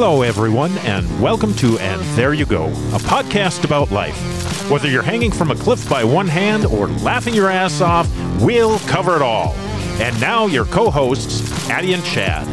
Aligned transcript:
Hello, 0.00 0.22
everyone, 0.22 0.70
and 0.86 1.20
welcome 1.20 1.52
to 1.54 1.76
And 1.80 2.00
There 2.16 2.32
You 2.32 2.46
Go, 2.46 2.66
a 2.66 3.00
podcast 3.00 3.64
about 3.64 3.90
life. 3.90 4.16
Whether 4.70 4.88
you're 4.88 5.02
hanging 5.02 5.32
from 5.32 5.50
a 5.50 5.56
cliff 5.56 5.90
by 5.90 6.04
one 6.04 6.28
hand 6.28 6.66
or 6.66 6.86
laughing 6.86 7.34
your 7.34 7.50
ass 7.50 7.80
off, 7.80 8.08
we'll 8.40 8.78
cover 8.78 9.16
it 9.16 9.22
all. 9.22 9.54
And 10.00 10.18
now, 10.20 10.46
your 10.46 10.66
co 10.66 10.88
hosts, 10.88 11.68
Addie 11.68 11.94
and 11.94 12.04
Chad. 12.04 12.46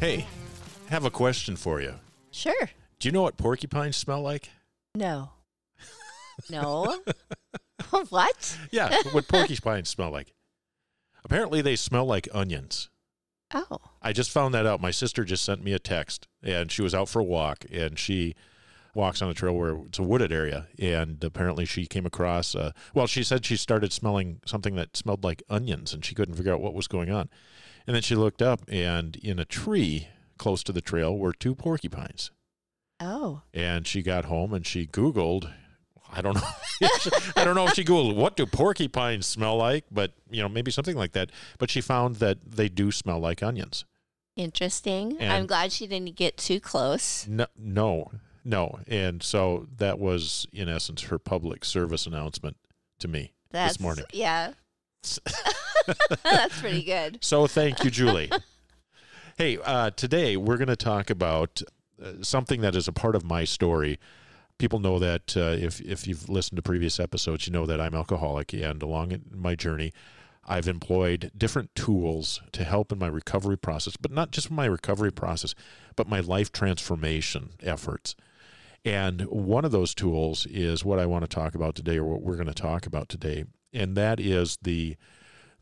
Hey, 0.00 0.26
have 0.90 1.06
a 1.06 1.10
question 1.10 1.56
for 1.56 1.80
you. 1.80 1.94
Sure. 2.30 2.68
Do 2.98 3.08
you 3.08 3.12
know 3.12 3.22
what 3.22 3.38
porcupines 3.38 3.96
smell 3.96 4.20
like? 4.20 4.50
No. 4.94 5.30
No. 6.50 6.98
what? 8.10 8.58
Yeah, 8.70 8.94
what 9.12 9.28
porcupines 9.28 9.88
smell 9.88 10.10
like. 10.10 10.34
Apparently, 11.24 11.62
they 11.62 11.74
smell 11.74 12.04
like 12.04 12.28
onions. 12.34 12.90
Oh. 13.54 13.78
I 14.02 14.12
just 14.12 14.30
found 14.30 14.52
that 14.54 14.66
out. 14.66 14.80
My 14.80 14.90
sister 14.90 15.24
just 15.24 15.44
sent 15.44 15.62
me 15.62 15.72
a 15.72 15.78
text, 15.78 16.26
and 16.42 16.70
she 16.70 16.82
was 16.82 16.94
out 16.94 17.08
for 17.08 17.20
a 17.20 17.24
walk, 17.24 17.64
and 17.72 17.98
she 17.98 18.34
walks 18.94 19.22
on 19.22 19.28
a 19.28 19.34
trail 19.34 19.54
where 19.54 19.76
it's 19.86 19.98
a 19.98 20.02
wooded 20.02 20.32
area, 20.32 20.66
and 20.78 21.22
apparently 21.22 21.64
she 21.64 21.86
came 21.86 22.06
across. 22.06 22.54
Uh, 22.54 22.72
well, 22.94 23.06
she 23.06 23.22
said 23.22 23.44
she 23.44 23.56
started 23.56 23.92
smelling 23.92 24.40
something 24.44 24.74
that 24.76 24.96
smelled 24.96 25.24
like 25.24 25.42
onions, 25.48 25.92
and 25.94 26.04
she 26.04 26.14
couldn't 26.14 26.34
figure 26.34 26.52
out 26.52 26.60
what 26.60 26.74
was 26.74 26.88
going 26.88 27.10
on. 27.10 27.28
And 27.86 27.94
then 27.94 28.02
she 28.02 28.14
looked 28.14 28.42
up, 28.42 28.62
and 28.68 29.16
in 29.16 29.38
a 29.38 29.44
tree 29.44 30.08
close 30.38 30.62
to 30.64 30.72
the 30.72 30.80
trail 30.80 31.16
were 31.16 31.32
two 31.32 31.54
porcupines. 31.54 32.30
Oh. 33.00 33.42
And 33.52 33.86
she 33.86 34.02
got 34.02 34.26
home 34.26 34.52
and 34.54 34.66
she 34.66 34.86
Googled. 34.86 35.52
I 36.12 36.20
don't 36.20 36.34
know. 36.34 36.42
I 37.36 37.44
don't 37.44 37.54
know 37.54 37.66
if 37.66 37.74
she 37.74 37.84
Googled 37.84 38.14
what 38.14 38.36
do 38.36 38.46
porcupines 38.46 39.26
smell 39.26 39.56
like, 39.56 39.84
but 39.90 40.12
you 40.30 40.42
know 40.42 40.48
maybe 40.48 40.70
something 40.70 40.96
like 40.96 41.12
that. 41.12 41.30
But 41.58 41.70
she 41.70 41.80
found 41.80 42.16
that 42.16 42.38
they 42.44 42.68
do 42.68 42.92
smell 42.92 43.18
like 43.18 43.42
onions. 43.42 43.84
Interesting. 44.36 45.16
And- 45.20 45.32
I'm 45.32 45.46
glad 45.46 45.72
she 45.72 45.86
didn't 45.86 46.16
get 46.16 46.36
too 46.36 46.60
close. 46.60 47.26
No, 47.28 47.46
no, 47.56 48.10
no. 48.44 48.80
And 48.86 49.22
so 49.22 49.66
that 49.76 49.98
was 49.98 50.46
in 50.52 50.68
essence 50.68 51.02
her 51.02 51.18
public 51.18 51.64
service 51.64 52.06
announcement 52.06 52.56
to 52.98 53.08
me 53.08 53.32
That's 53.50 53.74
this 53.74 53.80
morning. 53.80 54.04
Yeah. 54.12 54.52
That's 56.24 56.60
pretty 56.60 56.82
good. 56.82 57.18
So 57.22 57.46
thank 57.46 57.84
you, 57.84 57.90
Julie. 57.90 58.30
hey, 59.36 59.58
uh, 59.64 59.90
today 59.90 60.36
we're 60.36 60.56
going 60.56 60.68
to 60.68 60.76
talk 60.76 61.10
about 61.10 61.62
uh, 62.02 62.22
something 62.22 62.60
that 62.62 62.74
is 62.74 62.88
a 62.88 62.92
part 62.92 63.14
of 63.14 63.24
my 63.24 63.44
story. 63.44 63.98
People 64.58 64.78
know 64.78 64.98
that 64.98 65.36
uh, 65.36 65.56
if 65.58 65.80
if 65.80 66.06
you've 66.06 66.28
listened 66.28 66.56
to 66.56 66.62
previous 66.62 67.00
episodes, 67.00 67.46
you 67.46 67.52
know 67.52 67.66
that 67.66 67.80
I'm 67.80 67.94
alcoholic, 67.94 68.52
and 68.52 68.82
along 68.82 69.20
my 69.30 69.54
journey, 69.54 69.92
I've 70.46 70.68
employed 70.68 71.32
different 71.36 71.74
tools 71.74 72.40
to 72.52 72.64
help 72.64 72.92
in 72.92 72.98
my 72.98 73.08
recovery 73.08 73.58
process, 73.58 73.96
but 73.96 74.12
not 74.12 74.30
just 74.30 74.50
my 74.50 74.66
recovery 74.66 75.12
process, 75.12 75.54
but 75.96 76.08
my 76.08 76.20
life 76.20 76.52
transformation 76.52 77.50
efforts. 77.62 78.14
And 78.84 79.22
one 79.22 79.64
of 79.64 79.72
those 79.72 79.94
tools 79.94 80.46
is 80.46 80.84
what 80.84 80.98
I 80.98 81.06
want 81.06 81.24
to 81.24 81.34
talk 81.34 81.54
about 81.54 81.74
today, 81.74 81.98
or 81.98 82.04
what 82.04 82.22
we're 82.22 82.36
going 82.36 82.46
to 82.46 82.54
talk 82.54 82.86
about 82.86 83.08
today, 83.08 83.44
and 83.72 83.96
that 83.96 84.20
is 84.20 84.58
the 84.62 84.96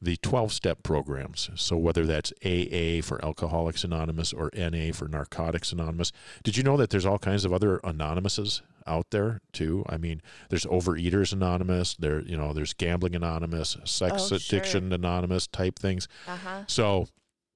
the 0.03 0.17
12 0.17 0.53
step 0.53 0.83
programs. 0.83 1.49
So, 1.55 1.77
whether 1.77 2.05
that's 2.05 2.33
AA 2.45 3.01
for 3.03 3.25
Alcoholics 3.25 3.85
Anonymous 3.85 4.33
or 4.33 4.51
NA 4.55 4.93
for 4.93 5.07
Narcotics 5.09 5.73
Anonymous, 5.73 6.11
did 6.43 6.57
you 6.57 6.63
know 6.65 6.77
that 6.77 6.91
there's 6.91 7.07
all 7.07 7.19
kinds 7.19 7.45
of 7.45 7.53
other 7.53 7.79
anonymouses 7.85 8.63
out 8.87 9.07
there 9.11 9.41
too? 9.53 9.85
I 9.89 9.97
mean, 9.99 10.21
there's 10.49 10.67
Overeaters 10.67 11.33
Anonymous, 11.33 11.95
there, 11.95 12.21
you 12.23 12.37
know, 12.37 12.53
there's 12.53 12.73
Gambling 12.75 13.15
Anonymous, 13.15 13.77
Sex 13.85 14.33
Oh, 14.33 14.37
Addiction 14.37 14.89
sure. 14.91 14.95
Anonymous 14.97 15.47
type 15.47 15.79
things. 15.79 16.09
Uh 16.27 16.37
huh. 16.37 16.63
So, 16.67 17.07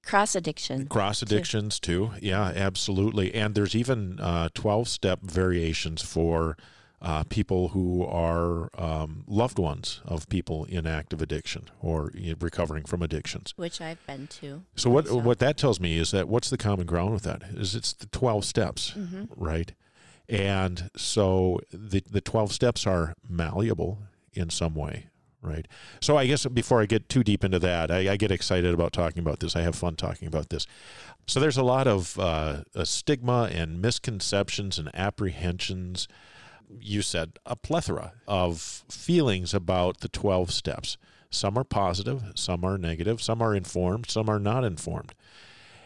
Cross 0.05 0.35
addiction. 0.35 0.87
cross 0.87 1.21
addictions 1.21 1.81
too. 1.81 2.11
Yeah, 2.21 2.53
absolutely. 2.55 3.35
And 3.35 3.55
there's 3.55 3.75
even 3.75 4.21
uh, 4.21 4.47
12 4.53 4.87
step 4.87 5.19
variations 5.21 6.01
for 6.01 6.55
uh, 7.01 7.23
people 7.25 7.69
who 7.69 8.03
are 8.05 8.69
um, 8.75 9.23
loved 9.27 9.59
ones 9.59 10.01
of 10.05 10.27
people 10.29 10.65
in 10.65 10.87
active 10.87 11.21
addiction 11.21 11.69
or 11.79 12.11
recovering 12.39 12.83
from 12.85 13.01
addictions. 13.03 13.53
Which 13.55 13.79
I've 13.81 14.03
been 14.07 14.27
to. 14.41 14.63
So 14.75 14.89
what 14.89 15.05
myself. 15.05 15.23
what 15.23 15.39
that 15.39 15.57
tells 15.57 15.79
me 15.79 15.97
is 15.97 16.11
that 16.11 16.27
what's 16.27 16.49
the 16.49 16.57
common 16.57 16.85
ground 16.87 17.13
with 17.13 17.23
that 17.23 17.43
is 17.53 17.75
it's 17.75 17.93
the 17.93 18.07
12 18.07 18.43
steps, 18.45 18.91
Mm-hmm. 18.97 19.25
right? 19.35 19.73
And 20.29 20.89
so 20.97 21.61
the 21.71 22.01
the 22.09 22.19
12 22.21 22.51
steps 22.51 22.85
are 22.87 23.13
malleable 23.29 23.99
in 24.33 24.49
some 24.49 24.73
way, 24.75 25.07
right? 25.41 25.67
So 26.01 26.17
I 26.17 26.25
guess 26.27 26.45
before 26.47 26.81
I 26.81 26.85
get 26.85 27.07
too 27.09 27.23
deep 27.23 27.43
into 27.43 27.59
that, 27.59 27.91
I, 27.91 28.11
I 28.11 28.17
get 28.17 28.31
excited 28.31 28.73
about 28.73 28.91
talking 28.91 29.19
about 29.19 29.39
this. 29.39 29.55
I 29.55 29.61
have 29.61 29.75
fun 29.75 29.95
talking 29.95 30.27
about 30.27 30.49
this. 30.49 30.67
So 31.27 31.39
there's 31.39 31.57
a 31.57 31.63
lot 31.63 31.87
of 31.87 32.17
uh, 32.19 32.63
stigma 32.83 33.49
and 33.53 33.81
misconceptions 33.81 34.77
and 34.79 34.89
apprehensions. 34.95 36.07
You 36.69 37.01
said 37.01 37.39
a 37.45 37.55
plethora 37.55 38.13
of 38.27 38.83
feelings 38.89 39.53
about 39.53 40.01
the 40.01 40.09
12 40.09 40.51
steps. 40.51 40.97
Some 41.29 41.57
are 41.57 41.63
positive, 41.63 42.23
some 42.35 42.63
are 42.63 42.77
negative, 42.77 43.21
some 43.21 43.41
are 43.41 43.55
informed, 43.55 44.09
some 44.09 44.29
are 44.29 44.39
not 44.39 44.63
informed. 44.63 45.13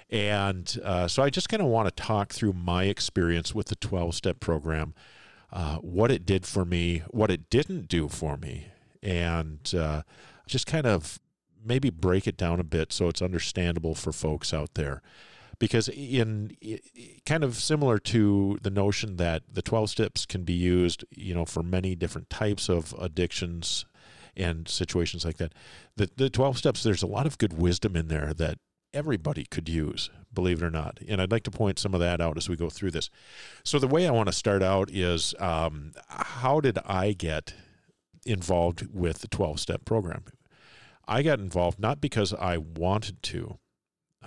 And 0.09 0.77
uh, 0.83 1.07
so 1.07 1.23
I 1.23 1.29
just 1.29 1.49
kind 1.49 1.61
of 1.61 1.69
want 1.69 1.87
to 1.87 2.03
talk 2.03 2.33
through 2.33 2.53
my 2.53 2.85
experience 2.85 3.55
with 3.55 3.67
the 3.67 3.75
12 3.77 4.13
step 4.13 4.39
program, 4.39 4.93
uh, 5.51 5.77
what 5.77 6.11
it 6.11 6.25
did 6.25 6.45
for 6.45 6.65
me, 6.65 7.03
what 7.09 7.31
it 7.31 7.49
didn't 7.49 7.87
do 7.87 8.09
for 8.09 8.37
me, 8.37 8.67
and 9.01 9.73
uh, 9.73 10.01
just 10.47 10.67
kind 10.67 10.85
of 10.85 11.19
maybe 11.63 11.89
break 11.89 12.27
it 12.27 12.37
down 12.37 12.59
a 12.59 12.63
bit 12.63 12.91
so 12.91 13.07
it's 13.07 13.21
understandable 13.21 13.95
for 13.95 14.11
folks 14.11 14.53
out 14.53 14.73
there. 14.73 15.01
Because 15.61 15.87
in 15.89 16.57
kind 17.27 17.43
of 17.43 17.55
similar 17.55 17.99
to 17.99 18.57
the 18.63 18.71
notion 18.71 19.17
that 19.17 19.43
the 19.47 19.61
12 19.61 19.91
steps 19.91 20.25
can 20.25 20.43
be 20.43 20.53
used, 20.53 21.05
you 21.11 21.35
know, 21.35 21.45
for 21.45 21.61
many 21.61 21.95
different 21.95 22.31
types 22.31 22.67
of 22.67 22.95
addictions 22.99 23.85
and 24.35 24.67
situations 24.67 25.23
like 25.23 25.37
that. 25.37 25.53
The 25.95 26.09
the 26.15 26.31
12 26.31 26.57
steps 26.57 26.81
there's 26.81 27.03
a 27.03 27.07
lot 27.07 27.27
of 27.27 27.37
good 27.37 27.53
wisdom 27.53 27.95
in 27.95 28.07
there 28.07 28.33
that 28.33 28.57
everybody 28.91 29.45
could 29.45 29.69
use, 29.69 30.09
believe 30.33 30.63
it 30.63 30.65
or 30.65 30.71
not. 30.71 30.99
And 31.07 31.21
I'd 31.21 31.31
like 31.31 31.43
to 31.43 31.51
point 31.51 31.77
some 31.77 31.93
of 31.93 31.99
that 31.99 32.19
out 32.19 32.37
as 32.37 32.49
we 32.49 32.55
go 32.55 32.71
through 32.71 32.91
this. 32.91 33.11
So 33.63 33.77
the 33.77 33.87
way 33.87 34.07
I 34.07 34.11
want 34.11 34.29
to 34.29 34.33
start 34.33 34.63
out 34.63 34.89
is 34.89 35.35
um, 35.39 35.91
how 36.07 36.59
did 36.59 36.79
I 36.85 37.13
get 37.13 37.53
involved 38.25 38.87
with 38.91 39.19
the 39.19 39.27
12 39.27 39.59
step 39.59 39.85
program? 39.85 40.23
I 41.07 41.21
got 41.21 41.39
involved 41.39 41.79
not 41.79 42.01
because 42.01 42.33
I 42.33 42.57
wanted 42.57 43.21
to. 43.23 43.59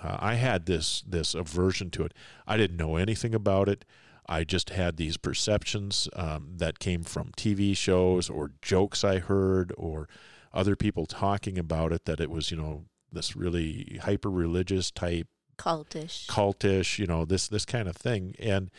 Uh, 0.01 0.17
I 0.19 0.35
had 0.35 0.65
this 0.65 1.03
this 1.07 1.33
aversion 1.33 1.89
to 1.91 2.03
it. 2.03 2.13
I 2.47 2.57
didn't 2.57 2.77
know 2.77 2.95
anything 2.95 3.33
about 3.33 3.69
it. 3.69 3.85
I 4.27 4.43
just 4.43 4.71
had 4.71 4.97
these 4.97 5.17
perceptions 5.17 6.09
um, 6.15 6.53
that 6.57 6.79
came 6.79 7.03
from 7.03 7.31
TV 7.37 7.77
shows 7.77 8.29
or 8.29 8.51
jokes 8.61 9.03
I 9.03 9.19
heard 9.19 9.71
or 9.77 10.07
other 10.53 10.75
people 10.75 11.05
talking 11.05 11.59
about 11.59 11.91
it 11.91 12.05
that 12.05 12.19
it 12.19 12.31
was, 12.31 12.49
you 12.49 12.57
know, 12.57 12.85
this 13.11 13.35
really 13.35 13.99
hyper 14.03 14.31
religious 14.31 14.89
type 14.89 15.27
Cultish. 15.57 16.25
cultish, 16.27 16.97
you 16.99 17.05
know, 17.05 17.23
this 17.23 17.47
this 17.47 17.65
kind 17.65 17.87
of 17.87 17.95
thing. 17.95 18.35
And 18.39 18.71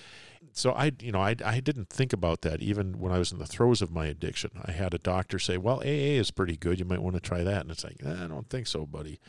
so 0.52 0.72
I, 0.72 0.92
you 1.00 1.12
know, 1.12 1.20
I 1.20 1.36
I 1.44 1.60
didn't 1.60 1.90
think 1.90 2.12
about 2.12 2.42
that 2.42 2.60
even 2.60 2.98
when 2.98 3.12
I 3.12 3.18
was 3.18 3.30
in 3.32 3.38
the 3.38 3.46
throes 3.46 3.80
of 3.80 3.92
my 3.92 4.06
addiction. 4.06 4.50
I 4.64 4.72
had 4.72 4.94
a 4.94 4.98
doctor 4.98 5.38
say, 5.38 5.58
"Well, 5.58 5.78
AA 5.80 6.18
is 6.18 6.30
pretty 6.30 6.56
good. 6.56 6.78
You 6.78 6.84
might 6.84 7.02
want 7.02 7.14
to 7.14 7.20
try 7.20 7.42
that." 7.44 7.62
And 7.62 7.70
it's 7.70 7.84
like, 7.84 8.00
"Eh, 8.04 8.24
I 8.24 8.26
don't 8.26 8.48
think 8.50 8.66
so, 8.66 8.84
buddy. 8.84 9.20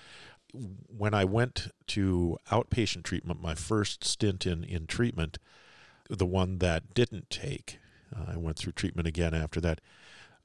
When 0.53 1.13
I 1.13 1.25
went 1.25 1.67
to 1.87 2.37
outpatient 2.51 3.03
treatment, 3.03 3.41
my 3.41 3.55
first 3.55 4.03
stint 4.03 4.45
in 4.45 4.63
in 4.63 4.87
treatment, 4.87 5.37
the 6.09 6.25
one 6.25 6.59
that 6.59 6.93
didn't 6.93 7.29
take, 7.29 7.79
uh, 8.15 8.33
I 8.33 8.38
went 8.38 8.57
through 8.57 8.73
treatment 8.73 9.07
again 9.07 9.33
after 9.33 9.59
that. 9.61 9.81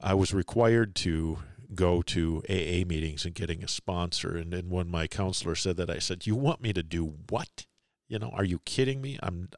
I 0.01 0.13
was 0.13 0.33
required 0.33 0.95
to 0.95 1.39
go 1.73 2.01
to 2.01 2.43
AA 2.49 2.85
meetings 2.85 3.25
and 3.25 3.33
getting 3.33 3.63
a 3.63 3.67
sponsor. 3.67 4.37
And 4.37 4.51
then 4.51 4.69
when 4.69 4.87
my 4.89 5.07
counselor 5.07 5.55
said 5.55 5.77
that, 5.77 5.89
I 5.89 5.99
said, 5.99 6.27
"You 6.27 6.35
want 6.35 6.61
me 6.61 6.73
to 6.73 6.83
do 6.83 7.15
what? 7.29 7.65
You 8.07 8.19
know, 8.19 8.29
are 8.29 8.43
you 8.43 8.59
kidding 8.59 9.01
me? 9.01 9.17
I'm, 9.23 9.49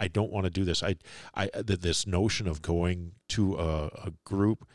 I 0.00 0.08
don't 0.08 0.32
want 0.32 0.44
to 0.44 0.50
do 0.50 0.64
this. 0.64 0.82
I, 0.82 0.96
I, 1.34 1.46
th- 1.48 1.80
this 1.80 2.06
notion 2.06 2.48
of 2.48 2.62
going 2.62 3.12
to 3.28 3.56
a, 3.56 3.86
a 3.86 4.12
group 4.24 4.66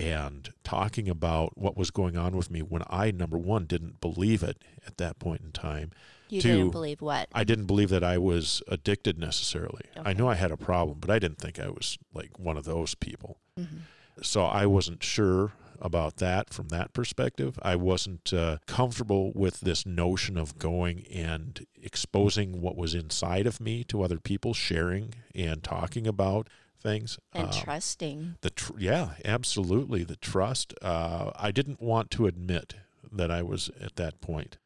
and 0.00 0.52
talking 0.64 1.08
about 1.08 1.58
what 1.58 1.76
was 1.76 1.90
going 1.90 2.16
on 2.16 2.34
with 2.36 2.50
me 2.50 2.60
when 2.60 2.82
I 2.88 3.10
number 3.10 3.36
one 3.38 3.66
didn't 3.66 4.00
believe 4.00 4.42
it 4.42 4.62
at 4.86 4.96
that 4.96 5.18
point 5.18 5.42
in 5.42 5.52
time. 5.52 5.90
You 6.30 6.40
to- 6.40 6.48
didn't 6.48 6.70
believe 6.70 7.00
what? 7.02 7.28
I 7.34 7.44
didn't 7.44 7.66
believe 7.66 7.90
that 7.90 8.04
I 8.04 8.16
was 8.16 8.62
addicted 8.68 9.18
necessarily. 9.18 9.82
I 9.96 10.00
Okay. 10.00 10.14
knew 10.14 10.26
I 10.28 10.34
had 10.36 10.50
a 10.50 10.56
problem, 10.56 10.98
but 11.00 11.10
I 11.10 11.18
didn't 11.18 11.38
think 11.38 11.58
I 11.58 11.68
was 11.68 11.98
like 12.14 12.38
one 12.38 12.56
of 12.56 12.64
those 12.64 12.94
people 12.94 13.38
Mhm. 13.58 13.80
so 14.22 14.44
I 14.44 14.64
wasn't 14.66 15.02
sure 15.02 15.52
about 15.82 16.16
that 16.16 16.52
from 16.52 16.68
that 16.68 16.92
perspective. 16.92 17.58
I 17.62 17.74
wasn't 17.74 18.32
uh, 18.34 18.58
comfortable 18.66 19.32
with 19.34 19.60
this 19.60 19.84
notion 19.86 20.36
of 20.36 20.58
going 20.58 21.06
and 21.08 21.66
exposing 21.82 22.60
what 22.60 22.76
was 22.76 22.94
inside 22.94 23.46
of 23.46 23.60
me 23.60 23.82
to 23.84 24.02
other 24.02 24.18
people, 24.20 24.52
sharing 24.54 25.14
and 25.34 25.62
talking 25.64 26.06
about 26.06 26.48
things. 26.80 27.18
And 27.32 27.48
Um, 27.48 27.52
trusting. 27.52 28.36
the 28.40 28.50
tr- 28.50 28.78
yeah, 28.78 29.14
absolutely 29.24 30.04
the 30.04 30.16
trust. 30.16 30.74
Uh, 30.82 31.30
I 31.36 31.50
didn't 31.50 31.80
want 31.80 32.10
to 32.12 32.26
admit 32.26 32.74
that 33.12 33.30
I 33.30 33.42
was 33.42 33.70
at 33.80 33.96
that 33.96 34.20
point, 34.20 34.58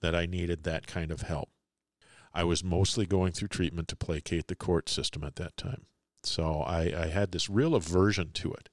that 0.00 0.14
I 0.14 0.26
needed 0.26 0.64
that 0.64 0.86
kind 0.86 1.10
of 1.10 1.22
help. 1.22 1.50
I 2.34 2.44
was 2.44 2.64
mostly 2.64 3.06
going 3.06 3.32
through 3.32 3.48
treatment 3.48 3.88
to 3.88 3.96
placate 3.96 4.48
the 4.48 4.56
court 4.56 4.88
system 4.88 5.22
at 5.22 5.36
that 5.36 5.56
time. 5.56 5.86
So 6.22 6.62
I, 6.62 6.82
I 7.04 7.06
had 7.08 7.32
this 7.32 7.50
real 7.50 7.74
aversion 7.74 8.30
to 8.34 8.52
it. 8.52 8.68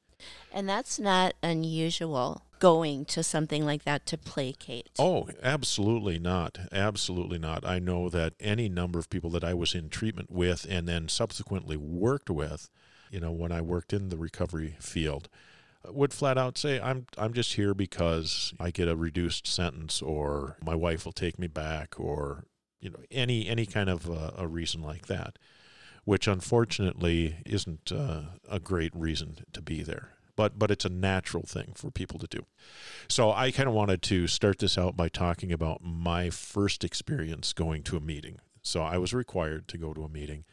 And 0.52 0.68
that's 0.68 1.00
not 1.00 1.34
unusual 1.42 2.44
going 2.60 3.06
to 3.06 3.24
something 3.24 3.66
like 3.66 3.84
that 3.84 4.06
to 4.08 4.18
placate. 4.18 4.90
Oh, 5.00 5.30
absolutely 5.42 6.20
not. 6.20 6.60
Absolutely 6.72 7.40
not. 7.40 7.66
I 7.66 7.80
know 7.80 8.10
that 8.10 8.34
any 8.40 8.70
number 8.70 9.00
of 9.00 9.10
people 9.10 9.30
that 9.32 9.44
I 9.44 9.54
was 9.54 9.74
in 9.74 9.90
treatment 9.90 10.30
with 10.30 10.66
and 10.70 10.88
then 10.88 11.08
subsequently 11.08 11.78
worked 11.78 12.30
with, 12.30 12.70
you 13.10 13.20
know, 13.20 13.32
when 13.32 13.52
I 13.52 13.62
worked 13.62 13.94
in 13.94 14.10
the 14.10 14.18
recovery 14.18 14.76
field, 14.80 15.30
would 15.88 16.14
flat 16.14 16.38
out 16.38 16.58
say, 16.58 16.80
I'm, 16.80 17.06
I'm 17.18 17.34
just 17.34 17.54
here 17.54 17.74
because 17.74 18.54
I 18.60 18.70
get 18.72 18.90
a 18.90 18.96
reduced 18.96 19.48
sentence 19.48 20.02
or 20.02 20.58
my 20.62 20.76
wife 20.76 21.06
will 21.06 21.14
take 21.14 21.40
me 21.40 21.48
back 21.48 21.96
or, 21.98 22.44
you 22.82 22.90
know, 22.90 23.00
any, 23.10 23.48
any 23.48 23.66
kind 23.66 23.90
of 23.90 24.10
uh, 24.10 24.32
a 24.38 24.48
reason 24.48 24.82
like 24.82 25.08
that, 25.08 25.40
which 26.04 26.28
unfortunately 26.28 27.38
isn't 27.46 27.92
uh, 27.92 28.24
a 28.50 28.60
great 28.60 28.94
reason 28.94 29.46
to 29.54 29.62
be 29.62 29.82
there 29.82 30.19
but 30.40 30.58
but 30.58 30.72
it's 30.72 30.86
a 30.86 30.90
natural 30.90 31.44
thing 31.44 31.74
for 31.76 31.92
people 31.92 32.18
to 32.18 32.26
do. 32.26 32.46
So 33.10 33.34
I 33.34 33.52
kind 33.52 33.68
of 33.68 33.76
wanted 33.76 34.02
to 34.04 34.26
start 34.26 34.60
this 34.60 34.78
out 34.78 34.96
by 34.96 35.10
talking 35.10 35.52
about 35.52 35.84
my 35.84 36.30
first 36.30 36.86
experience 36.86 37.52
going 37.52 37.84
to 37.84 37.98
a 37.98 38.00
meeting. 38.00 38.40
So 38.62 38.82
I 38.82 38.98
was 39.00 39.14
required 39.14 39.68
to 39.68 39.78
go 39.78 39.94
to 39.94 40.06
a 40.06 40.08
meeting, 40.08 40.46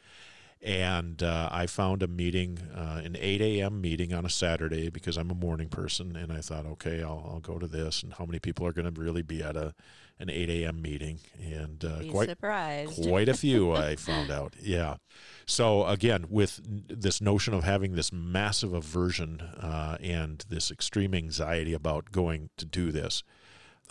and 0.61 1.23
uh, 1.23 1.51
I 1.53 1.67
found 1.67 2.03
a 2.03 2.09
meeting, 2.09 2.59
uh, 2.75 3.03
an 3.05 3.17
8 3.17 3.41
a.m. 3.41 3.81
meeting 3.81 4.13
on 4.13 4.27
a 4.27 4.29
Saturday 4.29 4.91
because 4.91 5.17
I'm 5.17 5.31
a 5.31 5.37
morning 5.37 5.69
person, 5.69 6.17
and 6.17 6.33
I 6.33 6.41
thought, 6.41 6.67
okay, 6.67 7.05
I'll, 7.05 7.25
I'll 7.31 7.41
go 7.41 7.61
to 7.61 7.69
this. 7.69 8.03
And 8.03 8.13
how 8.15 8.25
many 8.25 8.41
people 8.41 8.67
are 8.67 8.73
going 8.73 8.93
to 8.93 9.01
really 9.01 9.23
be 9.23 9.41
at 9.41 9.55
a 9.55 9.73
an 10.19 10.31
8 10.31 10.51
a.m. 10.51 10.83
meeting? 10.83 11.21
And 11.41 11.85
uh, 11.85 12.11
quite 12.11 12.29
surprised. 12.29 13.03
quite 13.03 13.29
a 13.29 13.35
few 13.35 13.73
I 13.75 13.97
found 13.97 14.31
out. 14.31 14.55
Yeah. 14.61 14.97
So 15.47 15.87
again, 15.87 16.27
with 16.29 16.61
this 16.65 17.21
notion 17.21 17.55
of 17.55 17.65
having 17.65 17.95
this 17.95 18.13
massive 18.13 18.73
aversion 18.73 19.41
uh, 19.41 19.97
and 20.01 20.45
this 20.49 20.71
extreme 20.71 21.15
anxiety 21.15 21.73
about 21.73 22.11
going 22.11 22.51
to 22.57 22.65
do 22.65 22.91
this, 22.91 23.23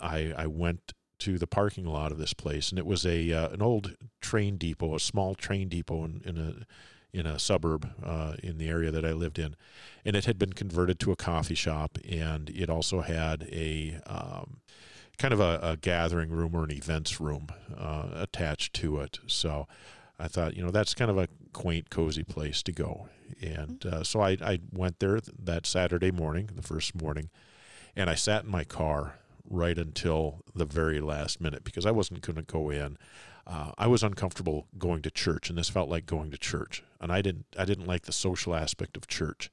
I, 0.00 0.34
I 0.36 0.46
went 0.46 0.92
to 1.18 1.38
the 1.38 1.46
parking 1.46 1.86
lot 1.86 2.12
of 2.12 2.18
this 2.18 2.34
place, 2.34 2.70
and 2.70 2.78
it 2.78 2.86
was 2.86 3.06
a 3.06 3.32
uh, 3.32 3.48
an 3.48 3.62
old 3.62 3.96
train 4.20 4.56
depot, 4.56 4.94
a 4.94 5.00
small 5.00 5.34
train 5.34 5.68
depot 5.68 6.04
in, 6.04 6.22
in 6.24 6.36
a 6.36 7.18
in 7.18 7.26
a 7.26 7.38
suburb 7.38 7.90
uh, 8.04 8.34
in 8.42 8.58
the 8.58 8.68
area 8.68 8.90
that 8.90 9.04
I 9.04 9.12
lived 9.12 9.38
in, 9.38 9.56
and 10.04 10.14
it 10.14 10.26
had 10.26 10.38
been 10.38 10.52
converted 10.52 10.98
to 11.00 11.12
a 11.12 11.16
coffee 11.16 11.54
shop, 11.54 11.98
and 12.06 12.50
it 12.50 12.68
also 12.68 13.00
had 13.00 13.48
a 13.50 13.98
um, 14.06 14.58
kind 15.18 15.34
of 15.34 15.40
a, 15.40 15.58
a, 15.62 15.76
gathering 15.76 16.30
room 16.30 16.54
or 16.54 16.64
an 16.64 16.72
events 16.72 17.20
room 17.20 17.48
uh, 17.76 18.08
attached 18.14 18.74
to 18.74 19.00
it. 19.00 19.18
So 19.26 19.66
I 20.18 20.28
thought, 20.28 20.56
you 20.56 20.62
know, 20.62 20.70
that's 20.70 20.94
kind 20.94 21.10
of 21.10 21.18
a 21.18 21.28
quaint, 21.52 21.90
cozy 21.90 22.22
place 22.22 22.62
to 22.64 22.72
go, 22.72 23.08
and 23.40 23.84
uh, 23.84 24.04
so 24.04 24.20
I, 24.20 24.36
I 24.42 24.60
went 24.72 24.98
there 24.98 25.20
that 25.44 25.66
Saturday 25.66 26.10
morning, 26.10 26.50
the 26.54 26.62
first 26.62 26.94
morning, 26.94 27.30
and 27.94 28.08
I 28.10 28.14
sat 28.14 28.44
in 28.44 28.50
my 28.50 28.64
car 28.64 29.18
right 29.48 29.78
until 29.78 30.42
the 30.54 30.64
very 30.64 31.00
last 31.00 31.40
minute 31.40 31.64
because 31.64 31.86
I 31.86 31.90
wasn't 31.90 32.20
going 32.20 32.36
to 32.36 32.42
go 32.42 32.70
in. 32.70 32.98
Uh, 33.46 33.70
I 33.78 33.86
was 33.86 34.02
uncomfortable 34.02 34.66
going 34.76 35.02
to 35.02 35.10
church, 35.10 35.48
and 35.48 35.58
this 35.58 35.68
felt 35.68 35.88
like 35.88 36.04
going 36.04 36.30
to 36.32 36.38
church, 36.38 36.82
and 37.00 37.12
I 37.12 37.22
didn't. 37.22 37.46
I 37.56 37.64
didn't 37.64 37.86
like 37.86 38.02
the 38.02 38.12
social 38.12 38.54
aspect 38.54 38.96
of 38.96 39.06
church. 39.06 39.50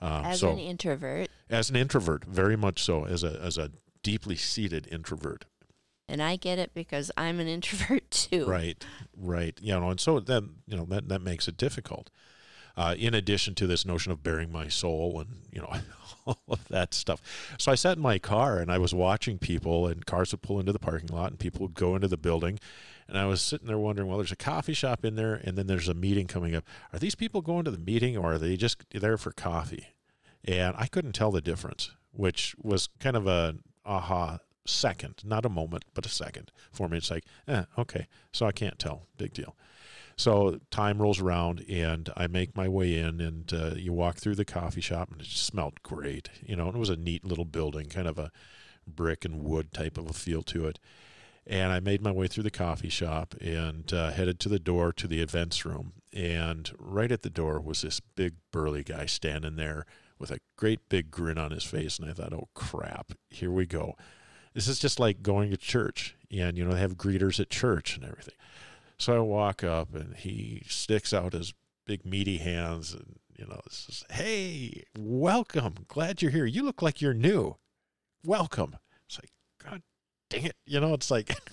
Uh, 0.00 0.22
as 0.26 0.40
so, 0.40 0.52
an 0.52 0.58
introvert. 0.58 1.28
As 1.50 1.70
an 1.70 1.76
introvert, 1.76 2.24
very 2.24 2.56
much 2.56 2.82
so. 2.82 3.04
As 3.04 3.22
a 3.22 3.38
as 3.42 3.58
a 3.58 3.70
deeply 4.04 4.36
seated 4.36 4.86
introvert. 4.92 5.46
And 6.08 6.22
I 6.22 6.36
get 6.36 6.60
it 6.60 6.72
because 6.74 7.10
I'm 7.16 7.40
an 7.40 7.48
introvert 7.56 8.08
too. 8.12 8.46
Right, 8.46 8.84
right. 9.16 9.58
You 9.60 9.80
know, 9.80 9.90
and 9.90 9.98
so 9.98 10.20
that 10.20 10.44
you 10.68 10.76
know 10.76 10.84
that 10.84 11.08
that 11.08 11.22
makes 11.22 11.48
it 11.48 11.56
difficult. 11.56 12.10
Uh, 12.76 12.92
in 12.98 13.14
addition 13.14 13.54
to 13.54 13.68
this 13.68 13.86
notion 13.86 14.10
of 14.10 14.24
baring 14.24 14.50
my 14.50 14.66
soul 14.66 15.20
and 15.20 15.42
you 15.52 15.60
know 15.60 15.72
all 16.26 16.40
of 16.48 16.66
that 16.68 16.92
stuff. 16.92 17.20
So 17.56 17.70
I 17.70 17.76
sat 17.76 17.96
in 17.96 18.02
my 18.02 18.18
car 18.18 18.58
and 18.58 18.70
I 18.70 18.78
was 18.78 18.92
watching 18.92 19.38
people, 19.38 19.86
and 19.86 20.04
cars 20.06 20.32
would 20.32 20.42
pull 20.42 20.60
into 20.60 20.72
the 20.72 20.78
parking 20.78 21.10
lot, 21.10 21.30
and 21.30 21.38
people 21.38 21.62
would 21.62 21.74
go 21.74 21.94
into 21.94 22.08
the 22.08 22.16
building. 22.16 22.58
And 23.06 23.18
I 23.18 23.26
was 23.26 23.42
sitting 23.42 23.66
there 23.68 23.78
wondering, 23.78 24.08
well, 24.08 24.16
there's 24.16 24.32
a 24.32 24.36
coffee 24.36 24.72
shop 24.72 25.04
in 25.04 25.14
there, 25.14 25.34
and 25.34 25.58
then 25.58 25.66
there's 25.66 25.88
a 25.88 25.94
meeting 25.94 26.26
coming 26.26 26.54
up. 26.54 26.64
Are 26.92 26.98
these 26.98 27.14
people 27.14 27.42
going 27.42 27.64
to 27.64 27.70
the 27.70 27.78
meeting, 27.78 28.16
or 28.16 28.32
are 28.32 28.38
they 28.38 28.56
just 28.56 28.82
there 28.92 29.18
for 29.18 29.30
coffee? 29.30 29.94
And 30.42 30.74
I 30.78 30.86
couldn't 30.86 31.12
tell 31.12 31.30
the 31.30 31.42
difference, 31.42 31.90
which 32.12 32.56
was 32.60 32.88
kind 32.98 33.16
of 33.16 33.26
a 33.26 33.56
aha 33.84 34.38
second, 34.66 35.22
not 35.24 35.44
a 35.44 35.50
moment, 35.50 35.84
but 35.94 36.06
a 36.06 36.10
second 36.10 36.50
for 36.72 36.88
me. 36.88 36.96
It's 36.96 37.10
like, 37.10 37.24
eh, 37.48 37.64
okay, 37.78 38.06
so 38.32 38.46
I 38.46 38.52
can't 38.52 38.78
tell. 38.78 39.06
Big 39.16 39.32
deal. 39.32 39.56
So 40.16 40.60
time 40.70 41.02
rolls 41.02 41.20
around, 41.20 41.64
and 41.68 42.08
I 42.16 42.28
make 42.28 42.56
my 42.56 42.68
way 42.68 42.96
in, 42.96 43.20
and 43.20 43.52
uh, 43.52 43.74
you 43.76 43.92
walk 43.92 44.16
through 44.16 44.36
the 44.36 44.44
coffee 44.44 44.80
shop, 44.80 45.10
and 45.10 45.20
it 45.20 45.26
smelled 45.26 45.82
great. 45.82 46.30
You 46.40 46.56
know, 46.56 46.68
it 46.68 46.76
was 46.76 46.90
a 46.90 46.96
neat 46.96 47.24
little 47.24 47.44
building, 47.44 47.86
kind 47.86 48.06
of 48.06 48.18
a 48.18 48.30
brick 48.86 49.24
and 49.24 49.42
wood 49.42 49.72
type 49.72 49.98
of 49.98 50.08
a 50.08 50.12
feel 50.12 50.42
to 50.42 50.66
it. 50.66 50.78
And 51.46 51.72
I 51.72 51.80
made 51.80 52.00
my 52.00 52.12
way 52.12 52.26
through 52.26 52.44
the 52.44 52.50
coffee 52.50 52.88
shop 52.88 53.34
and 53.40 53.92
uh, 53.92 54.12
headed 54.12 54.40
to 54.40 54.48
the 54.48 54.58
door 54.58 54.92
to 54.94 55.06
the 55.06 55.20
events 55.20 55.66
room. 55.66 55.92
And 56.12 56.70
right 56.78 57.12
at 57.12 57.22
the 57.22 57.28
door 57.28 57.60
was 57.60 57.82
this 57.82 58.00
big 58.00 58.34
burly 58.50 58.82
guy 58.82 59.06
standing 59.06 59.56
there 59.56 59.84
great 60.56 60.88
big 60.88 61.10
grin 61.10 61.38
on 61.38 61.50
his 61.50 61.64
face. 61.64 61.98
And 61.98 62.08
I 62.08 62.12
thought, 62.12 62.32
oh 62.32 62.48
crap, 62.54 63.12
here 63.30 63.50
we 63.50 63.66
go. 63.66 63.94
This 64.54 64.68
is 64.68 64.78
just 64.78 65.00
like 65.00 65.22
going 65.22 65.50
to 65.50 65.56
church. 65.56 66.16
And, 66.30 66.56
you 66.56 66.64
know, 66.64 66.72
they 66.72 66.80
have 66.80 66.96
greeters 66.96 67.40
at 67.40 67.50
church 67.50 67.96
and 67.96 68.04
everything. 68.04 68.34
So 68.98 69.16
I 69.16 69.18
walk 69.20 69.64
up 69.64 69.94
and 69.94 70.14
he 70.16 70.62
sticks 70.68 71.12
out 71.12 71.32
his 71.32 71.52
big 71.86 72.06
meaty 72.06 72.38
hands 72.38 72.92
and 72.92 73.18
you 73.36 73.46
know 73.46 73.60
says, 73.68 74.04
"Hey, 74.10 74.84
welcome. 74.98 75.86
Glad 75.88 76.22
you're 76.22 76.30
here. 76.30 76.46
You 76.46 76.62
look 76.62 76.82
like 76.82 77.00
you're 77.00 77.14
new. 77.14 77.56
Welcome." 78.24 78.76
It's 79.06 79.18
like, 79.18 79.32
God 79.62 79.82
dang 80.30 80.44
it, 80.44 80.56
you 80.66 80.80
know, 80.80 80.94
it's 80.94 81.10
like. 81.10 81.36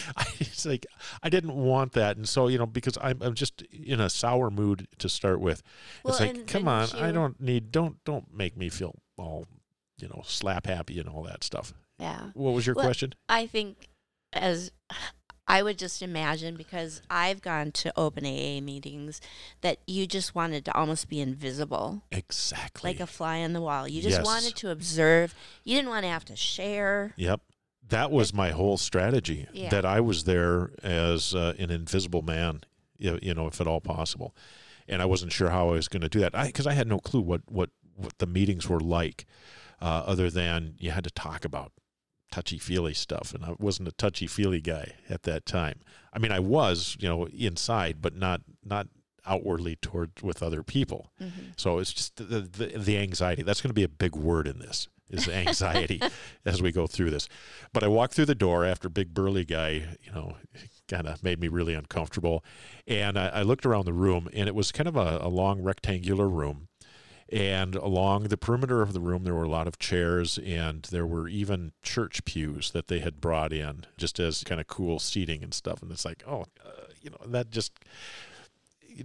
I, 0.16 0.24
it's 0.40 0.64
like 0.66 0.86
I 1.22 1.28
didn't 1.28 1.54
want 1.54 1.92
that, 1.92 2.16
and 2.16 2.28
so 2.28 2.48
you 2.48 2.58
know 2.58 2.66
because 2.66 2.96
I'm 3.00 3.18
I'm 3.22 3.34
just 3.34 3.62
in 3.62 4.00
a 4.00 4.08
sour 4.10 4.50
mood 4.50 4.86
to 4.98 5.08
start 5.08 5.40
with. 5.40 5.62
Well, 6.04 6.14
it's 6.14 6.20
like, 6.20 6.46
come 6.46 6.68
on, 6.68 6.88
you, 6.94 7.00
I 7.00 7.12
don't 7.12 7.40
need 7.40 7.70
don't 7.72 8.02
don't 8.04 8.34
make 8.34 8.56
me 8.56 8.68
feel 8.68 8.94
all 9.16 9.46
you 9.98 10.08
know 10.08 10.22
slap 10.24 10.66
happy 10.66 10.98
and 10.98 11.08
all 11.08 11.22
that 11.24 11.44
stuff. 11.44 11.72
Yeah. 11.98 12.30
What 12.34 12.52
was 12.54 12.66
your 12.66 12.74
Well, 12.74 12.86
question? 12.86 13.14
I 13.28 13.46
think 13.46 13.88
as 14.32 14.72
I 15.46 15.62
would 15.62 15.76
just 15.78 16.02
imagine 16.02 16.56
because 16.56 17.02
I've 17.10 17.42
gone 17.42 17.72
to 17.72 17.92
open 17.96 18.24
AA 18.24 18.60
meetings 18.60 19.20
that 19.60 19.78
you 19.86 20.06
just 20.06 20.34
wanted 20.34 20.64
to 20.64 20.74
almost 20.76 21.08
be 21.08 21.20
invisible, 21.20 22.02
Exactly. 22.10 22.90
like 22.90 23.00
a 23.00 23.06
fly 23.06 23.42
on 23.42 23.52
the 23.52 23.60
wall. 23.60 23.86
You 23.86 24.00
just 24.00 24.18
Yes. 24.18 24.24
wanted 24.24 24.54
to 24.56 24.70
observe. 24.70 25.34
You 25.64 25.76
didn't 25.76 25.90
want 25.90 26.04
to 26.04 26.08
have 26.08 26.24
to 26.26 26.36
share. 26.36 27.12
Yep. 27.16 27.40
That 27.88 28.10
was 28.10 28.32
my 28.32 28.50
whole 28.50 28.78
strategy. 28.78 29.46
Yeah. 29.52 29.68
That 29.70 29.84
I 29.84 30.00
was 30.00 30.24
there 30.24 30.70
as 30.82 31.34
uh, 31.34 31.54
an 31.58 31.70
invisible 31.70 32.22
man, 32.22 32.62
you 32.98 33.18
you 33.22 33.34
know, 33.34 33.46
if 33.46 33.60
at 33.60 33.66
all 33.66 33.80
possible. 33.80 34.34
And 34.88 35.00
I 35.00 35.04
wasn't 35.04 35.32
sure 35.32 35.50
how 35.50 35.68
I 35.68 35.72
was 35.72 35.88
going 35.88 36.02
to 36.02 36.08
do 36.08 36.20
that 36.20 36.32
because 36.32 36.66
I, 36.66 36.72
had 36.72 36.88
no 36.88 36.98
clue 36.98 37.20
what, 37.20 37.42
what, 37.46 37.70
what 37.94 38.18
the 38.18 38.26
meetings 38.26 38.68
were 38.68 38.80
like, 38.80 39.26
uh, 39.80 40.02
other 40.06 40.28
than 40.28 40.74
you 40.78 40.90
had 40.90 41.04
to 41.04 41.10
talk 41.10 41.44
about 41.44 41.72
touchy 42.32 42.58
feely 42.58 42.94
stuff. 42.94 43.32
And 43.32 43.44
I 43.44 43.54
wasn't 43.58 43.88
a 43.88 43.92
touchy 43.92 44.26
feely 44.26 44.60
guy 44.60 44.94
at 45.08 45.22
that 45.22 45.46
time. 45.46 45.80
I 46.12 46.18
mean, 46.18 46.32
I 46.32 46.40
was, 46.40 46.96
you 46.98 47.08
know, 47.08 47.26
inside, 47.26 48.02
but 48.02 48.16
not 48.16 48.42
not 48.64 48.88
outwardly 49.24 49.76
toward 49.76 50.20
with 50.20 50.42
other 50.42 50.64
people. 50.64 51.12
Mhm. 51.20 51.30
So 51.56 51.78
it's 51.78 51.92
just 51.92 52.16
the, 52.16 52.40
the, 52.40 52.66
the 52.76 52.98
anxiety. 52.98 53.42
That's 53.42 53.60
going 53.60 53.70
to 53.70 53.74
be 53.74 53.84
a 53.84 53.88
big 53.88 54.16
word 54.16 54.48
in 54.48 54.58
this 54.58 54.88
is 55.12 55.28
anxiety 55.28 56.00
as 56.44 56.60
we 56.60 56.72
go 56.72 56.86
through 56.86 57.10
this. 57.10 57.28
But 57.72 57.84
I 57.84 57.88
walked 57.88 58.14
through 58.14 58.26
the 58.26 58.34
door 58.34 58.64
after 58.64 58.88
big 58.88 59.14
burly 59.14 59.44
guy, 59.44 59.96
you 60.02 60.12
know, 60.12 60.36
kind 60.88 61.06
of 61.06 61.22
made 61.22 61.40
me 61.40 61.48
really 61.48 61.74
uncomfortable. 61.74 62.44
And 62.86 63.18
I, 63.18 63.28
I 63.28 63.42
looked 63.42 63.66
around 63.66 63.84
the 63.84 63.92
room 63.92 64.28
and 64.32 64.48
it 64.48 64.54
was 64.54 64.72
kind 64.72 64.88
of 64.88 64.96
a, 64.96 65.18
a 65.22 65.28
long 65.28 65.62
rectangular 65.62 66.28
room. 66.28 66.68
And 67.32 67.76
along 67.76 68.24
the 68.24 68.36
perimeter 68.36 68.82
of 68.82 68.92
the 68.92 69.00
room, 69.00 69.24
there 69.24 69.34
were 69.34 69.44
a 69.44 69.48
lot 69.48 69.66
of 69.66 69.78
chairs, 69.78 70.38
and 70.44 70.82
there 70.90 71.06
were 71.06 71.28
even 71.28 71.72
church 71.82 72.26
pews 72.26 72.72
that 72.72 72.88
they 72.88 72.98
had 72.98 73.22
brought 73.22 73.54
in 73.54 73.86
just 73.96 74.20
as 74.20 74.44
kind 74.44 74.60
of 74.60 74.66
cool 74.66 74.98
seating 74.98 75.42
and 75.42 75.54
stuff. 75.54 75.80
And 75.80 75.90
it's 75.90 76.04
like, 76.04 76.22
oh, 76.26 76.44
uh, 76.62 76.88
you 77.00 77.08
know, 77.08 77.16
that 77.24 77.50
just 77.50 77.72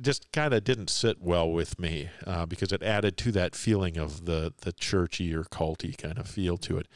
just 0.02 0.32
kind 0.32 0.54
of 0.54 0.64
didn't 0.64 0.90
sit 0.90 1.22
well 1.22 1.50
with 1.50 1.80
me 1.80 2.10
uh, 2.26 2.46
because 2.46 2.72
it 2.72 2.84
added 2.84 3.18
to 3.18 3.32
that 3.34 3.56
feeling 3.56 3.98
of 3.98 4.26
the 4.26 4.54
the 4.62 4.74
churchy 4.74 5.34
or 5.34 5.44
culty 5.44 5.98
kind 5.98 6.18
of 6.18 6.28
feel 6.28 6.58
to 6.58 6.78
it. 6.78 6.88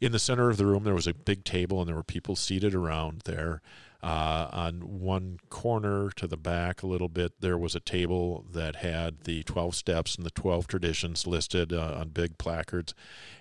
In 0.00 0.12
the 0.12 0.18
center 0.18 0.48
of 0.48 0.56
the 0.56 0.66
room, 0.66 0.84
there 0.84 0.94
was 0.94 1.06
a 1.06 1.14
big 1.14 1.44
table, 1.44 1.80
and 1.80 1.88
there 1.88 1.96
were 1.96 2.02
people 2.02 2.34
seated 2.34 2.74
around 2.74 3.22
there. 3.26 3.60
Uh, 4.02 4.48
on 4.50 5.00
one 5.00 5.38
corner 5.50 6.10
to 6.10 6.26
the 6.26 6.36
back 6.36 6.82
a 6.82 6.86
little 6.86 7.08
bit, 7.08 7.40
there 7.40 7.58
was 7.58 7.74
a 7.74 7.80
table 7.80 8.46
that 8.50 8.76
had 8.76 9.24
the 9.24 9.42
12 9.42 9.74
steps 9.74 10.16
and 10.16 10.24
the 10.24 10.30
12 10.30 10.66
traditions 10.66 11.26
listed 11.26 11.72
uh, 11.72 11.96
on 11.98 12.08
big 12.08 12.38
placards. 12.38 12.94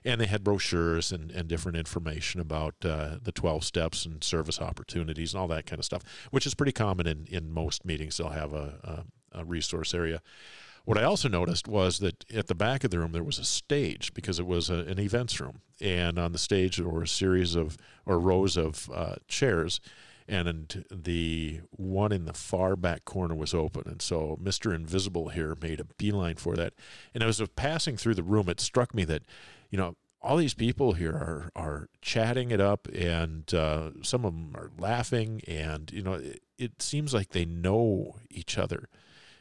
And 0.04 0.20
they 0.20 0.26
had 0.26 0.44
brochures 0.44 1.14
and, 1.14 1.32
and 1.32 1.48
different 1.48 1.78
information 1.78 2.42
about 2.42 2.76
uh, 2.84 3.18
the 3.22 3.32
12 3.32 3.64
steps 3.64 4.06
and 4.06 4.22
service 4.24 4.60
opportunities 4.60 5.34
and 5.34 5.40
all 5.40 5.48
that 5.48 5.66
kind 5.66 5.80
of 5.80 5.86
stuff, 5.86 6.04
which 6.32 6.46
is 6.46 6.54
pretty 6.54 6.74
common 6.74 7.08
in, 7.08 7.26
in 7.30 7.52
most 7.52 7.86
meetings. 7.86 8.18
They'll 8.18 8.30
have 8.30 8.54
a, 8.54 9.06
a, 9.34 9.40
a 9.42 9.46
resource 9.46 9.94
area. 9.94 10.22
What 10.86 10.98
I 10.98 11.04
also 11.04 11.30
noticed 11.30 11.68
was 11.68 12.00
that 12.00 12.26
at 12.34 12.48
the 12.48 12.56
back 12.56 12.84
of 12.84 12.92
the 12.92 13.00
room 13.00 13.12
there 13.12 13.24
was 13.24 13.38
a 13.38 13.44
stage 13.44 14.14
because 14.14 14.40
it 14.40 14.48
was 14.48 14.70
a, 14.70 14.80
an 14.86 15.00
events 15.00 15.40
room, 15.40 15.62
and 15.80 16.18
on 16.18 16.32
the 16.32 16.40
stage 16.40 16.78
there 16.78 16.88
were 16.88 17.04
a 17.04 17.08
series 17.08 17.56
of 17.56 17.78
or 18.06 18.20
rows 18.20 18.58
of 18.58 18.90
uh, 18.92 19.16
chairs, 19.28 19.80
and 20.30 20.86
the 20.92 21.62
one 21.72 22.12
in 22.12 22.26
the 22.26 22.34
far 22.34 22.76
back 22.76 23.04
corner 23.04 23.36
was 23.36 23.54
open, 23.54 23.84
and 23.88 24.02
so 24.02 24.38
Mister 24.40 24.74
Invisible 24.74 25.30
here 25.30 25.58
made 25.62 25.80
a 25.80 25.88
beeline 25.98 26.36
for 26.36 26.56
that. 26.56 26.74
And 27.14 27.24
as 27.24 27.42
I 27.42 27.44
was 27.44 27.50
passing 27.56 27.98
through 27.98 28.16
the 28.16 28.24
room, 28.24 28.48
it 28.48 28.60
struck 28.60 28.94
me 28.94 29.06
that, 29.06 29.24
you 29.70 29.78
know, 29.78 29.96
all 30.22 30.38
these 30.38 30.54
people 30.54 30.94
here 30.94 31.14
are 31.14 31.50
are 31.56 31.90
chatting 32.02 32.52
it 32.52 32.62
up, 32.62 32.88
and 32.94 33.54
uh, 33.54 33.92
some 34.02 34.26
of 34.26 34.34
them 34.34 34.56
are 34.56 34.72
laughing, 34.78 35.42
and 35.48 35.92
you 35.92 36.04
know, 36.04 36.14
it, 36.14 36.42
it 36.58 36.82
seems 36.82 37.14
like 37.14 37.30
they 37.30 37.46
know 37.46 38.18
each 38.30 38.58
other. 38.58 38.90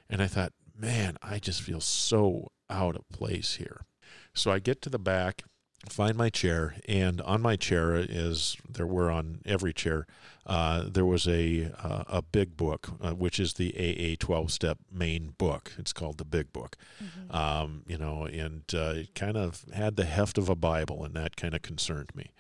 And 0.09 0.23
I 0.23 0.27
thought, 0.27 0.53
man, 0.75 1.17
I 1.23 1.39
just 1.39 1.63
feel 1.63 1.81
so 1.81 2.53
out 2.71 2.97
of 2.97 3.09
place 3.11 3.57
here. 3.57 3.87
So 4.33 4.51
I 4.51 4.59
get 4.61 4.81
to 4.83 4.91
the 4.91 4.99
back, 4.99 5.43
find 5.89 6.17
my 6.17 6.31
chair, 6.31 6.77
and 6.89 7.21
on 7.23 7.43
my 7.43 7.57
chair 7.57 7.95
is 7.97 8.57
there 8.69 8.87
were 8.87 9.11
on 9.11 9.41
every 9.45 9.73
chair 9.73 10.07
uh, 10.49 10.85
there 10.89 11.05
was 11.05 11.29
a 11.29 11.71
uh, 11.83 12.05
a 12.09 12.23
big 12.23 12.57
book, 12.57 12.89
uh, 13.03 13.13
which 13.13 13.39
is 13.39 13.55
the 13.55 13.75
AA 13.77 14.17
twelve 14.19 14.51
step 14.51 14.79
main 14.91 15.35
book. 15.37 15.73
It's 15.77 15.93
called 15.93 16.17
the 16.17 16.25
Big 16.25 16.53
Book, 16.55 16.77
mm-hmm. 17.03 17.37
um, 17.37 17.83
you 17.87 17.99
know, 17.99 18.25
and 18.25 18.63
uh, 18.73 18.95
it 18.97 19.15
kind 19.15 19.37
of 19.37 19.67
had 19.75 19.97
the 19.97 20.07
heft 20.07 20.39
of 20.39 20.49
a 20.49 20.55
Bible, 20.55 21.05
and 21.05 21.15
that 21.15 21.37
kind 21.37 21.55
of 21.55 21.61
concerned 21.61 22.11
me. 22.15 22.33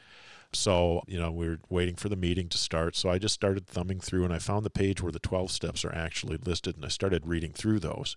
So, 0.55 1.03
you 1.07 1.21
know, 1.21 1.31
we 1.31 1.47
were 1.47 1.59
waiting 1.69 1.97
for 1.97 2.09
the 2.09 2.17
meeting 2.17 2.49
to 2.49 2.57
start. 2.57 2.97
So 2.97 3.11
I 3.11 3.19
just 3.19 3.35
started 3.35 3.67
thumbing 3.67 4.01
through 4.01 4.25
and 4.25 4.33
I 4.33 4.39
found 4.39 4.65
the 4.65 4.71
page 4.71 5.03
where 5.03 5.13
the 5.13 5.19
12 5.19 5.51
steps 5.51 5.85
are 5.85 5.95
actually 5.95 6.39
listed 6.39 6.75
and 6.75 6.87
I 6.87 6.89
started 6.89 7.27
reading 7.27 7.53
through 7.53 7.81
those. 7.81 8.17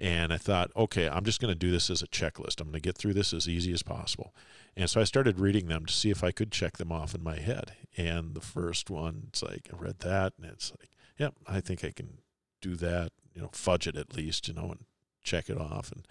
And 0.00 0.32
I 0.32 0.38
thought, 0.38 0.70
okay, 0.74 1.10
I'm 1.10 1.26
just 1.26 1.40
going 1.40 1.52
to 1.52 1.58
do 1.58 1.70
this 1.70 1.90
as 1.90 2.00
a 2.00 2.06
checklist. 2.06 2.58
I'm 2.58 2.68
going 2.68 2.72
to 2.72 2.80
get 2.80 2.96
through 2.96 3.12
this 3.12 3.34
as 3.34 3.46
easy 3.46 3.70
as 3.72 3.82
possible. 3.82 4.34
And 4.74 4.88
so 4.88 4.98
I 4.98 5.04
started 5.04 5.38
reading 5.38 5.68
them 5.68 5.84
to 5.84 5.92
see 5.92 6.08
if 6.08 6.24
I 6.24 6.30
could 6.30 6.50
check 6.50 6.78
them 6.78 6.90
off 6.90 7.14
in 7.14 7.22
my 7.22 7.38
head. 7.38 7.72
And 7.98 8.34
the 8.34 8.40
first 8.40 8.88
one, 8.88 9.24
it's 9.28 9.42
like, 9.42 9.68
I 9.70 9.76
read 9.76 9.98
that 9.98 10.32
and 10.38 10.50
it's 10.50 10.72
like, 10.80 10.88
yep, 11.18 11.34
I 11.46 11.60
think 11.60 11.84
I 11.84 11.90
can 11.90 12.18
do 12.62 12.76
that, 12.76 13.12
you 13.34 13.42
know, 13.42 13.50
fudge 13.52 13.86
it 13.86 13.96
at 13.96 14.16
least, 14.16 14.48
you 14.48 14.54
know, 14.54 14.70
and 14.70 14.84
check 15.22 15.50
it 15.50 15.60
off. 15.60 15.92
And, 15.92 16.08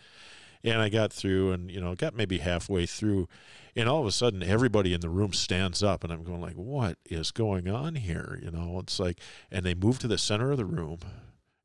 and 0.64 0.80
I 0.84 0.90
got 0.90 1.12
through 1.12 1.52
and, 1.54 1.72
you 1.72 1.82
know, 1.82 1.96
got 1.96 2.14
maybe 2.14 2.38
halfway 2.38 2.86
through 2.86 3.28
and 3.76 3.90
all 3.90 4.02
of 4.02 4.06
a 4.06 4.12
sudden 4.12 4.44
everybody 4.44 4.94
in 4.94 5.02
the 5.02 5.10
room 5.10 5.34
stands 5.34 5.82
up 5.82 6.04
and 6.04 6.14
I'm 6.14 6.24
going 6.24 6.42
like, 6.42 6.56
what 6.56 7.00
is 7.06 7.32
going 7.32 7.68
on 7.68 7.96
here? 7.96 8.40
You 8.44 8.52
know, 8.52 8.78
it's 8.80 9.00
like, 9.00 9.20
and 9.50 9.66
they 9.66 9.74
move 9.74 9.98
to 10.00 10.08
the 10.08 10.20
center 10.20 10.52
of 10.52 10.58
the 10.58 10.66
room. 10.66 11.00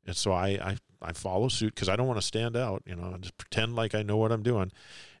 And 0.05 0.15
so 0.15 0.31
I, 0.31 0.47
I, 0.47 0.77
I 1.01 1.13
follow 1.13 1.47
suit 1.47 1.73
because 1.73 1.89
I 1.89 1.95
don't 1.95 2.07
want 2.07 2.19
to 2.19 2.25
stand 2.25 2.55
out, 2.55 2.83
you 2.85 2.95
know, 2.95 3.13
and 3.13 3.23
just 3.23 3.37
pretend 3.37 3.75
like 3.75 3.95
I 3.95 4.03
know 4.03 4.17
what 4.17 4.31
I'm 4.31 4.43
doing. 4.43 4.71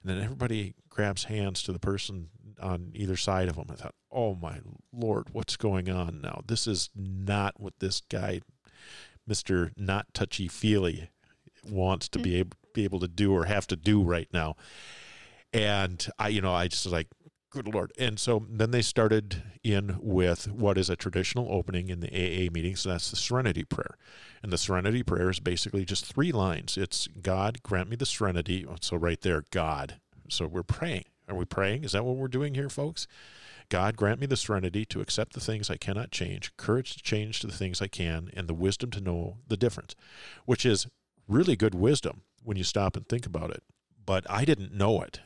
And 0.01 0.03
then 0.03 0.21
everybody 0.21 0.75
grabs 0.89 1.25
hands 1.25 1.63
to 1.63 1.73
the 1.73 1.79
person 1.79 2.29
on 2.61 2.91
either 2.93 3.17
side 3.17 3.47
of 3.47 3.55
them. 3.55 3.67
I 3.71 3.75
thought, 3.75 3.95
oh 4.11 4.35
my 4.35 4.59
Lord, 4.93 5.29
what's 5.31 5.57
going 5.57 5.89
on 5.89 6.21
now? 6.21 6.41
This 6.47 6.67
is 6.67 6.89
not 6.95 7.59
what 7.59 7.73
this 7.79 8.01
guy, 8.09 8.41
Mr. 9.29 9.71
Not 9.75 10.13
Touchy 10.13 10.47
Feely, 10.47 11.09
wants 11.69 12.07
to 12.09 12.19
be 12.19 12.31
mm. 12.31 12.39
able, 12.39 12.57
be 12.73 12.83
able 12.83 12.99
to 12.99 13.07
do 13.07 13.33
or 13.33 13.45
have 13.45 13.67
to 13.67 13.75
do 13.75 14.03
right 14.03 14.27
now. 14.31 14.55
And 15.51 16.05
I, 16.19 16.27
you 16.29 16.41
know, 16.41 16.53
I 16.53 16.67
just 16.67 16.85
was 16.85 16.93
like, 16.93 17.07
good 17.55 17.73
Lord. 17.73 17.93
And 17.97 18.19
so 18.19 18.45
then 18.49 18.71
they 18.71 18.81
started 18.81 19.41
in 19.63 19.97
with 19.99 20.51
what 20.51 20.77
is 20.77 20.89
a 20.89 20.95
traditional 20.95 21.47
opening 21.49 21.89
in 21.89 22.01
the 22.01 22.09
AA 22.09 22.51
meetings. 22.51 22.81
So 22.81 22.89
that's 22.89 23.09
the 23.09 23.15
Serenity 23.15 23.63
Prayer. 23.63 23.97
And 24.43 24.51
the 24.51 24.57
Serenity 24.57 25.03
Prayer 25.03 25.29
is 25.29 25.39
basically 25.39 25.85
just 25.85 26.05
three 26.05 26.31
lines. 26.31 26.77
It's 26.77 27.07
God, 27.21 27.63
grant 27.63 27.89
me 27.89 27.95
the 27.95 28.05
serenity. 28.05 28.65
So 28.81 28.97
right 28.97 29.19
there, 29.21 29.45
God. 29.51 29.99
So 30.29 30.47
we're 30.47 30.63
praying. 30.63 31.05
Are 31.29 31.35
we 31.35 31.45
praying? 31.45 31.83
Is 31.85 31.93
that 31.93 32.03
what 32.03 32.17
we're 32.17 32.27
doing 32.27 32.55
here, 32.55 32.69
folks? 32.69 33.07
God, 33.69 33.95
grant 33.95 34.19
me 34.19 34.27
the 34.27 34.37
serenity 34.37 34.85
to 34.85 35.01
accept 35.01 35.33
the 35.33 35.39
things 35.39 35.69
I 35.69 35.77
cannot 35.77 36.11
change, 36.11 36.55
courage 36.57 36.95
to 36.97 37.01
change 37.01 37.39
to 37.39 37.47
the 37.47 37.55
things 37.55 37.81
I 37.81 37.87
can, 37.87 38.29
and 38.33 38.47
the 38.47 38.53
wisdom 38.53 38.91
to 38.91 39.01
know 39.01 39.37
the 39.47 39.57
difference, 39.57 39.95
which 40.45 40.65
is 40.65 40.85
really 41.27 41.55
good 41.55 41.73
wisdom 41.73 42.21
when 42.43 42.57
you 42.57 42.63
stop 42.63 42.95
and 42.95 43.07
think 43.07 43.25
about 43.25 43.49
it. 43.49 43.63
But 44.05 44.29
I 44.29 44.45
didn't 44.45 44.73
know 44.73 45.01
it 45.01 45.21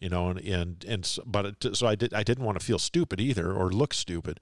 you 0.00 0.08
know 0.08 0.28
and 0.28 0.40
and, 0.40 0.84
and 0.86 1.18
but 1.26 1.46
it, 1.46 1.76
so 1.76 1.86
I 1.86 1.94
did 1.94 2.12
I 2.12 2.22
didn't 2.22 2.44
want 2.44 2.58
to 2.58 2.64
feel 2.64 2.78
stupid 2.78 3.20
either 3.20 3.52
or 3.52 3.70
look 3.70 3.94
stupid. 3.94 4.40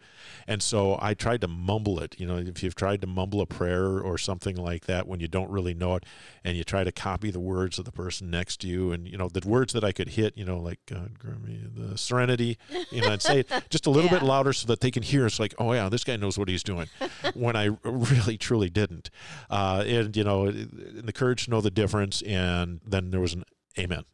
And 0.49 0.63
so 0.63 0.99
I 1.01 1.15
tried 1.15 1.41
to 1.43 1.49
mumble 1.49 2.01
it 2.01 2.19
you 2.19 2.27
know 2.27 2.37
if 2.39 2.63
you've 2.63 2.75
tried 2.75 3.01
to 3.03 3.07
mumble 3.07 3.41
a 3.41 3.47
prayer 3.47 4.01
or 4.01 4.19
something 4.19 4.57
like 4.57 4.87
that 4.87 5.07
when 5.07 5.21
you 5.21 5.29
don't 5.29 5.51
really 5.51 5.75
know 5.75 5.95
it 5.95 6.05
and 6.43 6.57
you 6.57 6.65
try 6.65 6.83
to 6.83 6.93
copy 6.93 7.31
the 7.31 7.41
words 7.41 7.79
of 7.79 7.85
the 7.85 7.93
person 7.93 8.31
next 8.31 8.61
to 8.61 8.69
you 8.69 8.93
and 8.93 9.09
you 9.09 9.17
know 9.17 9.29
the 9.29 9.47
words 9.49 9.73
that 9.73 9.85
I 9.85 9.93
could 9.93 10.11
hit 10.11 10.37
you 10.37 10.45
know 10.45 10.59
like 10.59 10.81
God 10.87 11.19
grant 11.19 11.45
me 11.45 11.61
the 11.73 11.97
serenity 11.97 12.59
you 12.91 13.03
know 13.03 13.13
and 13.13 13.23
say 13.23 13.41
it 13.41 13.51
just 13.71 13.87
a 13.87 13.91
little 13.91 14.11
yeah. 14.11 14.19
bit 14.19 14.27
louder 14.27 14.53
so 14.53 14.67
that 14.67 14.81
they 14.81 14.91
can 14.91 15.03
hear. 15.03 15.27
It's 15.27 15.41
like 15.41 15.55
oh 15.59 15.73
yeah 15.73 15.89
this 15.89 16.05
guy 16.05 16.17
knows 16.17 16.37
what 16.37 16.49
he's 16.49 16.65
doing 16.65 16.89
when 17.35 17.55
I 17.55 17.71
really 17.85 18.37
truly 18.37 18.71
didn't. 18.71 19.11
Uh, 19.49 19.85
and 19.87 20.17
you 20.17 20.25
know 20.25 20.51
the 20.51 21.13
courage 21.13 21.45
to 21.45 21.51
know 21.51 21.61
the 21.61 21.71
difference 21.71 22.23
and 22.23 22.81
then 22.87 23.11
there 23.11 23.21
was 23.21 23.35
an 23.35 23.45
amen. 23.79 24.05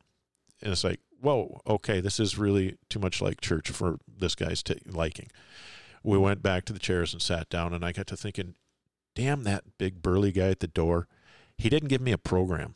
And 0.62 0.73
it's 0.73 0.85
like 0.85 1.00
whoa, 1.21 1.61
okay, 1.67 2.00
this 2.00 2.19
is 2.19 2.39
really 2.39 2.77
too 2.89 2.99
much 2.99 3.21
like 3.21 3.41
church 3.41 3.71
for 3.71 3.99
this 4.09 4.35
guy's 4.35 4.62
t- 4.62 4.81
liking. 4.87 5.29
We 6.03 6.15
mm-hmm. 6.15 6.25
went 6.25 6.43
back 6.43 6.65
to 6.67 6.73
the 6.73 6.79
chairs 6.79 7.12
and 7.12 7.23
sat 7.23 7.49
down, 7.49 7.75
and 7.75 7.85
I 7.85 7.93
got 7.93 8.07
to 8.09 8.17
thinking, 8.17 8.55
damn 9.15 9.45
that 9.45 9.65
big 9.79 10.03
burly 10.03 10.33
guy 10.33 10.49
at 10.49 10.61
the 10.61 10.67
door. 10.67 11.07
He 11.57 11.69
didn't 11.69 11.89
give 11.89 12.00
me 12.00 12.12
a 12.12 12.19
program. 12.19 12.75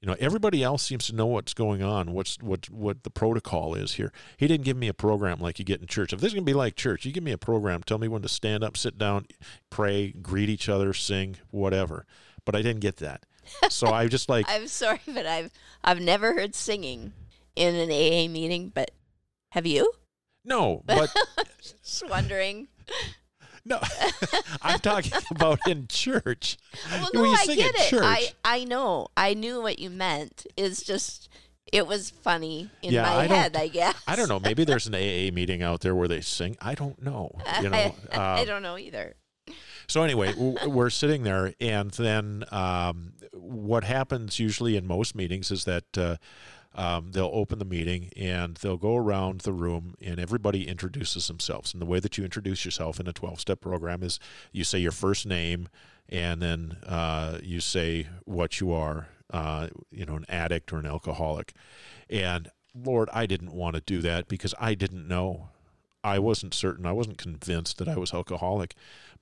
You 0.00 0.08
know, 0.08 0.16
everybody 0.20 0.62
else 0.62 0.82
seems 0.82 1.06
to 1.06 1.14
know 1.14 1.26
what's 1.26 1.54
going 1.54 1.82
on, 1.82 2.12
what's 2.12 2.36
what 2.40 2.70
what 2.70 3.02
the 3.02 3.10
protocol 3.10 3.74
is 3.74 3.94
here. 3.94 4.12
He 4.36 4.46
didn't 4.46 4.64
give 4.64 4.76
me 4.76 4.88
a 4.88 4.94
program 4.94 5.40
like 5.40 5.58
you 5.58 5.64
get 5.64 5.80
in 5.80 5.86
church. 5.86 6.12
If 6.12 6.20
this 6.20 6.28
is 6.28 6.34
gonna 6.34 6.44
be 6.44 6.54
like 6.54 6.76
church, 6.76 7.04
you 7.04 7.12
give 7.12 7.24
me 7.24 7.32
a 7.32 7.38
program, 7.38 7.82
tell 7.82 7.98
me 7.98 8.06
when 8.06 8.22
to 8.22 8.28
stand 8.28 8.62
up, 8.62 8.76
sit 8.76 8.98
down, 8.98 9.26
pray, 9.70 10.12
greet 10.12 10.50
each 10.50 10.68
other, 10.68 10.92
sing, 10.92 11.36
whatever. 11.50 12.06
But 12.44 12.54
I 12.54 12.62
didn't 12.62 12.80
get 12.80 12.98
that. 12.98 13.24
So 13.70 13.88
I 13.88 14.06
just 14.08 14.28
like 14.28 14.46
I'm 14.48 14.68
sorry, 14.68 15.00
but 15.06 15.26
I've 15.26 15.50
I've 15.82 16.00
never 16.00 16.34
heard 16.34 16.54
singing 16.54 17.12
in 17.56 17.74
an 17.74 17.90
AA 17.90 18.30
meeting, 18.30 18.70
but 18.74 18.92
have 19.52 19.66
you? 19.66 19.92
No, 20.44 20.82
but 20.86 21.14
just 21.82 22.08
wondering. 22.08 22.68
No, 23.68 23.80
I'm 24.62 24.78
talking 24.78 25.10
about 25.28 25.58
in 25.66 25.88
church. 25.88 26.56
Well, 26.88 27.10
no, 27.12 27.24
I 27.24 27.46
get 27.46 27.74
it. 27.74 27.88
Church, 27.88 28.00
I 28.00 28.28
I 28.44 28.62
know. 28.62 29.08
I 29.16 29.34
knew 29.34 29.60
what 29.60 29.80
you 29.80 29.90
meant. 29.90 30.46
It's 30.56 30.84
just 30.84 31.28
it 31.72 31.88
was 31.88 32.10
funny 32.10 32.70
in 32.80 32.92
yeah, 32.92 33.02
my 33.02 33.16
I 33.16 33.26
head. 33.26 33.56
I 33.56 33.66
guess. 33.66 34.00
I 34.06 34.14
don't 34.14 34.28
know. 34.28 34.38
Maybe 34.38 34.62
there's 34.62 34.86
an 34.86 34.94
AA 34.94 35.34
meeting 35.34 35.64
out 35.64 35.80
there 35.80 35.96
where 35.96 36.06
they 36.06 36.20
sing. 36.20 36.56
I 36.60 36.76
don't 36.76 37.02
know. 37.02 37.32
You 37.60 37.70
know. 37.70 37.76
I, 37.76 37.94
uh, 38.12 38.20
I 38.40 38.44
don't 38.44 38.62
know 38.62 38.78
either. 38.78 39.16
So 39.88 40.04
anyway, 40.04 40.32
we're 40.64 40.90
sitting 40.90 41.24
there, 41.24 41.52
and 41.60 41.90
then 41.90 42.44
um, 42.52 43.14
what 43.32 43.82
happens 43.82 44.38
usually 44.38 44.76
in 44.76 44.86
most 44.86 45.16
meetings 45.16 45.50
is 45.50 45.64
that. 45.64 45.98
Uh, 45.98 46.16
um, 46.76 47.12
they'll 47.12 47.30
open 47.32 47.58
the 47.58 47.64
meeting 47.64 48.10
and 48.16 48.56
they'll 48.58 48.76
go 48.76 48.96
around 48.96 49.40
the 49.40 49.52
room 49.52 49.94
and 50.00 50.20
everybody 50.20 50.68
introduces 50.68 51.26
themselves. 51.26 51.72
And 51.72 51.80
the 51.80 51.86
way 51.86 52.00
that 52.00 52.18
you 52.18 52.24
introduce 52.24 52.64
yourself 52.64 53.00
in 53.00 53.08
a 53.08 53.12
12 53.12 53.40
step 53.40 53.60
program 53.60 54.02
is 54.02 54.20
you 54.52 54.62
say 54.62 54.78
your 54.78 54.92
first 54.92 55.26
name 55.26 55.68
and 56.08 56.42
then 56.42 56.76
uh, 56.86 57.38
you 57.42 57.60
say 57.60 58.08
what 58.26 58.60
you 58.60 58.72
are, 58.72 59.08
uh, 59.32 59.68
you 59.90 60.04
know, 60.04 60.16
an 60.16 60.26
addict 60.28 60.72
or 60.72 60.78
an 60.78 60.86
alcoholic. 60.86 61.54
And 62.10 62.50
Lord, 62.74 63.08
I 63.12 63.24
didn't 63.24 63.52
want 63.52 63.74
to 63.74 63.80
do 63.80 64.02
that 64.02 64.28
because 64.28 64.54
I 64.60 64.74
didn't 64.74 65.08
know. 65.08 65.48
I 66.04 66.18
wasn't 66.18 66.54
certain. 66.54 66.86
I 66.86 66.92
wasn't 66.92 67.18
convinced 67.18 67.78
that 67.78 67.88
I 67.88 67.96
was 67.96 68.14
alcoholic. 68.14 68.74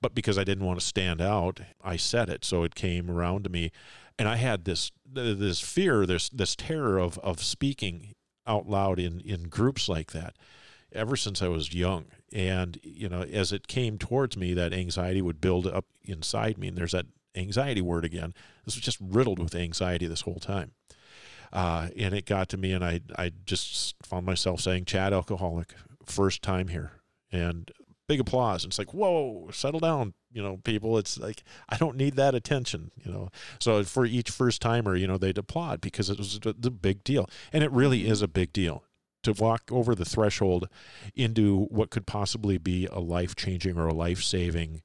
But 0.05 0.13
because 0.13 0.37
I 0.37 0.43
didn't 0.43 0.67
want 0.67 0.79
to 0.79 0.85
stand 0.85 1.19
out, 1.19 1.61
I 1.83 1.97
said 1.97 2.29
it. 2.29 2.45
So 2.45 2.61
it 2.61 2.75
came 2.75 3.09
around 3.09 3.43
to 3.45 3.49
me 3.49 3.71
and 4.19 4.27
I 4.27 4.35
had 4.35 4.65
this 4.65 4.91
this 5.11 5.61
fear, 5.61 6.05
this 6.05 6.29
this 6.29 6.55
terror 6.55 6.99
of 6.99 7.17
of 7.23 7.41
speaking 7.41 8.13
out 8.45 8.69
loud 8.69 8.99
in 8.99 9.19
in 9.21 9.49
groups 9.49 9.89
like 9.89 10.11
that 10.11 10.35
ever 10.91 11.15
since 11.15 11.41
I 11.41 11.47
was 11.47 11.73
young. 11.73 12.05
And 12.31 12.77
you 12.83 13.09
know, 13.09 13.23
as 13.23 13.51
it 13.51 13.67
came 13.67 13.97
towards 13.97 14.37
me, 14.37 14.53
that 14.53 14.73
anxiety 14.73 15.23
would 15.23 15.41
build 15.41 15.65
up 15.65 15.85
inside 16.03 16.59
me, 16.59 16.67
and 16.67 16.77
there's 16.77 16.91
that 16.91 17.07
anxiety 17.33 17.81
word 17.81 18.05
again. 18.05 18.35
This 18.63 18.75
was 18.75 18.85
just 18.85 18.99
riddled 19.01 19.39
with 19.39 19.55
anxiety 19.55 20.05
this 20.05 20.21
whole 20.21 20.39
time. 20.39 20.73
Uh, 21.51 21.87
and 21.97 22.13
it 22.13 22.27
got 22.27 22.47
to 22.49 22.57
me, 22.57 22.73
and 22.73 22.85
I 22.85 23.01
I 23.17 23.31
just 23.43 23.95
found 24.03 24.27
myself 24.27 24.61
saying, 24.61 24.85
"Chad, 24.85 25.13
alcoholic, 25.13 25.73
first 26.05 26.43
time 26.43 26.67
here," 26.67 26.91
and 27.31 27.71
big 28.07 28.19
applause. 28.19 28.63
And 28.63 28.71
it's 28.71 28.77
like, 28.77 28.93
whoa, 28.93 29.49
settle 29.51 29.79
down, 29.79 30.13
you 30.31 30.41
know, 30.41 30.57
people. 30.63 30.97
It's 30.97 31.17
like 31.17 31.43
I 31.69 31.77
don't 31.77 31.97
need 31.97 32.15
that 32.15 32.35
attention, 32.35 32.91
you 33.03 33.11
know. 33.11 33.29
So 33.59 33.83
for 33.83 34.05
each 34.05 34.29
first 34.29 34.61
timer, 34.61 34.95
you 34.95 35.07
know, 35.07 35.17
they'd 35.17 35.37
applaud 35.37 35.81
because 35.81 36.09
it 36.09 36.17
was 36.17 36.39
the 36.39 36.71
big 36.71 37.03
deal, 37.03 37.29
and 37.51 37.63
it 37.63 37.71
really 37.71 38.07
is 38.07 38.21
a 38.21 38.27
big 38.27 38.53
deal 38.53 38.83
to 39.23 39.33
walk 39.33 39.63
over 39.71 39.95
the 39.95 40.05
threshold 40.05 40.69
into 41.15 41.65
what 41.65 41.89
could 41.89 42.05
possibly 42.05 42.57
be 42.57 42.85
a 42.85 42.99
life 42.99 43.35
changing 43.35 43.77
or 43.77 43.87
a 43.87 43.93
life 43.93 44.23
saving 44.23 44.81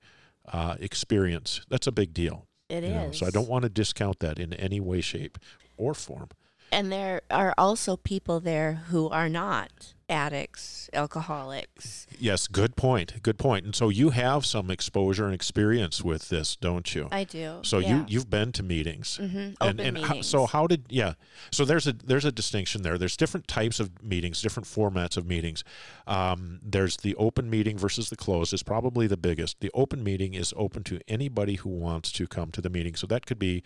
uh, 0.51 0.77
experience. 0.81 1.61
That's 1.69 1.87
a 1.87 1.93
big 1.93 2.15
deal. 2.15 2.47
It 2.69 2.85
is. 2.85 2.91
know. 2.91 3.13
So 3.13 3.27
I 3.27 3.31
don't 3.31 3.49
want 3.49 3.65
to 3.65 3.69
discount 3.69 4.21
that 4.21 4.39
in 4.39 4.55
any 4.55 4.81
way, 4.81 5.01
shape, 5.01 5.39
or 5.77 5.93
form. 5.93 6.29
And 6.73 6.91
there 6.91 7.23
are 7.31 7.53
also 7.59 7.97
people 7.97 8.41
there 8.41 8.75
who 8.89 9.09
are 9.09 9.29
not 9.29 9.95
addicts, 10.11 10.91
alcoholics. 10.93 12.07
Yes, 12.19 12.47
good 12.49 12.77
point. 12.77 13.23
Good 13.23 13.39
point. 13.39 13.65
And 13.65 13.75
so 13.75 13.89
you 13.89 14.11
have 14.11 14.45
some 14.45 14.71
exposure 14.71 15.25
and 15.25 15.35
experience 15.35 16.03
with 16.03 16.29
this, 16.29 16.57
don't 16.57 16.95
you? 16.95 17.09
I 17.11 17.25
do. 17.25 17.61
so 17.63 17.79
yeah. 17.79 18.01
you 18.01 18.05
you've 18.09 18.31
been 18.31 18.53
to 18.53 18.63
meetings. 18.63 19.17
hmm 19.17 19.37
and, 19.37 19.57
Open 19.61 19.81
and 19.81 19.95
meetings. 19.95 20.09
how, 20.09 20.23
so 20.23 20.47
how 20.47 20.67
did 20.67 20.85
yeah 20.89 21.15
so 21.51 21.65
there's 21.65 21.87
a 21.87 21.93
there's 21.93 22.25
a 22.25 22.33
distinction 22.33 22.83
there 22.83 22.99
there's 22.99 23.17
different 23.17 23.47
types 23.47 23.79
of 23.81 24.03
meetings 24.03 24.43
different 24.43 24.67
formats 24.67 25.17
of 25.17 25.27
meetings 25.27 25.63
um, 26.07 26.61
there's 26.63 26.97
the 26.99 27.15
open 27.17 27.49
meeting 27.49 27.79
versus 27.79 28.11
the 28.11 28.17
closed 28.17 28.53
is 28.53 28.63
probably 28.63 29.07
the 29.07 29.17
biggest 29.17 29.61
the 29.61 29.71
open 29.75 30.03
meeting 30.03 30.35
is 30.35 30.53
open 30.57 30.83
to 30.83 31.01
anybody 31.09 31.55
who 31.55 31.69
wants 31.69 32.11
to 32.13 32.27
come 32.27 32.51
to 32.51 32.61
the 32.61 32.71
meeting 32.71 32.95
so 32.95 33.07
that 33.07 33.27
could 33.27 33.39
be 33.39 33.63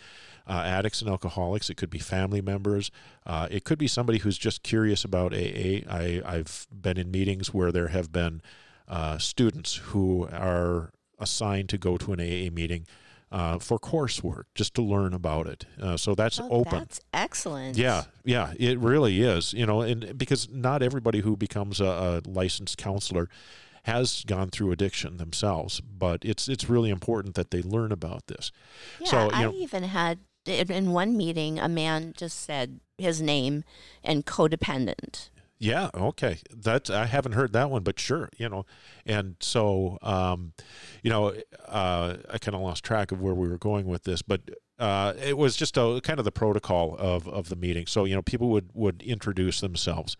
uh, 0.46 0.62
addicts 0.64 1.00
and 1.00 1.10
alcoholics 1.10 1.70
it 1.70 1.76
could 1.76 1.90
be 1.90 1.98
family 1.98 2.40
members 2.40 2.90
uh, 3.26 3.48
it 3.50 3.64
could 3.64 3.78
be 3.78 3.88
somebody 3.88 4.18
who's 4.18 4.36
just 4.38 4.62
curious 4.62 5.04
about 5.04 5.32
aa 5.34 5.80
I, 5.88 6.22
i've 6.26 6.66
been 6.70 6.96
in 6.98 7.10
meetings 7.10 7.52
where 7.54 7.72
there 7.72 7.88
have 7.88 8.12
been 8.12 8.42
uh, 8.88 9.16
students 9.18 9.76
who 9.76 10.28
are 10.32 10.90
assigned 11.18 11.68
to 11.70 11.78
go 11.78 11.96
to 11.96 12.12
an 12.12 12.20
aa 12.20 12.50
meeting 12.52 12.86
uh, 13.32 13.58
for 13.58 13.78
coursework 13.78 14.44
just 14.54 14.74
to 14.74 14.82
learn 14.82 15.12
about 15.12 15.46
it. 15.48 15.64
Uh, 15.82 15.96
so 15.96 16.14
that's 16.14 16.38
Oh, 16.38 16.48
open. 16.50 16.78
That's 16.78 17.00
excellent. 17.12 17.76
Yeah, 17.76 18.04
yeah, 18.24 18.52
it 18.58 18.78
really 18.78 19.22
is. 19.22 19.52
You 19.52 19.66
know, 19.66 19.80
and 19.80 20.16
because 20.16 20.48
not 20.50 20.82
everybody 20.82 21.20
who 21.20 21.36
becomes 21.36 21.80
a, 21.80 21.84
a 21.84 22.28
licensed 22.28 22.78
counselor 22.78 23.28
has 23.84 24.22
gone 24.24 24.50
through 24.50 24.70
addiction 24.70 25.16
themselves, 25.16 25.80
but 25.80 26.24
it's 26.24 26.46
it's 26.48 26.68
really 26.70 26.90
important 26.90 27.34
that 27.34 27.50
they 27.50 27.60
learn 27.62 27.90
about 27.90 28.26
this. 28.28 28.52
Yeah, 29.00 29.08
So, 29.08 29.30
I 29.32 29.42
know- 29.42 29.52
even 29.54 29.82
had 29.82 30.18
in 30.46 30.92
one 30.92 31.16
meeting 31.16 31.58
a 31.58 31.68
man 31.68 32.12
just 32.16 32.38
said 32.38 32.78
his 32.98 33.20
name 33.20 33.64
and 34.02 34.26
codependent. 34.26 35.30
Yeah, 35.58 35.90
okay. 35.94 36.38
That's 36.54 36.90
I 36.90 37.06
haven't 37.06 37.32
heard 37.32 37.52
that 37.52 37.70
one, 37.70 37.82
but 37.82 37.98
sure, 37.98 38.28
you 38.36 38.48
know. 38.48 38.66
And 39.06 39.36
so, 39.40 39.98
um, 40.02 40.52
you 41.02 41.10
know, 41.10 41.32
uh, 41.66 42.16
I 42.30 42.38
kind 42.38 42.54
of 42.54 42.60
lost 42.60 42.84
track 42.84 43.12
of 43.12 43.20
where 43.20 43.34
we 43.34 43.48
were 43.48 43.58
going 43.58 43.86
with 43.86 44.02
this, 44.02 44.20
but 44.20 44.42
uh, 44.78 45.14
it 45.22 45.38
was 45.38 45.56
just 45.56 45.76
a 45.76 46.00
kind 46.02 46.18
of 46.18 46.24
the 46.24 46.32
protocol 46.32 46.96
of 46.98 47.28
of 47.28 47.48
the 47.48 47.56
meeting. 47.56 47.86
So 47.86 48.04
you 48.04 48.14
know, 48.14 48.22
people 48.22 48.48
would 48.48 48.70
would 48.74 49.02
introduce 49.02 49.60
themselves, 49.60 50.16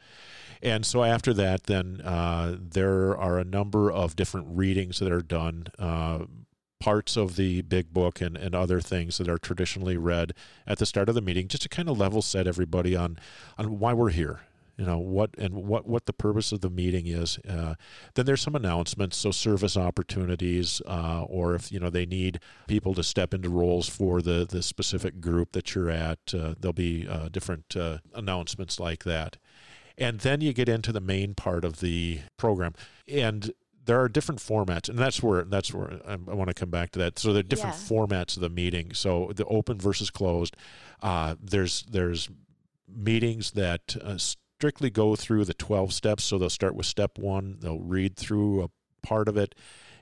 and 0.63 0.87
so 0.87 1.03
after 1.03 1.35
that, 1.35 1.65
then 1.65 2.01
uh, 2.03 2.57
there 2.59 3.17
are 3.17 3.39
a 3.39 3.45
number 3.45 3.91
of 3.91 4.15
different 4.17 4.47
readings 4.51 5.01
that 5.01 5.11
are 5.13 5.23
done. 5.23 5.67
Uh, 5.79 6.21
parts 6.85 7.17
of 7.17 7.37
the 7.37 7.63
big 7.63 7.95
book 7.95 8.21
and, 8.21 8.37
and 8.37 8.55
other 8.55 8.79
things 8.79 9.17
that 9.17 9.29
are 9.29 9.39
traditionally 9.39 9.97
read 9.97 10.33
at 10.67 10.79
the 10.79 10.85
start 10.85 11.09
of 11.09 11.15
the 11.15 11.23
meeting 11.23 11.49
just 11.49 11.63
to 11.63 11.69
kind 11.69 11.89
of 11.89 11.99
level 11.99 12.21
set 12.21 12.47
everybody 12.47 12.95
on 12.95 13.19
on 13.57 13.79
why 13.79 13.95
we're 13.95 14.11
here 14.11 14.41
you 14.77 14.85
know 14.85 14.99
what 14.99 15.31
and 15.39 15.55
what 15.55 15.87
what 15.87 16.07
the 16.07 16.13
purpose 16.13 16.53
of 16.53 16.61
the 16.61 16.69
meeting 16.71 17.07
is. 17.07 17.39
Uh, 17.49 17.75
then 18.15 18.27
there's 18.27 18.43
some 18.43 18.57
announcements 18.57 19.17
so 19.17 19.31
service 19.31 19.77
opportunities 19.77 20.83
uh, 20.87 21.23
or 21.23 21.55
if 21.55 21.71
you 21.71 21.79
know 21.79 21.91
they 21.91 22.07
need 22.07 22.41
people 22.67 22.93
to 22.95 23.03
step 23.03 23.33
into 23.33 23.49
roles 23.49 23.89
for 23.89 24.21
the 24.21 24.47
the 24.49 24.63
specific 24.63 25.21
group 25.21 25.53
that 25.53 25.75
you're 25.75 25.91
at 25.91 26.19
uh, 26.35 26.55
there'll 26.59 26.73
be 26.73 27.07
uh, 27.09 27.29
different 27.29 27.77
uh, 27.77 27.99
announcements 28.15 28.81
like 28.81 29.05
that. 29.05 29.37
And 29.97 30.21
then 30.21 30.41
you 30.41 30.53
get 30.53 30.69
into 30.69 30.91
the 30.91 31.01
main 31.01 31.35
part 31.35 31.65
of 31.65 31.79
the 31.79 32.21
program. 32.37 32.75
And 33.07 33.53
there 33.87 34.01
are 34.01 34.09
different 34.09 34.41
formats 34.41 34.89
and 34.89 34.99
that's 34.99 35.23
where 35.23 35.45
that's 35.45 35.73
where 35.75 36.01
I, 36.07 36.13
I 36.15 36.35
want 36.35 36.49
to 36.49 36.55
come 36.55 36.71
back 36.71 36.91
to 36.93 36.99
that. 37.01 37.19
So 37.19 37.33
there 37.33 37.41
are 37.41 37.43
different 37.43 37.77
Yeah. 37.77 37.83
formats 37.97 38.37
of 38.37 38.43
the 38.43 38.49
meeting. 38.51 38.95
So 38.95 39.33
the 39.35 39.45
open 39.47 39.79
versus 39.79 40.11
closed 40.11 40.57
uh, 41.03 41.35
there's 41.43 41.83
there's 41.91 42.29
meetings 42.89 43.53
that 43.53 43.97
uh, 44.03 44.19
strictly 44.19 44.91
go 44.91 45.17
through 45.17 45.45
the 45.45 45.55
12 45.55 45.93
steps. 45.93 46.25
So 46.25 46.39
they'll 46.39 46.51
start 46.51 46.75
with 46.75 46.87
step 46.87 47.19
one 47.19 47.59
they'll 47.61 47.81
read 47.81 48.17
through 48.17 48.63
a 48.65 48.71
part 49.07 49.29
of 49.29 49.37
it 49.37 49.55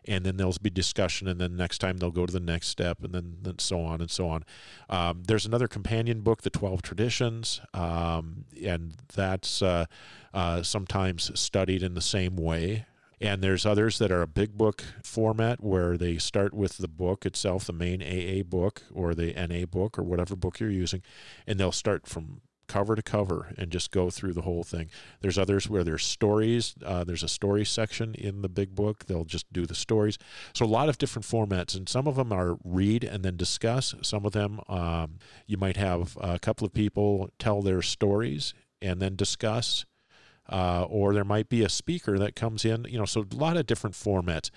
and 0.05 0.25
then 0.27 0.37
there'll 0.37 0.55
be 0.61 0.68
discussion 0.71 1.29
and 1.29 1.40
then 1.40 1.57
next 1.57 1.79
time 1.79 1.97
they'll 1.99 2.11
go 2.11 2.27
to 2.27 2.33
the 2.33 2.40
next 2.40 2.68
step 2.68 3.05
and 3.05 3.14
then, 3.14 3.37
then 3.42 3.59
so 3.61 3.81
on 3.81 4.01
and 4.01 4.11
so 4.11 4.29
on. 4.29 4.45
Um, 4.88 5.23
there's 5.27 5.47
another 5.47 5.68
companion 5.68 6.23
book 6.23 6.42
the 6.42 6.51
12 6.51 6.83
traditions 6.83 7.61
um, 7.73 8.45
and 8.64 8.95
that's 9.14 9.62
uh, 9.62 9.87
uh, 10.35 10.62
sometimes 10.62 11.31
studied 11.38 11.83
in 11.85 11.95
the 11.95 12.01
same 12.01 12.37
way 12.37 12.85
and 13.23 13.41
there's 13.41 13.65
others 13.65 13.99
that 13.99 14.11
are 14.11 14.21
a 14.21 14.27
big 14.27 14.59
book 14.59 14.83
format 15.05 15.63
where 15.63 15.97
they 15.97 16.19
start 16.19 16.53
with 16.53 16.79
the 16.79 16.89
book 16.89 17.25
itself, 17.25 17.65
the 17.65 17.73
main 17.73 18.03
AA 18.03 18.43
book 18.43 18.83
or 18.93 19.15
the 19.15 19.33
NA 19.35 19.65
book 19.65 19.97
or 19.97 20.03
whatever 20.03 20.35
book 20.35 20.59
you're 20.59 20.71
using, 20.71 21.03
and 21.47 21.59
they'll 21.59 21.71
start 21.71 22.09
from 22.09 22.41
cover 22.67 22.97
to 22.97 23.03
cover 23.03 23.55
and 23.57 23.71
just 23.71 23.93
go 23.93 24.11
through 24.11 24.33
the 24.33 24.43
whole 24.43 24.65
thing. 24.65 24.91
There's 25.21 25.39
others 25.39 25.69
where 25.69 25.85
there's 25.85 26.05
stories. 26.05 26.75
Uh, 26.85 27.05
there's 27.05 27.23
a 27.23 27.29
story 27.29 27.65
section 27.65 28.15
in 28.15 28.43
the 28.43 28.49
big 28.49 28.75
book. 28.75 29.05
They'll 29.07 29.25
just 29.25 29.53
do 29.53 29.67
the 29.67 29.75
stories. 29.75 30.19
So 30.53 30.65
a 30.65 30.67
lot 30.67 30.89
of 30.89 30.99
different 30.99 31.27
formats, 31.27 31.77
and 31.77 31.89
some 31.89 32.09
of 32.09 32.17
them 32.17 32.33
are 32.33 32.59
read 32.65 33.05
and 33.05 33.23
then 33.23 33.37
discuss. 33.37 33.95
Some 34.03 34.27
of 34.27 34.33
them 34.33 34.61
um, 34.69 35.19
you 35.47 35.59
might 35.59 35.77
have 35.77 36.19
a 36.21 36.41
couple 36.41 36.67
of 36.67 36.75
people 36.75 37.31
tell 37.39 37.63
their 37.63 37.83
stories 37.83 38.53
and 38.81 39.01
then 39.01 39.15
discuss 39.15 39.85
uh, 40.53 40.85
or 40.85 41.15
there 41.15 41.25
might 41.25 41.49
be 41.49 41.65
a 41.65 41.69
speaker 41.69 42.19
that 42.19 42.37
comes 42.37 42.65
in, 42.65 42.85
you 42.88 42.99
know, 42.99 43.07
so 43.07 43.25
a 43.31 43.35
lot 43.35 43.57
of 43.57 43.67
different 43.67 43.97
formats. 43.97 44.51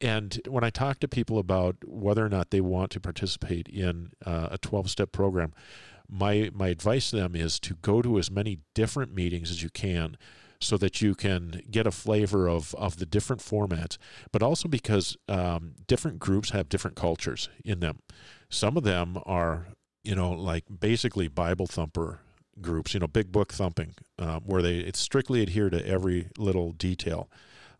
And 0.00 0.40
when 0.48 0.64
I 0.64 0.70
talk 0.70 1.00
to 1.00 1.08
people 1.08 1.38
about 1.38 1.76
whether 1.84 2.24
or 2.24 2.28
not 2.28 2.50
they 2.50 2.60
want 2.60 2.90
to 2.92 3.00
participate 3.00 3.68
in 3.68 4.12
uh, 4.24 4.48
a 4.52 4.58
12 4.58 4.90
step 4.90 5.12
program, 5.12 5.52
my, 6.08 6.50
my 6.54 6.68
advice 6.68 7.10
to 7.10 7.16
them 7.16 7.34
is 7.34 7.58
to 7.60 7.74
go 7.82 8.02
to 8.02 8.18
as 8.18 8.30
many 8.30 8.58
different 8.74 9.14
meetings 9.14 9.50
as 9.50 9.62
you 9.62 9.70
can 9.70 10.16
so 10.60 10.76
that 10.76 11.00
you 11.00 11.14
can 11.14 11.62
get 11.70 11.86
a 11.86 11.90
flavor 11.90 12.48
of, 12.48 12.74
of 12.76 12.98
the 12.98 13.06
different 13.06 13.42
formats, 13.42 13.98
but 14.30 14.42
also 14.42 14.68
because 14.68 15.16
um, 15.28 15.74
different 15.88 16.20
groups 16.20 16.50
have 16.50 16.68
different 16.68 16.96
cultures 16.96 17.48
in 17.64 17.80
them. 17.80 17.98
Some 18.48 18.76
of 18.76 18.84
them 18.84 19.18
are, 19.26 19.68
you 20.04 20.14
know, 20.14 20.30
like 20.30 20.64
basically 20.80 21.26
Bible 21.26 21.66
thumper 21.66 22.20
groups, 22.60 22.94
you 22.94 23.00
know, 23.00 23.06
big 23.06 23.32
book 23.32 23.52
thumping, 23.52 23.94
uh, 24.18 24.40
where 24.40 24.62
they 24.62 24.76
it's 24.76 24.98
strictly 24.98 25.42
adhere 25.42 25.70
to 25.70 25.86
every 25.86 26.28
little 26.38 26.72
detail. 26.72 27.28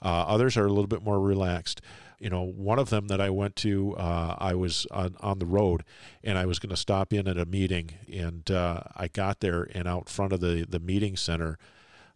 Uh, 0.00 0.24
others 0.26 0.56
are 0.56 0.66
a 0.66 0.70
little 0.70 0.86
bit 0.86 1.02
more 1.02 1.20
relaxed. 1.20 1.80
You 2.18 2.30
know, 2.30 2.42
one 2.42 2.78
of 2.78 2.90
them 2.90 3.08
that 3.08 3.20
I 3.20 3.30
went 3.30 3.56
to, 3.56 3.96
uh, 3.96 4.36
I 4.38 4.54
was 4.54 4.86
on, 4.92 5.16
on 5.20 5.40
the 5.40 5.46
road, 5.46 5.82
and 6.22 6.38
I 6.38 6.46
was 6.46 6.60
going 6.60 6.70
to 6.70 6.76
stop 6.76 7.12
in 7.12 7.26
at 7.26 7.36
a 7.36 7.44
meeting, 7.44 7.94
and 8.12 8.48
uh, 8.50 8.82
I 8.96 9.08
got 9.08 9.40
there, 9.40 9.68
and 9.74 9.88
out 9.88 10.08
front 10.08 10.32
of 10.32 10.40
the 10.40 10.64
the 10.68 10.80
meeting 10.80 11.16
center 11.16 11.58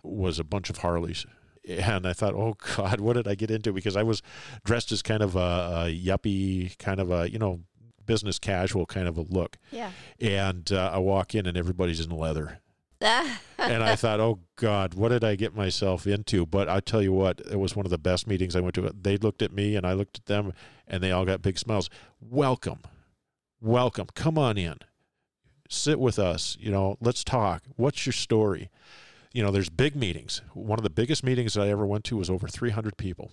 was 0.03 0.38
a 0.38 0.45
bunch 0.45 0.71
of 0.71 0.79
Harleys. 0.79 1.27
And 1.69 2.07
I 2.07 2.12
thought, 2.12 2.35
oh 2.35 2.57
God, 2.77 3.01
what 3.01 3.14
did 3.14 3.27
I 3.27 3.35
get 3.35 3.51
into? 3.51 3.73
Because 3.73 3.97
I 3.97 4.05
was 4.05 4.23
dressed 4.64 4.92
as 4.92 5.03
kind 5.03 5.23
of 5.23 5.35
a, 5.35 5.38
a 5.88 6.01
yuppie, 6.01 6.79
kind 6.79 7.01
of 7.01 7.11
a 7.11 7.29
you 7.29 7.40
know 7.40 7.61
business 8.07 8.38
casual 8.38 8.87
kind 8.87 9.09
of 9.09 9.16
a 9.19 9.23
look 9.23 9.59
Yeah. 9.71 9.90
and 10.21 10.71
uh, 10.73 10.90
I 10.95 10.99
walk 10.99 11.35
in 11.35 11.47
and 11.47 11.57
everybody's 11.57 12.01
in 12.01 12.11
leather. 12.11 12.61
and 13.01 13.83
I 13.85 13.95
thought, 13.95 14.21
oh 14.21 14.40
God, 14.57 14.95
what 14.95 15.11
did 15.11 15.23
I 15.23 15.37
get 15.37 15.55
myself 15.55 16.07
into? 16.07 16.47
But 16.47 16.69
I 16.69 16.81
tell 16.81 17.03
you 17.03 17.12
what, 17.12 17.40
it 17.51 17.59
was 17.59 17.77
one 17.77 17.85
of 17.85 17.90
the 17.90 17.99
best 17.99 18.27
meetings 18.27 18.57
I 18.57 18.61
went 18.61 18.75
to. 18.77 18.90
They 18.99 19.19
looked 19.19 19.42
at 19.42 19.53
me 19.53 19.77
and 19.77 19.87
I 19.87 19.92
looked 19.92 20.16
at 20.19 20.27
them 20.27 20.55
and 20.88 21.03
they 21.03 21.12
all 21.12 21.27
got 21.27 21.42
big 21.42 21.59
smiles. 21.59 21.90
Welcome. 22.21 22.79
Welcome. 23.61 24.07
Come 24.14 24.38
on 24.38 24.57
in. 24.57 24.77
Sit 25.69 26.01
with 26.01 26.19
us. 26.19 26.57
You 26.59 26.71
know, 26.71 26.97
let's 27.01 27.23
talk. 27.23 27.64
What's 27.77 28.07
your 28.07 28.12
story? 28.14 28.71
You 29.35 29.42
know, 29.42 29.51
there's 29.51 29.69
big 29.69 29.95
meetings. 29.95 30.40
One 30.55 30.79
of 30.79 30.83
the 30.83 30.88
biggest 30.90 31.23
meetings 31.23 31.53
that 31.55 31.62
I 31.62 31.69
ever 31.69 31.85
went 31.87 32.05
to 32.05 32.16
was 32.16 32.31
over 32.31 32.49
300 32.49 32.97
people. 32.97 33.33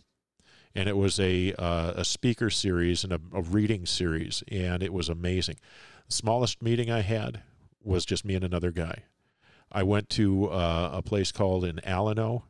And 0.76 0.90
it 0.90 0.98
was 0.98 1.20
a, 1.20 1.54
uh, 1.54 1.94
a 1.98 2.06
speaker 2.06 2.50
series 2.50 3.04
and 3.04 3.14
a, 3.14 3.20
a 3.32 3.42
reading 3.42 3.86
series, 3.86 4.44
and 4.52 4.82
it 4.82 4.92
was 4.92 5.08
amazing. 5.08 5.58
The 6.08 6.14
smallest 6.14 6.62
meeting 6.62 6.90
I 6.90 7.02
had 7.02 7.42
was 7.84 8.06
just 8.06 8.26
me 8.26 8.36
and 8.36 8.44
another 8.44 8.72
guy. 8.72 9.04
I 9.72 9.84
went 9.84 10.10
to 10.10 10.50
uh, 10.50 10.92
a 10.94 11.02
place 11.02 11.32
called 11.32 11.66
in 11.66 11.78
Alano, 11.78 12.44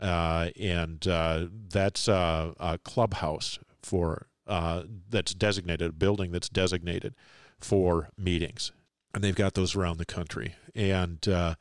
uh, 0.00 0.50
and 0.58 1.06
uh, 1.06 1.46
that's 1.70 2.08
uh, 2.08 2.52
a 2.58 2.78
clubhouse 2.78 3.58
for 3.82 4.28
uh, 4.46 4.82
that's 5.08 5.34
designated, 5.34 5.90
a 5.90 5.92
building 5.92 6.32
that's 6.32 6.48
designated 6.48 7.14
for 7.60 8.08
meetings, 8.18 8.72
and 9.14 9.22
they've 9.22 9.34
got 9.34 9.54
those 9.54 9.76
around 9.76 9.98
the 9.98 10.04
country. 10.04 10.54
And 10.74 11.26
uh, 11.28 11.54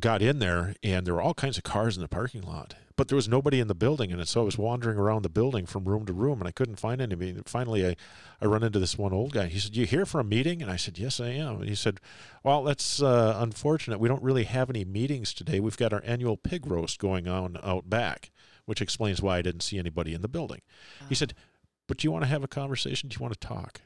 got 0.00 0.22
in 0.22 0.38
there 0.38 0.74
and 0.82 1.06
there 1.06 1.14
were 1.14 1.22
all 1.22 1.34
kinds 1.34 1.56
of 1.56 1.64
cars 1.64 1.96
in 1.96 2.02
the 2.02 2.08
parking 2.08 2.42
lot, 2.42 2.74
but 2.96 3.08
there 3.08 3.16
was 3.16 3.28
nobody 3.28 3.60
in 3.60 3.68
the 3.68 3.74
building. 3.74 4.12
And 4.12 4.26
so 4.26 4.42
I 4.42 4.44
was 4.44 4.58
wandering 4.58 4.98
around 4.98 5.22
the 5.22 5.28
building 5.28 5.66
from 5.66 5.84
room 5.84 6.06
to 6.06 6.12
room 6.12 6.40
and 6.40 6.48
I 6.48 6.52
couldn't 6.52 6.80
find 6.80 7.00
anybody. 7.00 7.30
And 7.30 7.48
finally, 7.48 7.86
I, 7.86 7.96
I 8.40 8.46
run 8.46 8.62
into 8.62 8.78
this 8.78 8.98
one 8.98 9.12
old 9.12 9.32
guy. 9.32 9.46
He 9.46 9.58
said, 9.58 9.76
You 9.76 9.86
here 9.86 10.06
for 10.06 10.20
a 10.20 10.24
meeting? 10.24 10.62
And 10.62 10.70
I 10.70 10.76
said, 10.76 10.98
Yes, 10.98 11.20
I 11.20 11.28
am. 11.28 11.60
And 11.60 11.68
he 11.68 11.74
said, 11.74 12.00
Well, 12.42 12.64
that's 12.64 13.02
uh, 13.02 13.36
unfortunate. 13.38 14.00
We 14.00 14.08
don't 14.08 14.22
really 14.22 14.44
have 14.44 14.70
any 14.70 14.84
meetings 14.84 15.32
today. 15.34 15.60
We've 15.60 15.76
got 15.76 15.92
our 15.92 16.02
annual 16.04 16.36
pig 16.36 16.66
roast 16.66 16.98
going 16.98 17.28
on 17.28 17.58
out 17.62 17.88
back, 17.90 18.30
which 18.64 18.80
explains 18.80 19.22
why 19.22 19.38
I 19.38 19.42
didn't 19.42 19.62
see 19.62 19.78
anybody 19.78 20.14
in 20.14 20.22
the 20.22 20.28
building. 20.28 20.62
He 21.08 21.14
said, 21.14 21.34
But 21.86 21.98
do 21.98 22.06
you 22.06 22.12
want 22.12 22.24
to 22.24 22.30
have 22.30 22.44
a 22.44 22.48
conversation? 22.48 23.08
Do 23.08 23.14
you 23.14 23.22
want 23.22 23.38
to 23.38 23.46
talk? 23.46 23.80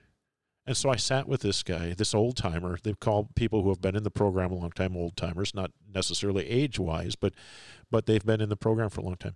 And 0.70 0.76
so 0.76 0.88
I 0.88 0.94
sat 0.94 1.26
with 1.26 1.40
this 1.40 1.64
guy, 1.64 1.94
this 1.94 2.14
old 2.14 2.36
timer. 2.36 2.78
They 2.80 2.92
call 2.92 3.28
people 3.34 3.64
who 3.64 3.70
have 3.70 3.80
been 3.80 3.96
in 3.96 4.04
the 4.04 4.10
program 4.10 4.52
a 4.52 4.54
long 4.54 4.70
time 4.70 4.96
old 4.96 5.16
timers, 5.16 5.52
not 5.52 5.72
necessarily 5.92 6.48
age 6.48 6.78
wise, 6.78 7.16
but 7.16 7.34
but 7.90 8.06
they've 8.06 8.24
been 8.24 8.40
in 8.40 8.50
the 8.50 8.56
program 8.56 8.88
for 8.88 9.00
a 9.00 9.04
long 9.04 9.16
time. 9.16 9.34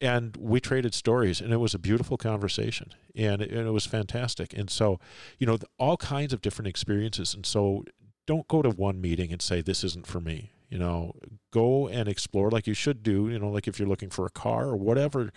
And 0.00 0.36
we 0.36 0.60
traded 0.60 0.94
stories, 0.94 1.40
and 1.40 1.52
it 1.52 1.56
was 1.56 1.74
a 1.74 1.78
beautiful 1.80 2.16
conversation, 2.16 2.92
and 3.16 3.42
it, 3.42 3.50
and 3.50 3.66
it 3.66 3.72
was 3.72 3.84
fantastic. 3.84 4.52
And 4.52 4.70
so, 4.70 5.00
you 5.40 5.46
know, 5.48 5.58
all 5.76 5.96
kinds 5.96 6.32
of 6.32 6.40
different 6.40 6.68
experiences. 6.68 7.34
And 7.34 7.44
so, 7.44 7.82
don't 8.24 8.46
go 8.46 8.62
to 8.62 8.70
one 8.70 9.00
meeting 9.00 9.32
and 9.32 9.42
say 9.42 9.60
this 9.60 9.82
isn't 9.82 10.06
for 10.06 10.20
me. 10.20 10.52
You 10.70 10.78
know, 10.78 11.16
go 11.50 11.88
and 11.88 12.08
explore 12.08 12.48
like 12.52 12.68
you 12.68 12.74
should 12.74 13.02
do. 13.02 13.28
You 13.28 13.40
know, 13.40 13.48
like 13.48 13.66
if 13.66 13.80
you're 13.80 13.88
looking 13.88 14.10
for 14.10 14.24
a 14.24 14.30
car 14.30 14.66
or 14.66 14.76
whatever, 14.76 15.32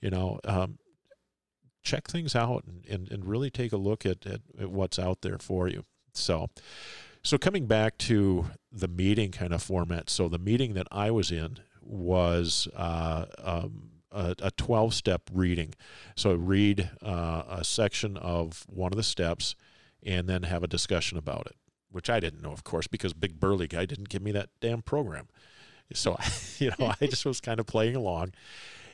you 0.00 0.10
know, 0.10 0.38
um, 0.44 0.78
check 1.82 2.08
things 2.08 2.34
out 2.34 2.64
and, 2.66 2.86
and, 2.88 3.10
and 3.10 3.24
really 3.24 3.50
take 3.50 3.72
a 3.72 3.76
look 3.76 4.04
at, 4.04 4.26
at, 4.26 4.40
at 4.60 4.70
what's 4.70 4.98
out 4.98 5.22
there 5.22 5.38
for 5.38 5.68
you. 5.68 5.84
So, 6.12 6.48
so 7.22 7.38
coming 7.38 7.66
back 7.66 7.98
to 7.98 8.46
the 8.72 8.88
meeting 8.88 9.30
kind 9.30 9.52
of 9.52 9.62
format. 9.62 10.10
So 10.10 10.28
the 10.28 10.38
meeting 10.38 10.74
that 10.74 10.86
I 10.90 11.10
was 11.10 11.30
in 11.30 11.58
was 11.82 12.68
uh, 12.76 13.26
um, 13.42 13.90
a 14.12 14.50
12 14.56 14.94
step 14.94 15.22
reading. 15.32 15.74
So 16.16 16.34
read 16.34 16.90
uh, 17.02 17.42
a 17.48 17.64
section 17.64 18.16
of 18.16 18.64
one 18.68 18.92
of 18.92 18.96
the 18.96 19.02
steps 19.02 19.54
and 20.02 20.28
then 20.28 20.44
have 20.44 20.62
a 20.62 20.68
discussion 20.68 21.18
about 21.18 21.46
it, 21.46 21.56
which 21.90 22.10
I 22.10 22.20
didn't 22.20 22.42
know, 22.42 22.52
of 22.52 22.64
course, 22.64 22.86
because 22.86 23.12
Big 23.12 23.38
Burly 23.38 23.66
Guy 23.66 23.86
didn't 23.86 24.08
give 24.08 24.22
me 24.22 24.32
that 24.32 24.48
damn 24.60 24.82
program. 24.82 25.28
So, 25.92 26.18
you 26.58 26.70
know, 26.78 26.94
I 27.00 27.06
just 27.06 27.24
was 27.24 27.40
kind 27.40 27.60
of 27.60 27.66
playing 27.66 27.96
along. 27.96 28.32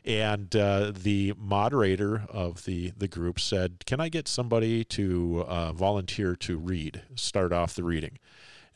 And 0.07 0.55
uh, 0.55 0.92
the 0.95 1.35
moderator 1.37 2.23
of 2.31 2.64
the, 2.64 2.92
the 2.97 3.09
group 3.09 3.40
said, 3.40 3.85
Can 3.87 4.01
I 4.01 4.09
get 4.09 4.29
somebody 4.29 4.85
to 4.85 5.45
uh, 5.49 5.73
volunteer 5.73 6.37
to 6.37 6.57
read, 6.57 7.03
start 7.16 7.53
off 7.53 7.75
the 7.75 7.83
reading? 7.83 8.19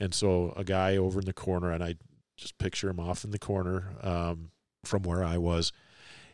And 0.01 0.12
so 0.12 0.53
a 0.57 0.64
guy 0.64 0.97
over 0.97 1.21
in 1.21 1.27
the 1.27 1.33
corner, 1.33 1.71
and 1.71 1.85
I 1.85 1.95
just 2.37 2.59
picture 2.59 2.88
him 2.88 2.99
off 2.99 3.23
in 3.23 3.31
the 3.31 3.38
corner 3.38 3.95
um, 4.03 4.51
from 4.85 5.05
where 5.05 5.23
I 5.23 5.38
was. 5.38 5.73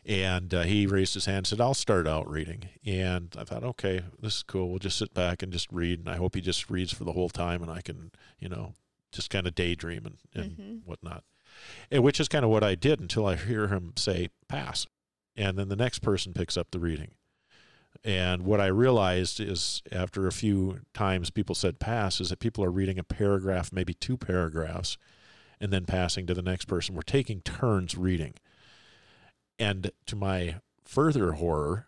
And 0.03 0.53
uh, 0.53 0.63
he 0.63 0.87
raised 0.87 1.13
his 1.13 1.25
hand 1.25 1.37
and 1.37 1.47
said, 1.47 1.61
I'll 1.61 1.73
start 1.73 2.07
out 2.07 2.27
reading. 2.29 2.69
And 2.85 3.35
I 3.37 3.43
thought, 3.43 3.63
okay, 3.63 4.01
this 4.19 4.37
is 4.37 4.43
cool. 4.43 4.69
We'll 4.69 4.79
just 4.79 4.97
sit 4.97 5.13
back 5.13 5.43
and 5.43 5.51
just 5.51 5.67
read. 5.69 5.99
And 5.99 6.09
I 6.09 6.15
hope 6.15 6.33
he 6.33 6.41
just 6.41 6.71
reads 6.71 6.93
for 6.93 7.03
the 7.03 7.11
whole 7.11 7.29
time 7.29 7.61
and 7.61 7.69
I 7.69 7.81
can, 7.81 8.11
you 8.39 8.47
know, 8.47 8.73
just 9.11 9.29
kind 9.29 9.45
of 9.45 9.53
daydream 9.53 10.05
and, 10.05 10.17
and 10.33 10.51
mm-hmm. 10.57 10.75
whatnot 10.85 11.23
and 11.91 12.03
which 12.03 12.19
is 12.19 12.27
kind 12.27 12.45
of 12.45 12.51
what 12.51 12.63
I 12.63 12.75
did 12.75 12.99
until 12.99 13.25
I 13.25 13.35
hear 13.35 13.67
him 13.67 13.93
say 13.95 14.29
pass. 14.47 14.85
And 15.35 15.57
then 15.57 15.69
the 15.69 15.75
next 15.75 15.99
person 15.99 16.33
picks 16.33 16.57
up 16.57 16.71
the 16.71 16.79
reading. 16.79 17.11
And 18.03 18.43
what 18.43 18.61
I 18.61 18.67
realized 18.67 19.39
is 19.39 19.81
after 19.91 20.27
a 20.27 20.31
few 20.31 20.81
times 20.93 21.29
people 21.29 21.55
said 21.55 21.79
pass, 21.79 22.21
is 22.21 22.29
that 22.29 22.39
people 22.39 22.63
are 22.63 22.71
reading 22.71 22.99
a 22.99 23.03
paragraph, 23.03 23.71
maybe 23.73 23.93
two 23.93 24.17
paragraphs, 24.17 24.97
and 25.59 25.71
then 25.71 25.85
passing 25.85 26.27
to 26.27 26.33
the 26.33 26.41
next 26.41 26.65
person. 26.65 26.95
We're 26.95 27.01
taking 27.01 27.41
turns 27.41 27.97
reading. 27.97 28.35
And 29.59 29.91
to 30.05 30.15
my 30.15 30.57
further 30.85 31.33
horror, 31.33 31.87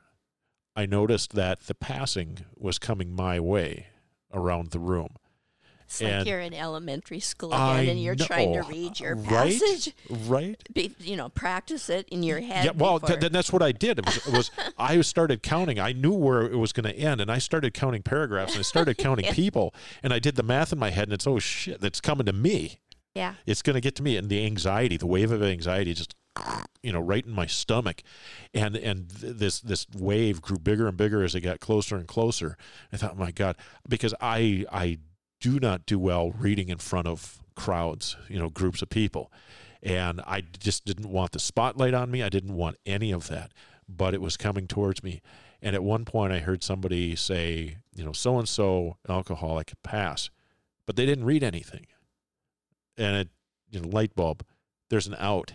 I 0.76 0.86
noticed 0.86 1.34
that 1.34 1.62
the 1.62 1.76
passing 1.76 2.40
was 2.56 2.80
coming 2.80 3.12
my 3.12 3.40
way 3.40 3.88
around 4.34 4.72
the 4.72 4.80
room. 4.80 5.16
It's 5.90 6.02
and 6.02 6.20
like 6.20 6.28
you're 6.28 6.40
in 6.40 6.54
elementary 6.54 7.20
school 7.20 7.50
again, 7.50 7.62
I 7.62 7.82
and 7.82 8.00
you're 8.00 8.14
know, 8.14 8.26
trying 8.26 8.54
to 8.54 8.62
read 8.62 9.00
your 9.00 9.16
passage. 9.16 9.96
Right. 10.28 10.56
Be, 10.72 10.94
you 11.00 11.16
know, 11.16 11.30
practice 11.30 11.90
it 11.90 12.08
in 12.10 12.22
your 12.22 12.40
head. 12.40 12.66
Yeah. 12.66 12.72
Well, 12.76 13.00
th- 13.00 13.20
then 13.20 13.32
that's 13.32 13.52
what 13.52 13.64
I 13.64 13.72
did. 13.72 13.98
It 13.98 14.06
was, 14.06 14.18
it 14.28 14.34
was 14.34 14.52
I 14.78 15.02
started 15.02 15.42
counting. 15.42 15.80
I 15.80 15.94
knew 15.94 16.14
where 16.14 16.44
it 16.44 16.60
was 16.60 16.74
going 16.74 16.84
to 16.84 16.96
end, 16.96 17.22
and 17.22 17.32
I 17.32 17.40
started 17.40 17.74
counting 17.74 18.04
paragraphs, 18.04 18.52
and 18.52 18.60
I 18.60 18.62
started 18.62 19.00
counting 19.00 19.26
yeah. 19.30 19.34
people, 19.34 19.74
and 20.04 20.14
I 20.14 20.20
did 20.20 20.36
the 20.36 20.44
math 20.44 20.72
in 20.72 20.78
my 20.78 20.92
head, 20.92 21.06
and 21.06 21.14
it's 21.14 21.26
oh 21.26 21.40
shit, 21.40 21.82
that's 21.82 22.00
coming 22.00 22.28
to 22.28 22.34
me. 22.34 22.82
Yeah. 23.16 23.34
It's 23.48 23.64
going 23.64 23.74
to 23.74 23.82
get 23.82 23.96
to 23.96 24.04
me, 24.04 24.16
and 24.16 24.30
the 24.30 24.46
anxiety, 24.46 24.96
the 24.96 25.08
wave 25.08 25.32
of 25.32 25.42
anxiety, 25.42 25.96
just 25.96 26.14
you 26.84 26.94
know 26.94 27.00
right 27.02 27.26
in 27.26 27.32
my 27.32 27.46
stomach 27.46 28.04
and 28.54 28.78
and 28.78 29.10
this 29.10 29.60
this 29.60 29.86
wave 29.98 30.42
grew 30.42 30.58
bigger 30.58 30.88
and 30.88 30.96
bigger 30.96 31.24
as 31.24 31.36
it 31.36 31.42
got 31.42 31.60
closer 31.60 31.98
and 31.98 32.08
closer 32.08 32.56
i 32.94 32.98
thought 32.98 33.18
my 33.18 33.32
god 33.32 33.58
because 33.90 34.14
i 34.22 34.64
i 34.72 34.98
do 35.40 35.60
not 35.60 35.86
do 35.86 35.98
well 35.98 36.32
reading 36.32 36.70
in 36.70 36.78
front 36.78 37.08
of 37.08 37.42
crowds, 37.56 38.16
you 38.28 38.40
know, 38.40 38.50
groups 38.50 38.82
of 38.82 38.90
people. 38.90 39.32
And 39.82 40.22
I 40.22 40.42
just 40.42 40.86
didn't 40.86 41.10
want 41.10 41.32
the 41.32 41.40
spotlight 41.40 41.94
on 41.94 42.12
me. 42.12 42.22
I 42.22 42.30
didn't 42.30 42.56
want 42.56 42.78
any 42.86 43.12
of 43.12 43.28
that, 43.28 43.54
but 43.88 44.14
it 44.14 44.22
was 44.22 44.38
coming 44.38 44.68
towards 44.68 45.04
me. 45.04 45.22
And 45.62 45.76
at 45.76 45.84
one 45.84 46.06
point, 46.06 46.34
I 46.34 46.40
heard 46.40 46.64
somebody 46.64 47.16
say, 47.16 47.78
you 47.94 48.04
know, 48.04 48.14
so 48.14 48.38
and 48.38 48.48
so 48.48 48.98
alcoholic 49.08 49.74
pass, 49.84 50.30
but 50.86 50.96
they 50.96 51.06
didn't 51.06 51.26
read 51.26 51.44
anything. 51.44 51.86
And 52.98 53.16
it, 53.16 53.30
you 53.70 53.82
know, 53.82 53.88
light 53.88 54.16
bulb, 54.16 54.44
there's 54.90 55.08
an 55.08 55.16
out. 55.20 55.54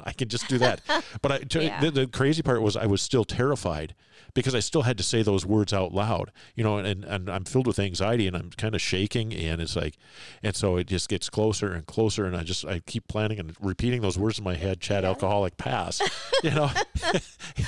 I 0.04 0.12
can 0.12 0.28
just 0.28 0.48
do 0.48 0.58
that. 0.58 0.80
but 1.22 1.32
I, 1.32 1.40
yeah. 1.60 1.80
the, 1.80 1.90
the, 1.90 2.06
crazy 2.06 2.42
part 2.42 2.62
was 2.62 2.76
I 2.76 2.86
was 2.86 3.02
still 3.02 3.24
terrified 3.24 3.94
because 4.34 4.54
I 4.54 4.60
still 4.60 4.82
had 4.82 4.98
to 4.98 5.04
say 5.04 5.22
those 5.22 5.46
words 5.46 5.72
out 5.72 5.92
loud, 5.92 6.30
you 6.54 6.62
know, 6.62 6.78
and, 6.78 7.04
and 7.04 7.30
I'm 7.30 7.44
filled 7.44 7.66
with 7.66 7.78
anxiety 7.78 8.26
and 8.26 8.36
I'm 8.36 8.50
kind 8.50 8.74
of 8.74 8.80
shaking 8.80 9.32
and 9.32 9.60
it's 9.60 9.74
like, 9.74 9.96
and 10.42 10.54
so 10.54 10.76
it 10.76 10.86
just 10.86 11.08
gets 11.08 11.28
closer 11.30 11.72
and 11.72 11.86
closer. 11.86 12.24
And 12.26 12.36
I 12.36 12.42
just, 12.42 12.64
I 12.64 12.80
keep 12.80 13.08
planning 13.08 13.38
and 13.38 13.56
repeating 13.60 14.00
those 14.00 14.18
words 14.18 14.38
in 14.38 14.44
my 14.44 14.54
head, 14.54 14.80
Chad 14.80 15.02
yeah. 15.02 15.10
alcoholic 15.10 15.56
pass, 15.56 16.00
you 16.42 16.50
know, 16.50 16.70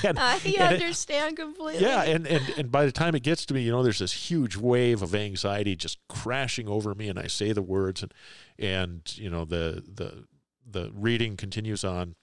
and, 0.05 0.19
I 0.19 0.39
and 0.45 0.75
understand 0.75 1.33
it, 1.33 1.43
completely. 1.43 1.83
Yeah. 1.83 2.03
And, 2.03 2.27
and, 2.27 2.43
and 2.57 2.71
by 2.71 2.85
the 2.85 2.93
time 2.93 3.15
it 3.15 3.23
gets 3.23 3.47
to 3.47 3.55
me, 3.55 3.63
you 3.63 3.73
know, 3.73 3.83
there's 3.83 4.01
this 4.01 4.31
huge 4.31 4.57
wave 4.57 5.03
of 5.03 5.15
anxiety 5.15 5.77
just 5.77 5.99
crashing 6.09 6.69
over 6.69 6.95
me 6.95 7.09
and 7.09 7.19
I 7.19 7.27
say 7.27 7.53
the 7.53 7.63
words 7.63 8.03
and, 8.03 8.13
and, 8.59 9.01
you 9.17 9.31
know, 9.31 9.45
the, 9.45 9.83
the, 9.93 10.25
the 10.71 10.91
reading 10.95 11.37
continues 11.37 11.85
on 11.85 12.15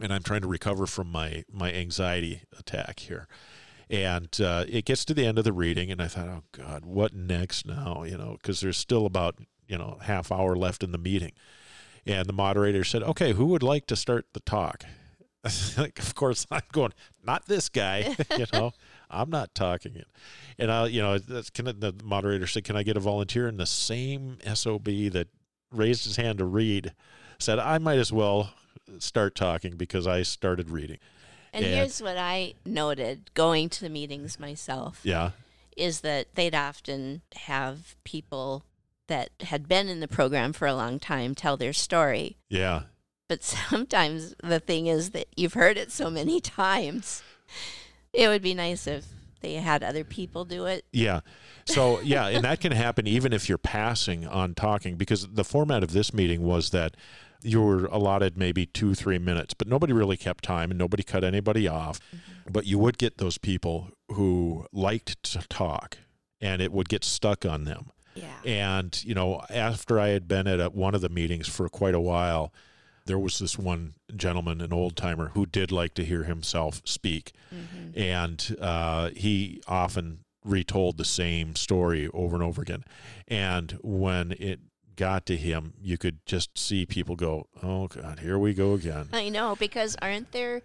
and 0.00 0.12
I'm 0.12 0.22
trying 0.22 0.42
to 0.42 0.48
recover 0.48 0.86
from 0.86 1.10
my 1.10 1.44
my 1.50 1.72
anxiety 1.72 2.42
attack 2.58 3.00
here. 3.00 3.26
And 3.90 4.40
uh, 4.40 4.64
it 4.68 4.86
gets 4.86 5.04
to 5.04 5.14
the 5.14 5.26
end 5.26 5.36
of 5.36 5.44
the 5.44 5.52
reading, 5.52 5.90
and 5.90 6.00
I 6.00 6.06
thought, 6.06 6.28
oh 6.28 6.42
God, 6.52 6.86
what 6.86 7.12
next 7.12 7.66
now? 7.66 8.04
You 8.04 8.16
know, 8.16 8.38
because 8.40 8.60
there's 8.60 8.78
still 8.78 9.04
about 9.04 9.36
you 9.68 9.76
know 9.76 9.98
half 10.02 10.32
hour 10.32 10.56
left 10.56 10.82
in 10.82 10.92
the 10.92 10.98
meeting. 10.98 11.32
And 12.06 12.26
the 12.26 12.32
moderator 12.32 12.84
said, 12.84 13.02
"Okay, 13.02 13.32
who 13.32 13.46
would 13.46 13.62
like 13.62 13.86
to 13.86 13.96
start 13.96 14.26
the 14.32 14.40
talk?" 14.40 14.84
like, 15.76 15.98
of 15.98 16.14
course, 16.14 16.46
I'm 16.50 16.62
going, 16.72 16.92
not 17.24 17.46
this 17.46 17.68
guy. 17.68 18.16
you 18.38 18.46
know, 18.52 18.72
I'm 19.10 19.28
not 19.28 19.54
talking 19.54 19.96
it. 19.96 20.06
And 20.56 20.70
I, 20.70 20.86
you 20.86 21.02
know, 21.02 21.18
can, 21.52 21.64
the 21.64 21.94
moderator 22.02 22.46
said, 22.46 22.64
"Can 22.64 22.76
I 22.76 22.82
get 22.82 22.96
a 22.96 23.00
volunteer?" 23.00 23.46
And 23.46 23.58
the 23.58 23.66
same 23.66 24.38
sob 24.54 24.84
that 24.84 25.28
raised 25.70 26.04
his 26.04 26.16
hand 26.16 26.38
to 26.38 26.44
read 26.44 26.92
said, 27.42 27.58
"I 27.58 27.78
might 27.78 27.98
as 27.98 28.12
well 28.12 28.52
start 28.98 29.34
talking 29.34 29.76
because 29.76 30.06
I 30.06 30.22
started 30.22 30.70
reading. 30.70 30.98
And, 31.52 31.64
and 31.64 31.74
here's 31.74 32.00
what 32.00 32.16
I 32.16 32.54
noted 32.64 33.30
going 33.34 33.68
to 33.70 33.80
the 33.80 33.90
meetings 33.90 34.40
myself. 34.40 35.00
Yeah. 35.02 35.30
Is 35.76 36.00
that 36.00 36.34
they'd 36.34 36.54
often 36.54 37.22
have 37.34 37.96
people 38.04 38.64
that 39.08 39.30
had 39.40 39.68
been 39.68 39.88
in 39.88 40.00
the 40.00 40.08
program 40.08 40.52
for 40.52 40.66
a 40.66 40.74
long 40.74 40.98
time 40.98 41.34
tell 41.34 41.56
their 41.56 41.72
story. 41.72 42.36
Yeah. 42.48 42.82
But 43.28 43.42
sometimes 43.70 44.34
the 44.42 44.60
thing 44.60 44.86
is 44.86 45.10
that 45.10 45.26
you've 45.36 45.54
heard 45.54 45.76
it 45.76 45.90
so 45.92 46.10
many 46.10 46.40
times. 46.40 47.22
It 48.12 48.28
would 48.28 48.42
be 48.42 48.54
nice 48.54 48.86
if 48.86 49.06
they 49.40 49.54
had 49.54 49.82
other 49.82 50.04
people 50.04 50.44
do 50.44 50.66
it. 50.66 50.84
Yeah. 50.92 51.20
So, 51.64 52.00
yeah, 52.04 52.28
and 52.28 52.44
that 52.44 52.60
can 52.60 52.72
happen 52.72 53.06
even 53.06 53.32
if 53.32 53.48
you're 53.48 53.58
passing 53.58 54.26
on 54.26 54.54
talking 54.54 54.96
because 54.96 55.26
the 55.26 55.44
format 55.44 55.82
of 55.82 55.92
this 55.92 56.14
meeting 56.14 56.42
was 56.42 56.70
that 56.70 56.96
you 57.42 57.62
were 57.62 57.86
allotted 57.86 58.36
maybe 58.36 58.66
two, 58.66 58.94
three 58.94 59.18
minutes, 59.18 59.54
but 59.54 59.68
nobody 59.68 59.92
really 59.92 60.16
kept 60.16 60.44
time 60.44 60.70
and 60.70 60.78
nobody 60.78 61.02
cut 61.02 61.24
anybody 61.24 61.68
off. 61.68 62.00
Mm-hmm. 62.00 62.52
But 62.52 62.66
you 62.66 62.78
would 62.78 62.98
get 62.98 63.18
those 63.18 63.38
people 63.38 63.90
who 64.10 64.66
liked 64.72 65.22
to 65.24 65.46
talk 65.48 65.98
and 66.40 66.60
it 66.60 66.72
would 66.72 66.88
get 66.88 67.04
stuck 67.04 67.44
on 67.46 67.64
them. 67.64 67.90
Yeah. 68.14 68.26
And, 68.44 69.02
you 69.04 69.14
know, 69.14 69.42
after 69.48 69.98
I 69.98 70.08
had 70.08 70.28
been 70.28 70.46
at 70.46 70.60
a, 70.60 70.68
one 70.68 70.94
of 70.94 71.00
the 71.00 71.08
meetings 71.08 71.48
for 71.48 71.68
quite 71.68 71.94
a 71.94 72.00
while, 72.00 72.52
there 73.06 73.18
was 73.18 73.38
this 73.38 73.58
one 73.58 73.94
gentleman, 74.14 74.60
an 74.60 74.72
old 74.72 74.96
timer, 74.96 75.30
who 75.34 75.46
did 75.46 75.72
like 75.72 75.94
to 75.94 76.04
hear 76.04 76.24
himself 76.24 76.82
speak. 76.84 77.32
Mm-hmm. 77.54 77.98
And 77.98 78.56
uh, 78.60 79.10
he 79.10 79.62
often 79.66 80.20
retold 80.44 80.98
the 80.98 81.04
same 81.04 81.56
story 81.56 82.08
over 82.12 82.34
and 82.36 82.42
over 82.42 82.62
again. 82.62 82.84
And 83.28 83.78
when 83.82 84.32
it 84.32 84.60
got 84.96 85.26
to 85.26 85.36
him, 85.36 85.74
you 85.80 85.98
could 85.98 86.24
just 86.26 86.56
see 86.56 86.86
people 86.86 87.16
go, 87.16 87.48
"Oh 87.62 87.88
God, 87.88 88.20
here 88.20 88.38
we 88.38 88.54
go 88.54 88.74
again." 88.74 89.08
I 89.12 89.28
know 89.28 89.56
because 89.56 89.96
aren't 90.00 90.32
there 90.32 90.62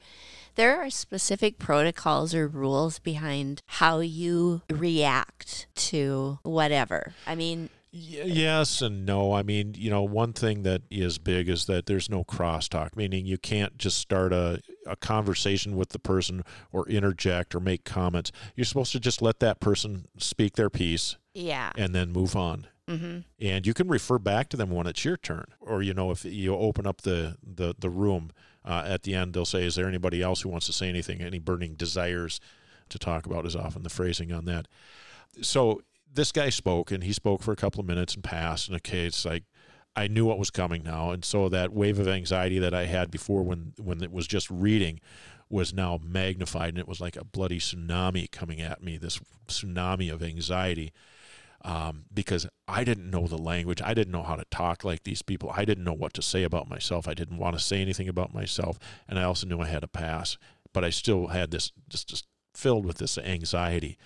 there 0.58 0.82
are 0.82 0.90
specific 0.90 1.60
protocols 1.60 2.34
or 2.34 2.48
rules 2.48 2.98
behind 3.00 3.62
how 3.68 4.00
you 4.00 4.64
react 4.72 5.68
to 5.76 6.40
whatever. 6.42 7.14
I 7.28 7.36
mean, 7.36 7.70
yes 7.92 8.82
and 8.82 9.06
no. 9.06 9.34
I 9.34 9.44
mean, 9.44 9.76
you 9.78 9.90
know, 9.90 10.02
one 10.02 10.34
thing 10.34 10.64
that 10.64 10.82
is 10.90 11.20
big 11.20 11.48
is 11.48 11.66
that 11.66 11.86
there's 11.86 12.10
no 12.10 12.24
crosstalk, 12.24 12.96
meaning 12.96 13.26
you 13.26 13.38
can't 13.38 13.78
just 13.78 14.00
start 14.00 14.34
a, 14.34 14.62
a 14.86 14.96
conversation 14.96 15.76
with 15.76 15.90
the 15.90 16.00
person 16.00 16.44
or 16.72 16.90
interject 16.90 17.56
or 17.56 17.60
make 17.60 17.86
comments. 17.86 18.32
You're 18.56 18.66
supposed 18.66 18.92
to 18.94 19.00
just 19.00 19.22
let 19.22 19.40
that 19.40 19.60
person 19.60 20.06
speak 20.18 20.56
their 20.56 20.72
piece 20.72 21.18
yeah. 21.36 21.72
and 21.78 21.94
then 21.94 22.12
move 22.12 22.36
on. 22.36 22.68
Hmm 22.88 23.20
And 23.40 23.68
you 23.68 23.74
can 23.74 23.88
refer 23.88 24.18
back 24.18 24.50
to 24.50 24.58
them 24.58 24.72
when 24.72 24.88
it's 24.88 25.04
your 25.04 25.18
turn. 25.18 25.46
Or, 25.60 25.82
you 25.82 25.94
know, 25.94 26.12
if 26.12 26.24
you 26.24 26.56
open 26.56 26.88
up 26.88 27.02
the, 27.02 27.38
the, 27.44 27.76
the 27.78 27.90
room 27.90 28.32
uh, 28.64 28.84
at 28.86 29.04
the 29.04 29.14
end, 29.14 29.34
they'll 29.34 29.46
say, 29.46 29.66
Is 29.66 29.76
there 29.76 29.88
anybody 29.88 30.22
else 30.22 30.42
who 30.42 30.50
wants 30.50 30.66
to 30.68 30.74
say 30.74 30.88
anything? 30.88 31.22
Any 31.22 31.40
burning 31.40 31.76
desires 31.76 32.40
to 32.90 32.98
talk 32.98 33.26
about 33.26 33.46
is 33.46 33.56
often 33.56 33.84
the 33.84 33.90
phrasing 33.90 34.32
on 34.32 34.46
that. 34.46 34.68
So 35.42 35.82
this 36.14 36.32
guy 36.32 36.50
spoke 36.50 36.92
and 36.92 37.04
he 37.04 37.14
spoke 37.14 37.44
for 37.44 37.52
a 37.52 37.58
couple 37.58 37.82
of 37.82 37.88
minutes 37.88 38.16
and 38.16 38.24
passed. 38.24 38.68
And 38.70 38.78
okay, 38.78 39.06
it's 39.06 39.26
like 39.26 39.44
I 39.96 40.08
knew 40.08 40.26
what 40.26 40.40
was 40.40 40.50
coming 40.50 40.84
now. 40.84 41.12
And 41.12 41.26
so 41.26 41.50
that 41.50 41.74
wave 41.74 42.00
of 42.00 42.08
anxiety 42.08 42.60
that 42.60 42.74
I 42.74 42.86
had 42.86 43.12
before 43.12 43.44
when, 43.44 43.74
when 43.78 44.02
it 44.02 44.12
was 44.12 44.28
just 44.28 44.50
reading 44.50 45.02
was 45.50 45.74
now 45.74 46.00
magnified 46.04 46.70
and 46.70 46.78
it 46.78 46.88
was 46.88 47.02
like 47.02 47.16
a 47.16 47.24
bloody 47.24 47.60
tsunami 47.60 48.30
coming 48.32 48.62
at 48.62 48.84
me, 48.84 48.98
this 48.98 49.20
tsunami 49.48 50.12
of 50.12 50.22
anxiety. 50.24 50.94
Um, 51.68 52.06
because 52.14 52.48
I 52.66 52.86
didn't 52.86 53.12
know 53.12 53.28
the 53.28 53.38
language. 53.38 53.82
I 53.84 53.94
didn't 53.94 54.14
know 54.14 54.24
how 54.24 54.38
to 54.38 54.46
talk 54.50 54.86
like 54.86 55.04
these 55.04 55.22
people. 55.22 55.52
I 55.54 55.66
didn't 55.66 55.84
know 55.84 55.92
what 55.92 56.14
to 56.14 56.22
say 56.22 56.44
about 56.44 56.70
myself. 56.70 57.10
I 57.10 57.14
didn't 57.14 57.40
want 57.40 57.58
to 57.58 57.62
say 57.62 57.82
anything 57.82 58.08
about 58.08 58.34
myself. 58.34 58.80
And 59.06 59.20
I 59.20 59.24
also 59.24 59.46
knew 59.46 59.60
I 59.60 59.68
had 59.68 59.82
to 59.82 59.88
pass. 59.90 60.38
But 60.72 60.86
I 60.86 60.92
still 60.92 61.28
had 61.28 61.52
this 61.52 61.74
just, 61.90 62.08
just 62.08 62.26
filled 62.54 62.86
with 62.86 63.00
this 63.00 63.18
anxiety 63.18 63.98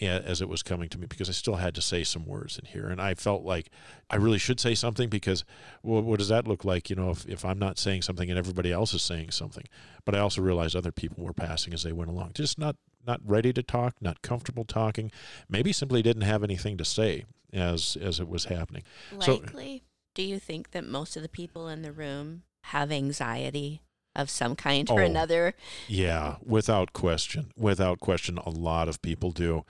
as 0.00 0.42
it 0.42 0.48
was 0.48 0.64
coming 0.64 0.88
to 0.88 0.98
me 0.98 1.06
because 1.06 1.28
I 1.28 1.32
still 1.32 1.54
had 1.54 1.74
to 1.76 1.80
say 1.80 2.02
some 2.02 2.26
words 2.26 2.58
in 2.58 2.64
here. 2.64 2.88
And 2.88 3.00
I 3.00 3.14
felt 3.14 3.44
like 3.44 3.70
I 4.10 4.16
really 4.16 4.38
should 4.38 4.58
say 4.58 4.74
something 4.74 5.08
because 5.08 5.44
what 5.82 6.18
does 6.18 6.30
that 6.30 6.48
look 6.48 6.64
like, 6.64 6.90
you 6.90 6.96
know, 6.96 7.10
if, 7.10 7.24
if 7.28 7.44
I'm 7.44 7.60
not 7.60 7.78
saying 7.78 8.02
something 8.02 8.28
and 8.28 8.36
everybody 8.36 8.72
else 8.72 8.92
is 8.92 9.02
saying 9.02 9.30
something? 9.30 9.64
But 10.04 10.16
I 10.16 10.18
also 10.18 10.42
realized 10.42 10.74
other 10.74 10.90
people 10.90 11.24
were 11.24 11.32
passing 11.32 11.72
as 11.72 11.84
they 11.84 11.92
went 11.92 12.10
along, 12.10 12.32
just 12.34 12.58
not 12.58 12.74
not 13.06 13.20
ready 13.24 13.52
to 13.52 13.62
talk, 13.62 13.94
not 14.00 14.22
comfortable 14.22 14.64
talking, 14.64 15.10
maybe 15.48 15.72
simply 15.72 16.02
didn't 16.02 16.22
have 16.22 16.42
anything 16.42 16.76
to 16.78 16.84
say 16.84 17.24
as 17.52 17.96
as 18.00 18.20
it 18.20 18.28
was 18.28 18.46
happening. 18.46 18.82
So- 19.20 19.36
Likely, 19.36 19.82
do 20.14 20.22
you 20.22 20.38
think 20.38 20.70
that 20.72 20.84
most 20.86 21.16
of 21.16 21.22
the 21.22 21.28
people 21.28 21.68
in 21.68 21.82
the 21.82 21.92
room 21.92 22.42
have 22.64 22.90
anxiety 22.92 23.82
of 24.16 24.30
some 24.30 24.54
kind 24.56 24.88
or 24.90 25.02
Oh. 25.02 25.04
another? 25.04 25.54
Yeah, 25.88 26.36
without 26.44 26.92
question. 26.92 27.50
Without 27.56 27.98
question 28.00 28.38
a 28.38 28.50
lot 28.50 28.88
of 28.88 29.02
people 29.02 29.32
do. 29.32 29.64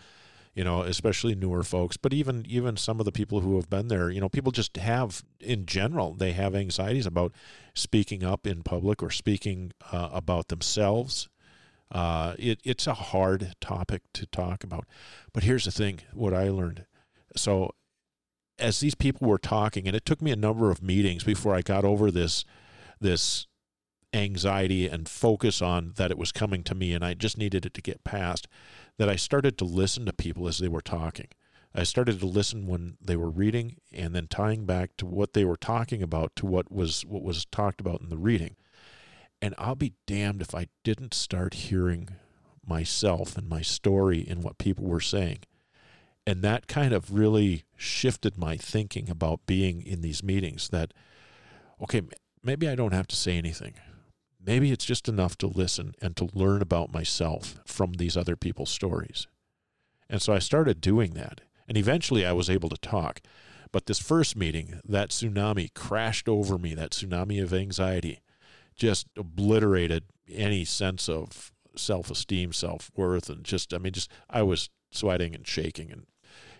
You 0.57 0.62
know, 0.62 0.83
especially 0.83 1.35
newer 1.35 1.64
folks, 1.64 1.97
but 1.97 2.12
even 2.14 2.47
even 2.49 2.77
some 2.77 3.01
of 3.01 3.07
the 3.07 3.11
people 3.11 3.40
who 3.40 3.57
have 3.57 3.68
been 3.68 3.88
there, 3.88 4.09
you 4.09 4.20
know, 4.20 4.29
people 4.29 4.53
just 4.53 4.77
have 4.77 5.25
in 5.40 5.66
general, 5.66 6.14
they 6.14 6.31
have 6.31 6.55
anxieties 6.55 7.07
about 7.07 7.33
speaking 7.75 8.23
up 8.23 8.47
in 8.47 8.62
public 8.62 9.03
or 9.03 9.11
speaking 9.11 9.73
uh, 9.90 10.11
about 10.12 10.47
themselves. 10.49 11.29
Uh, 11.95 12.35
it, 12.41 12.61
it's 12.65 12.89
a 12.89 12.95
hard 12.95 13.55
topic 13.61 14.03
to 14.13 14.27
talk 14.27 14.65
about. 14.65 14.85
But 15.33 15.45
here's 15.45 15.65
the 15.65 15.71
thing 15.71 16.01
what 16.13 16.35
I 16.35 16.49
learned. 16.49 16.85
So, 17.37 17.71
as 18.59 18.81
these 18.81 18.97
people 18.97 19.29
were 19.29 19.39
talking, 19.39 19.87
and 19.87 19.97
it 19.97 20.05
took 20.05 20.21
me 20.21 20.33
a 20.33 20.37
number 20.37 20.71
of 20.71 20.83
meetings 20.83 21.25
before 21.25 21.55
I 21.55 21.63
got 21.63 21.85
over 21.85 22.11
this, 22.11 22.45
this 23.01 23.47
anxiety 24.13 24.87
and 24.89 25.09
focus 25.09 25.63
on 25.63 25.93
that 25.97 26.11
it 26.11 26.19
was 26.19 26.33
coming 26.33 26.63
to 26.65 26.75
me 26.75 26.93
and 26.93 27.05
I 27.05 27.15
just 27.15 27.37
needed 27.37 27.67
it 27.67 27.75
to 27.75 27.83
get 27.83 28.05
past, 28.05 28.47
that 28.97 29.09
I 29.09 29.17
started 29.17 29.59
to 29.59 29.65
listen 29.65 30.07
to 30.07 30.13
people 30.13 30.47
as 30.47 30.59
they 30.59 30.69
were 30.69 30.81
talking. 30.81 31.29
I 31.75 31.83
started 31.83 32.21
to 32.21 32.27
listen 32.27 32.69
when 32.69 32.97
they 33.01 33.17
were 33.17 33.31
reading 33.31 33.77
and 33.93 34.15
then 34.15 34.29
tying 34.29 34.65
back 34.65 34.97
to 34.99 35.07
what 35.07 35.33
they 35.33 35.45
were 35.45 35.57
talking 35.57 36.03
about 36.03 36.37
to 36.37 36.47
what 36.47 36.71
was 36.71 37.05
what 37.05 37.25
was 37.25 37.45
talked 37.47 37.81
about 37.81 38.01
in 38.01 38.11
the 38.11 38.17
reading. 38.17 38.55
And 39.45 39.55
I'll 39.59 39.75
be 39.75 39.93
damned 40.07 40.41
if 40.41 40.55
I 40.55 40.69
didn't 40.85 41.13
start 41.13 41.53
hearing 41.53 42.09
myself 42.67 43.37
and 43.37 43.47
my 43.47 43.61
story 43.61 44.21
in 44.21 44.41
what 44.41 44.57
people 44.57 44.87
were 44.87 45.03
saying. 45.03 45.41
And 46.27 46.41
that 46.41 46.67
kind 46.67 46.95
of 46.95 47.13
really 47.13 47.65
shifted 47.77 48.39
my 48.39 48.57
thinking 48.57 49.11
about 49.11 49.45
being 49.45 49.83
in 49.83 50.01
these 50.01 50.23
meetings 50.23 50.71
that, 50.71 50.95
okay, 51.79 52.01
maybe 52.43 52.67
I 52.67 52.75
don't 52.75 52.95
have 52.95 53.07
to 53.09 53.17
say 53.17 53.37
anything. 53.37 53.75
Maybe 54.43 54.73
it's 54.73 54.87
just 54.87 55.11
enough 55.11 55.37
to 55.37 55.47
listen 55.47 55.95
and 56.01 56.17
to 56.17 56.31
learn 56.33 56.63
about 56.63 56.91
myself 56.91 57.59
from 57.67 57.93
these 57.93 58.17
other 58.17 58.37
people's 58.37 58.71
stories. 58.71 59.27
And 60.09 60.23
so 60.23 60.33
I 60.33 60.39
started 60.39 60.81
doing 60.81 61.13
that. 61.17 61.43
And 61.69 61.77
eventually 61.77 62.25
I 62.25 62.33
was 62.33 62.49
able 62.49 62.71
to 62.71 62.79
talk. 62.79 63.21
But 63.73 63.85
this 63.85 64.01
first 64.01 64.37
meeting, 64.37 64.81
that 64.89 65.11
tsunami 65.11 65.75
crashed 65.75 66.31
over 66.31 66.57
me, 66.57 66.73
that 66.73 66.93
tsunami 66.93 67.43
of 67.43 67.53
anxiety 67.53 68.23
just 68.77 69.07
obliterated 69.17 70.05
any 70.31 70.65
sense 70.65 71.09
of 71.09 71.53
self 71.77 72.11
esteem, 72.11 72.53
self 72.53 72.91
worth, 72.97 73.29
and 73.29 73.45
just, 73.45 73.75
I 73.75 73.79
mean, 73.79 73.93
just, 73.93 74.11
I 74.29 74.43
was 74.43 74.71
sweating 74.91 75.35
and 75.35 75.47
shaking. 75.47 75.91
And, 75.91 76.07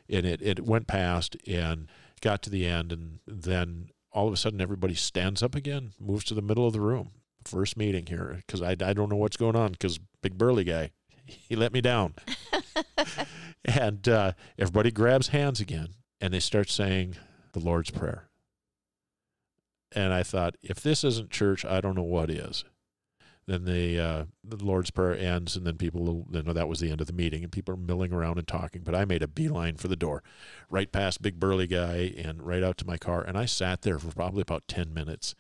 and 0.09 0.27
it, 0.27 0.43
it 0.43 0.65
went 0.65 0.87
past 0.87 1.37
and 1.47 1.89
got 2.21 2.43
to 2.43 2.51
the 2.51 2.67
end. 2.67 2.93
And 2.93 3.21
then 3.27 3.89
all 4.13 4.27
of 4.27 4.33
a 4.33 4.37
sudden, 4.37 4.61
everybody 4.61 4.95
stands 4.95 5.43
up 5.43 5.55
again, 5.55 5.93
moves 6.01 6.25
to 6.25 6.35
the 6.35 6.43
middle 6.43 6.67
of 6.67 6.73
the 6.73 6.81
room. 6.81 7.13
First 7.45 7.77
meeting 7.77 8.07
here, 8.07 8.43
because 8.47 8.63
I, 8.63 8.71
I 8.71 8.93
don't 8.95 9.11
know 9.11 9.17
what's 9.17 9.37
going 9.37 9.57
on, 9.57 9.73
because 9.73 9.99
big 10.23 10.39
burly 10.39 10.65
guy, 10.65 10.91
he 11.27 11.57
let 11.57 11.73
me 11.73 11.81
down. 11.81 12.15
and 13.65 14.09
uh, 14.09 14.33
everybody 14.59 14.91
grabs 14.91 15.29
hands 15.29 15.61
again 15.61 15.89
and 16.21 16.33
they 16.33 16.41
start 16.41 16.71
saying 16.71 17.17
the 17.53 17.61
Lord's 17.61 17.91
Prayer. 17.91 18.29
And 19.95 20.13
I 20.13 20.23
thought, 20.23 20.57
if 20.63 20.81
this 20.81 21.05
isn't 21.05 21.31
church, 21.31 21.65
I 21.65 21.81
don't 21.81 21.95
know 21.95 22.03
what 22.03 22.31
is. 22.31 22.65
Then 23.47 23.65
the 23.65 24.01
uh, 24.01 24.25
the 24.43 24.65
Lord's 24.65 24.91
Prayer 24.91 25.15
ends, 25.15 25.55
and 25.55 25.67
then 25.67 25.77
people, 25.77 26.27
know, 26.31 26.53
that 26.53 26.69
was 26.69 26.81
the 26.81 26.91
end 26.91 27.03
of 27.03 27.07
the 27.07 27.13
meeting, 27.13 27.43
and 27.43 27.53
people 27.53 27.75
are 27.75 27.79
milling 27.79 28.13
around 28.13 28.39
and 28.39 28.49
talking. 28.49 28.83
But 28.83 28.95
I 28.95 29.05
made 29.05 29.23
a 29.23 29.29
beeline 29.29 29.77
for 29.77 29.89
the 29.89 29.97
door, 29.97 30.23
right 30.71 30.91
past 30.91 31.21
big 31.21 31.39
burly 31.39 31.67
guy, 31.67 32.15
and 32.17 32.43
right 32.43 32.63
out 32.63 32.79
to 32.79 32.87
my 32.87 32.97
car. 32.97 33.23
And 33.23 33.37
I 33.37 33.45
sat 33.45 33.83
there 33.83 33.99
for 33.99 34.11
probably 34.13 34.41
about 34.41 34.67
ten 34.67 34.95
minutes, 34.95 35.35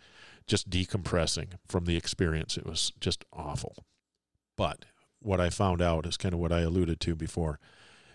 just 0.46 0.68
decompressing 0.68 1.54
from 1.66 1.86
the 1.86 1.96
experience. 1.96 2.58
It 2.58 2.66
was 2.66 2.92
just 3.00 3.24
awful. 3.32 3.86
But 4.54 4.84
what 5.20 5.40
I 5.40 5.48
found 5.48 5.80
out 5.80 6.04
is 6.04 6.18
kind 6.18 6.34
of 6.34 6.40
what 6.40 6.52
I 6.52 6.60
alluded 6.60 7.00
to 7.00 7.16
before. 7.16 7.58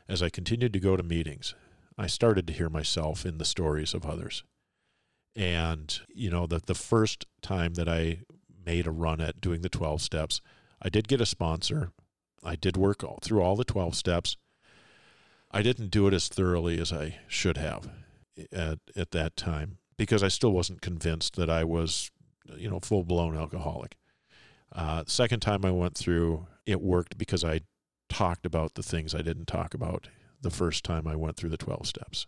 As 0.08 0.22
I 0.22 0.30
continued 0.30 0.74
to 0.74 0.80
go 0.80 0.96
to 0.96 1.04
meetings, 1.04 1.56
I 1.98 2.06
started 2.06 2.46
to 2.48 2.54
hear 2.54 2.70
myself 2.70 3.26
in 3.26 3.40
the 3.40 3.46
stories 3.46 3.96
of 3.96 4.06
others. 4.06 4.44
And, 5.40 5.98
you 6.14 6.30
know, 6.30 6.48
the, 6.48 6.60
the 6.66 6.76
first 6.76 7.26
time 7.42 7.76
that 7.76 7.88
I 7.88 8.20
made 8.66 8.86
a 8.86 8.92
run 8.92 9.22
at 9.22 9.40
doing 9.40 9.62
the 9.62 9.70
12 9.70 10.02
steps, 10.02 10.42
I 10.82 10.90
did 10.90 11.08
get 11.08 11.22
a 11.22 11.26
sponsor. 11.26 11.94
I 12.44 12.58
did 12.58 12.76
work 12.76 13.06
all, 13.06 13.20
through 13.24 13.42
all 13.42 13.56
the 13.56 13.64
12 13.64 13.96
steps. 13.96 14.36
I 15.50 15.62
didn't 15.62 15.92
do 15.92 16.08
it 16.08 16.14
as 16.14 16.28
thoroughly 16.28 16.78
as 16.78 16.92
I 16.92 17.20
should 17.30 17.56
have 17.56 17.90
at, 18.52 18.80
at 18.98 19.12
that 19.12 19.38
time 19.38 19.78
because 19.98 20.24
I 20.24 20.28
still 20.28 20.52
wasn't 20.52 20.82
convinced 20.82 21.38
that 21.38 21.50
I 21.50 21.64
was, 21.64 22.12
you 22.58 22.70
know, 22.70 22.82
full 22.82 23.06
blown 23.06 23.38
alcoholic. 23.38 23.96
Uh, 24.74 25.06
second 25.08 25.40
time 25.40 25.64
I 25.64 25.72
went 25.72 25.96
through, 25.96 26.48
it 26.66 26.82
worked 26.82 27.18
because 27.18 27.46
I 27.46 27.62
talked 28.10 28.46
about 28.46 28.74
the 28.74 28.84
things 28.84 29.16
I 29.16 29.22
didn't 29.22 29.48
talk 29.48 29.74
about 29.74 30.10
the 30.42 30.52
first 30.52 30.84
time 30.84 31.08
I 31.08 31.16
went 31.16 31.38
through 31.38 31.50
the 31.52 31.58
12 31.58 31.88
steps. 31.88 32.28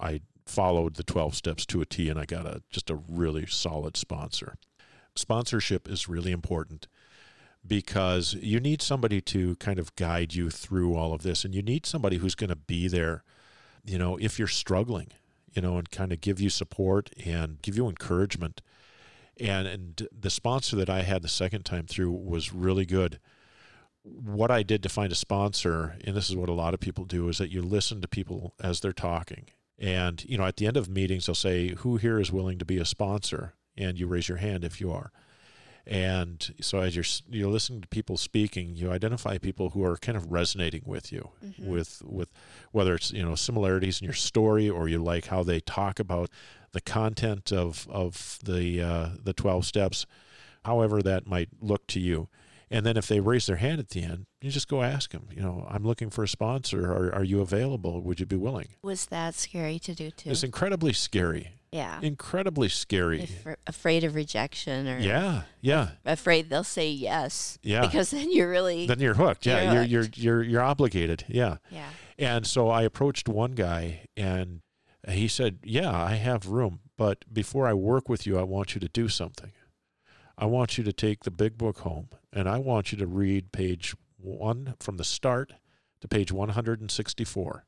I 0.00 0.22
followed 0.50 0.96
the 0.96 1.02
12 1.02 1.34
steps 1.34 1.64
to 1.66 1.80
a 1.80 1.86
T 1.86 2.08
and 2.08 2.18
I 2.18 2.24
got 2.24 2.46
a 2.46 2.62
just 2.70 2.90
a 2.90 2.96
really 3.08 3.46
solid 3.46 3.96
sponsor. 3.96 4.56
Sponsorship 5.14 5.88
is 5.88 6.08
really 6.08 6.32
important 6.32 6.86
because 7.66 8.34
you 8.34 8.60
need 8.60 8.82
somebody 8.82 9.20
to 9.20 9.56
kind 9.56 9.78
of 9.78 9.94
guide 9.96 10.34
you 10.34 10.50
through 10.50 10.96
all 10.96 11.12
of 11.12 11.22
this 11.22 11.44
and 11.44 11.54
you 11.54 11.62
need 11.62 11.86
somebody 11.86 12.16
who's 12.16 12.34
going 12.34 12.50
to 12.50 12.56
be 12.56 12.88
there, 12.88 13.22
you 13.84 13.98
know, 13.98 14.16
if 14.16 14.38
you're 14.38 14.48
struggling, 14.48 15.08
you 15.52 15.60
know, 15.62 15.76
and 15.76 15.90
kind 15.90 16.12
of 16.12 16.20
give 16.20 16.40
you 16.40 16.50
support 16.50 17.10
and 17.24 17.60
give 17.62 17.76
you 17.76 17.88
encouragement. 17.88 18.62
And 19.38 19.66
and 19.66 20.08
the 20.18 20.30
sponsor 20.30 20.76
that 20.76 20.90
I 20.90 21.02
had 21.02 21.22
the 21.22 21.28
second 21.28 21.64
time 21.64 21.86
through 21.86 22.12
was 22.12 22.52
really 22.52 22.86
good 22.86 23.18
what 24.02 24.50
I 24.50 24.62
did 24.62 24.82
to 24.82 24.88
find 24.88 25.12
a 25.12 25.16
sponsor, 25.16 25.96
and 26.04 26.16
this 26.16 26.30
is 26.30 26.36
what 26.36 26.48
a 26.48 26.54
lot 26.54 26.74
of 26.74 26.80
people 26.80 27.04
do, 27.04 27.28
is 27.28 27.38
that 27.38 27.50
you 27.50 27.62
listen 27.62 28.00
to 28.00 28.08
people 28.08 28.54
as 28.60 28.80
they're 28.80 28.92
talking. 28.92 29.48
And, 29.80 30.22
you 30.28 30.36
know, 30.36 30.44
at 30.44 30.56
the 30.58 30.66
end 30.66 30.76
of 30.76 30.88
meetings, 30.88 31.26
they'll 31.26 31.34
say, 31.34 31.74
Who 31.78 31.96
here 31.96 32.20
is 32.20 32.30
willing 32.30 32.58
to 32.58 32.64
be 32.66 32.76
a 32.78 32.84
sponsor? 32.84 33.54
And 33.76 33.98
you 33.98 34.06
raise 34.06 34.28
your 34.28 34.38
hand 34.38 34.62
if 34.64 34.80
you 34.80 34.92
are. 34.92 35.10
And 35.86 36.54
so 36.60 36.80
as 36.80 36.94
you're 36.94 37.04
you're 37.30 37.50
listening 37.50 37.80
to 37.80 37.88
people 37.88 38.18
speaking, 38.18 38.76
you 38.76 38.92
identify 38.92 39.38
people 39.38 39.70
who 39.70 39.82
are 39.82 39.96
kind 39.96 40.16
of 40.16 40.30
resonating 40.30 40.82
with 40.84 41.10
you, 41.10 41.30
Mhm. 41.42 41.66
with 41.66 42.02
with 42.04 42.28
whether 42.70 42.94
it's 42.94 43.10
you 43.12 43.22
know 43.22 43.34
similarities 43.34 44.00
in 44.00 44.04
your 44.04 44.12
story 44.14 44.68
or 44.68 44.88
you 44.88 44.98
like 45.02 45.26
how 45.26 45.42
they 45.42 45.58
talk 45.60 45.98
about 45.98 46.28
the 46.72 46.82
content 46.82 47.50
of 47.50 47.88
of 47.90 48.38
the 48.44 48.82
uh, 48.82 49.08
the 49.24 49.32
twelve 49.32 49.64
steps, 49.64 50.04
however 50.66 51.02
that 51.02 51.26
might 51.26 51.48
look 51.62 51.86
to 51.88 51.98
you. 52.00 52.28
And 52.72 52.86
then 52.86 52.96
if 52.96 53.08
they 53.08 53.18
raise 53.18 53.46
their 53.46 53.56
hand 53.56 53.80
at 53.80 53.88
the 53.88 54.02
end, 54.04 54.26
you 54.40 54.50
just 54.50 54.68
go 54.68 54.82
ask 54.82 55.10
them. 55.10 55.26
You 55.34 55.42
know, 55.42 55.66
I'm 55.68 55.82
looking 55.82 56.08
for 56.08 56.22
a 56.22 56.28
sponsor. 56.28 56.92
Are, 56.92 57.12
are 57.16 57.24
you 57.24 57.40
available? 57.40 58.00
Would 58.02 58.20
you 58.20 58.26
be 58.26 58.36
willing? 58.36 58.68
Was 58.82 59.06
that 59.06 59.34
scary 59.34 59.78
to 59.80 59.94
do 59.94 60.10
too? 60.12 60.30
It's 60.30 60.44
incredibly 60.44 60.92
scary. 60.92 61.48
yeah. 61.72 61.98
Incredibly 62.00 62.68
scary. 62.68 63.22
If- 63.22 63.46
afraid 63.66 64.04
of 64.04 64.14
rejection 64.14 64.86
or 64.86 64.98
Yeah, 64.98 65.42
yeah, 65.60 65.90
afraid 66.04 66.48
they'll 66.48 66.62
say 66.64 66.90
yes. 66.90 67.58
yeah. 67.62 67.80
Because 67.82 68.12
then 68.12 68.30
you're 68.32 68.50
really 68.50 68.86
then 68.86 69.00
you're 69.00 69.14
hooked. 69.14 69.46
Yeah, 69.46 69.72
You're 69.72 69.82
you're 69.82 70.02
you're 70.02 70.08
you're 70.14 70.42
you're 70.42 70.62
obligated. 70.62 71.24
Yeah. 71.26 71.56
yeah. 71.70 71.88
And 72.18 72.46
so 72.46 72.68
I 72.70 72.82
approached 72.82 73.28
one 73.28 73.52
guy 73.52 74.02
and 74.16 74.60
he 75.08 75.26
said, 75.28 75.58
"Yeah, 75.64 75.90
I 75.90 76.14
have 76.16 76.46
room, 76.46 76.80
but 76.98 77.24
before 77.32 77.66
I 77.66 77.72
work 77.72 78.08
with 78.08 78.26
you, 78.26 78.38
I 78.38 78.42
want 78.44 78.74
you 78.74 78.80
to 78.80 78.88
do 78.88 79.08
something. 79.08 79.50
I 80.40 80.46
want 80.46 80.76
you 80.78 80.84
to 80.84 80.92
take 80.92 81.22
the 81.22 81.30
big 81.30 81.56
book 81.56 81.80
home 81.80 82.08
and 82.32 82.48
I 82.48 82.58
want 82.58 82.90
you 82.90 82.98
to 82.98 83.06
read 83.06 83.52
page 83.52 83.94
1 84.16 84.74
from 84.80 84.96
the 84.96 85.04
start 85.04 85.52
to 86.00 86.08
page 86.08 86.32
164." 86.32 87.64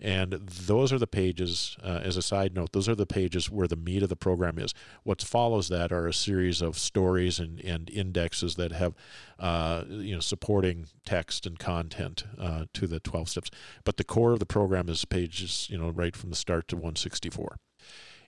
And 0.00 0.32
those 0.32 0.92
are 0.92 0.98
the 0.98 1.06
pages, 1.06 1.76
uh, 1.82 2.00
as 2.02 2.16
a 2.16 2.22
side 2.22 2.54
note, 2.54 2.72
those 2.72 2.88
are 2.88 2.96
the 2.96 3.06
pages 3.06 3.50
where 3.50 3.68
the 3.68 3.76
meat 3.76 4.02
of 4.02 4.08
the 4.08 4.16
program 4.16 4.58
is. 4.58 4.74
What 5.04 5.22
follows 5.22 5.68
that 5.68 5.92
are 5.92 6.08
a 6.08 6.12
series 6.12 6.60
of 6.60 6.78
stories 6.78 7.38
and, 7.38 7.60
and 7.60 7.88
indexes 7.88 8.56
that 8.56 8.72
have, 8.72 8.94
uh, 9.38 9.84
you 9.88 10.14
know, 10.14 10.20
supporting 10.20 10.86
text 11.04 11.46
and 11.46 11.58
content 11.58 12.24
uh, 12.38 12.64
to 12.74 12.86
the 12.86 12.98
12 12.98 13.28
steps. 13.28 13.50
But 13.84 13.96
the 13.96 14.04
core 14.04 14.32
of 14.32 14.40
the 14.40 14.46
program 14.46 14.88
is 14.88 15.04
pages, 15.04 15.68
you 15.70 15.78
know, 15.78 15.90
right 15.90 16.16
from 16.16 16.30
the 16.30 16.36
start 16.36 16.66
to 16.68 16.76
164. 16.76 17.56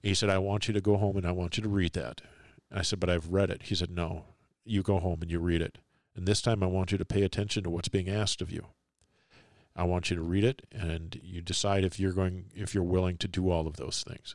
He 0.03 0.14
said, 0.14 0.31
I 0.31 0.38
want 0.38 0.68
you 0.68 0.75
to 0.75 0.81
go 0.81 0.96
home 0.96 1.16
and 1.16 1.27
I 1.27 1.33
want 1.33 1.57
you 1.57 1.64
to 1.64 1.68
read 1.68 1.94
that. 1.94 2.20
I 2.72 2.83
said, 2.83 3.00
but 3.00 3.11
I've 3.11 3.33
read 3.33 3.50
it. 3.50 3.64
He 3.64 3.74
said, 3.74 3.90
no, 3.90 4.24
you 4.64 4.83
go 4.83 4.98
home 4.98 5.22
and 5.22 5.31
you 5.31 5.38
read 5.38 5.62
it. 5.62 5.79
And 6.14 6.26
this 6.26 6.42
time 6.42 6.62
I 6.62 6.66
want 6.66 6.92
you 6.92 6.98
to 6.98 7.05
pay 7.05 7.22
attention 7.22 7.62
to 7.64 7.70
what's 7.70 7.88
being 7.88 8.09
asked 8.09 8.40
of 8.40 8.50
you. 8.50 8.66
I 9.76 9.85
want 9.85 10.09
you 10.09 10.16
to 10.16 10.22
read 10.22 10.44
it 10.44 10.62
and 10.72 11.20
you 11.22 11.42
decide 11.42 11.85
if 11.85 12.00
you're 12.00 12.12
going 12.12 12.46
if 12.55 12.74
you're 12.74 12.83
willing 12.83 13.18
to 13.18 13.29
do 13.29 13.50
all 13.50 13.66
of 13.66 13.76
those 13.76 14.02
things. 14.02 14.35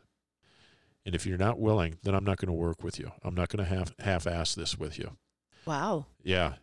And 1.04 1.16
if 1.16 1.26
you're 1.26 1.38
not 1.38 1.60
willing, 1.60 1.98
then 2.04 2.14
I'm 2.14 2.24
not 2.24 2.38
going 2.38 2.48
to 2.48 2.54
work 2.54 2.84
with 2.84 3.00
you. 3.00 3.12
I'm 3.24 3.34
not 3.34 3.50
going 3.50 3.66
to 3.66 3.76
half 3.76 3.92
half 4.00 4.28
ass 4.28 4.54
this 4.54 4.78
with 4.78 5.00
you. 5.00 5.18
Wow. 5.66 6.06
Yeah. 6.24 6.54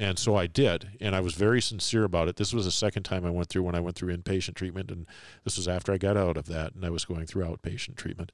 And 0.00 0.16
so 0.16 0.36
I 0.36 0.46
did, 0.46 0.90
and 1.00 1.16
I 1.16 1.20
was 1.20 1.34
very 1.34 1.60
sincere 1.60 2.04
about 2.04 2.28
it. 2.28 2.36
This 2.36 2.54
was 2.54 2.66
the 2.66 2.70
second 2.70 3.02
time 3.02 3.26
I 3.26 3.30
went 3.30 3.48
through 3.48 3.64
when 3.64 3.74
I 3.74 3.80
went 3.80 3.96
through 3.96 4.16
inpatient 4.16 4.54
treatment, 4.54 4.92
and 4.92 5.06
this 5.42 5.56
was 5.56 5.66
after 5.66 5.92
I 5.92 5.98
got 5.98 6.16
out 6.16 6.36
of 6.36 6.46
that, 6.46 6.72
and 6.76 6.86
I 6.86 6.90
was 6.90 7.04
going 7.04 7.26
through 7.26 7.44
outpatient 7.44 7.96
treatment. 7.96 8.30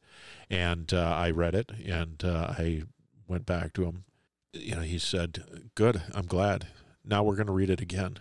And 0.50 0.92
uh, 0.92 1.00
I 1.16 1.30
read 1.30 1.54
it, 1.54 1.70
and 1.70 2.22
uh, 2.22 2.52
I 2.58 2.82
went 3.26 3.46
back 3.46 3.72
to 3.74 3.84
him. 3.84 4.04
You 4.52 4.74
know, 4.74 4.82
he 4.82 4.98
said, 4.98 5.70
"Good, 5.74 6.02
I'm 6.14 6.26
glad. 6.26 6.66
Now 7.02 7.22
we're 7.22 7.36
going 7.36 7.46
to 7.46 7.52
read 7.52 7.70
it 7.70 7.80
again." 7.80 8.18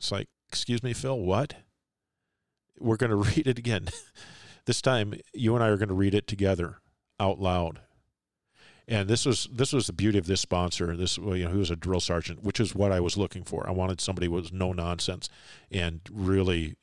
It's 0.00 0.10
like, 0.10 0.28
excuse 0.48 0.82
me, 0.82 0.94
Phil, 0.94 1.18
what? 1.18 1.56
We're 2.78 2.96
going 2.96 3.10
to 3.10 3.16
read 3.16 3.46
it 3.46 3.58
again. 3.58 3.88
this 4.64 4.80
time, 4.80 5.12
you 5.34 5.54
and 5.54 5.62
I 5.62 5.68
are 5.68 5.76
going 5.76 5.88
to 5.90 5.94
read 5.94 6.14
it 6.14 6.26
together 6.26 6.78
out 7.20 7.38
loud. 7.38 7.80
And 8.90 9.06
this 9.06 9.26
was 9.26 9.48
this 9.52 9.74
was 9.74 9.86
the 9.86 9.92
beauty 9.92 10.16
of 10.18 10.26
this 10.26 10.40
sponsor. 10.40 10.96
This 10.96 11.18
you 11.18 11.44
know, 11.44 11.50
he 11.50 11.58
was 11.58 11.70
a 11.70 11.76
drill 11.76 12.00
sergeant, 12.00 12.42
which 12.42 12.58
is 12.58 12.74
what 12.74 12.90
I 12.90 13.00
was 13.00 13.18
looking 13.18 13.44
for. 13.44 13.68
I 13.68 13.72
wanted 13.72 14.00
somebody 14.00 14.26
who 14.26 14.32
was 14.32 14.50
no 14.50 14.72
nonsense 14.72 15.28
and 15.70 16.00
really 16.10 16.76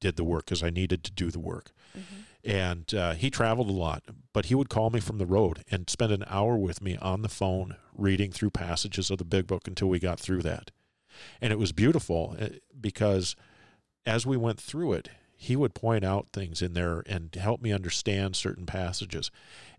did 0.00 0.16
the 0.16 0.24
work 0.24 0.46
because 0.46 0.62
I 0.62 0.70
needed 0.70 1.04
to 1.04 1.12
do 1.12 1.30
the 1.30 1.38
work. 1.38 1.72
Mhm. 1.94 2.02
And 2.42 2.94
uh, 2.94 3.12
he 3.12 3.28
traveled 3.28 3.68
a 3.68 3.72
lot, 3.72 4.02
but 4.32 4.46
he 4.46 4.54
would 4.54 4.70
call 4.70 4.88
me 4.88 5.00
from 5.00 5.18
the 5.18 5.26
road 5.26 5.62
and 5.70 5.90
spend 5.90 6.10
an 6.12 6.24
hour 6.26 6.56
with 6.56 6.80
me 6.80 6.96
on 6.96 7.20
the 7.20 7.28
phone 7.28 7.76
reading 7.94 8.32
through 8.32 8.50
passages 8.50 9.10
of 9.10 9.18
the 9.18 9.24
big 9.26 9.46
book 9.46 9.68
until 9.68 9.90
we 9.90 9.98
got 9.98 10.18
through 10.18 10.40
that. 10.42 10.70
And 11.42 11.52
it 11.52 11.58
was 11.58 11.72
beautiful 11.72 12.36
uh, 12.40 12.48
because 12.80 13.36
as 14.06 14.24
we 14.24 14.38
went 14.38 14.58
through 14.58 14.94
it, 14.94 15.10
he 15.42 15.56
would 15.56 15.72
point 15.74 16.04
out 16.04 16.28
things 16.34 16.60
in 16.60 16.74
there 16.74 17.02
and 17.06 17.34
help 17.34 17.62
me 17.62 17.72
understand 17.72 18.36
certain 18.36 18.66
passages. 18.66 19.30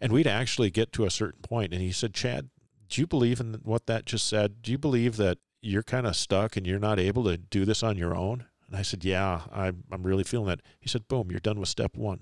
And 0.01 0.11
we'd 0.11 0.25
actually 0.25 0.71
get 0.71 0.91
to 0.93 1.05
a 1.05 1.11
certain 1.11 1.41
point, 1.43 1.71
and 1.71 1.79
he 1.83 1.91
said, 1.91 2.15
Chad, 2.15 2.49
do 2.89 2.99
you 2.99 3.05
believe 3.05 3.39
in 3.39 3.59
what 3.63 3.85
that 3.85 4.05
just 4.05 4.27
said? 4.27 4.63
Do 4.63 4.71
you 4.71 4.79
believe 4.79 5.17
that 5.17 5.37
you're 5.61 5.83
kind 5.83 6.07
of 6.07 6.15
stuck 6.15 6.57
and 6.57 6.65
you're 6.65 6.79
not 6.79 6.99
able 6.99 7.23
to 7.25 7.37
do 7.37 7.63
this 7.63 7.83
on 7.83 7.95
your 7.95 8.15
own? 8.15 8.45
And 8.67 8.75
I 8.75 8.81
said, 8.81 9.05
Yeah, 9.05 9.41
I'm, 9.53 9.83
I'm 9.91 10.01
really 10.01 10.23
feeling 10.23 10.47
that. 10.47 10.61
He 10.79 10.89
said, 10.89 11.07
Boom, 11.07 11.29
you're 11.29 11.39
done 11.39 11.59
with 11.59 11.69
step 11.69 11.95
one. 11.95 12.21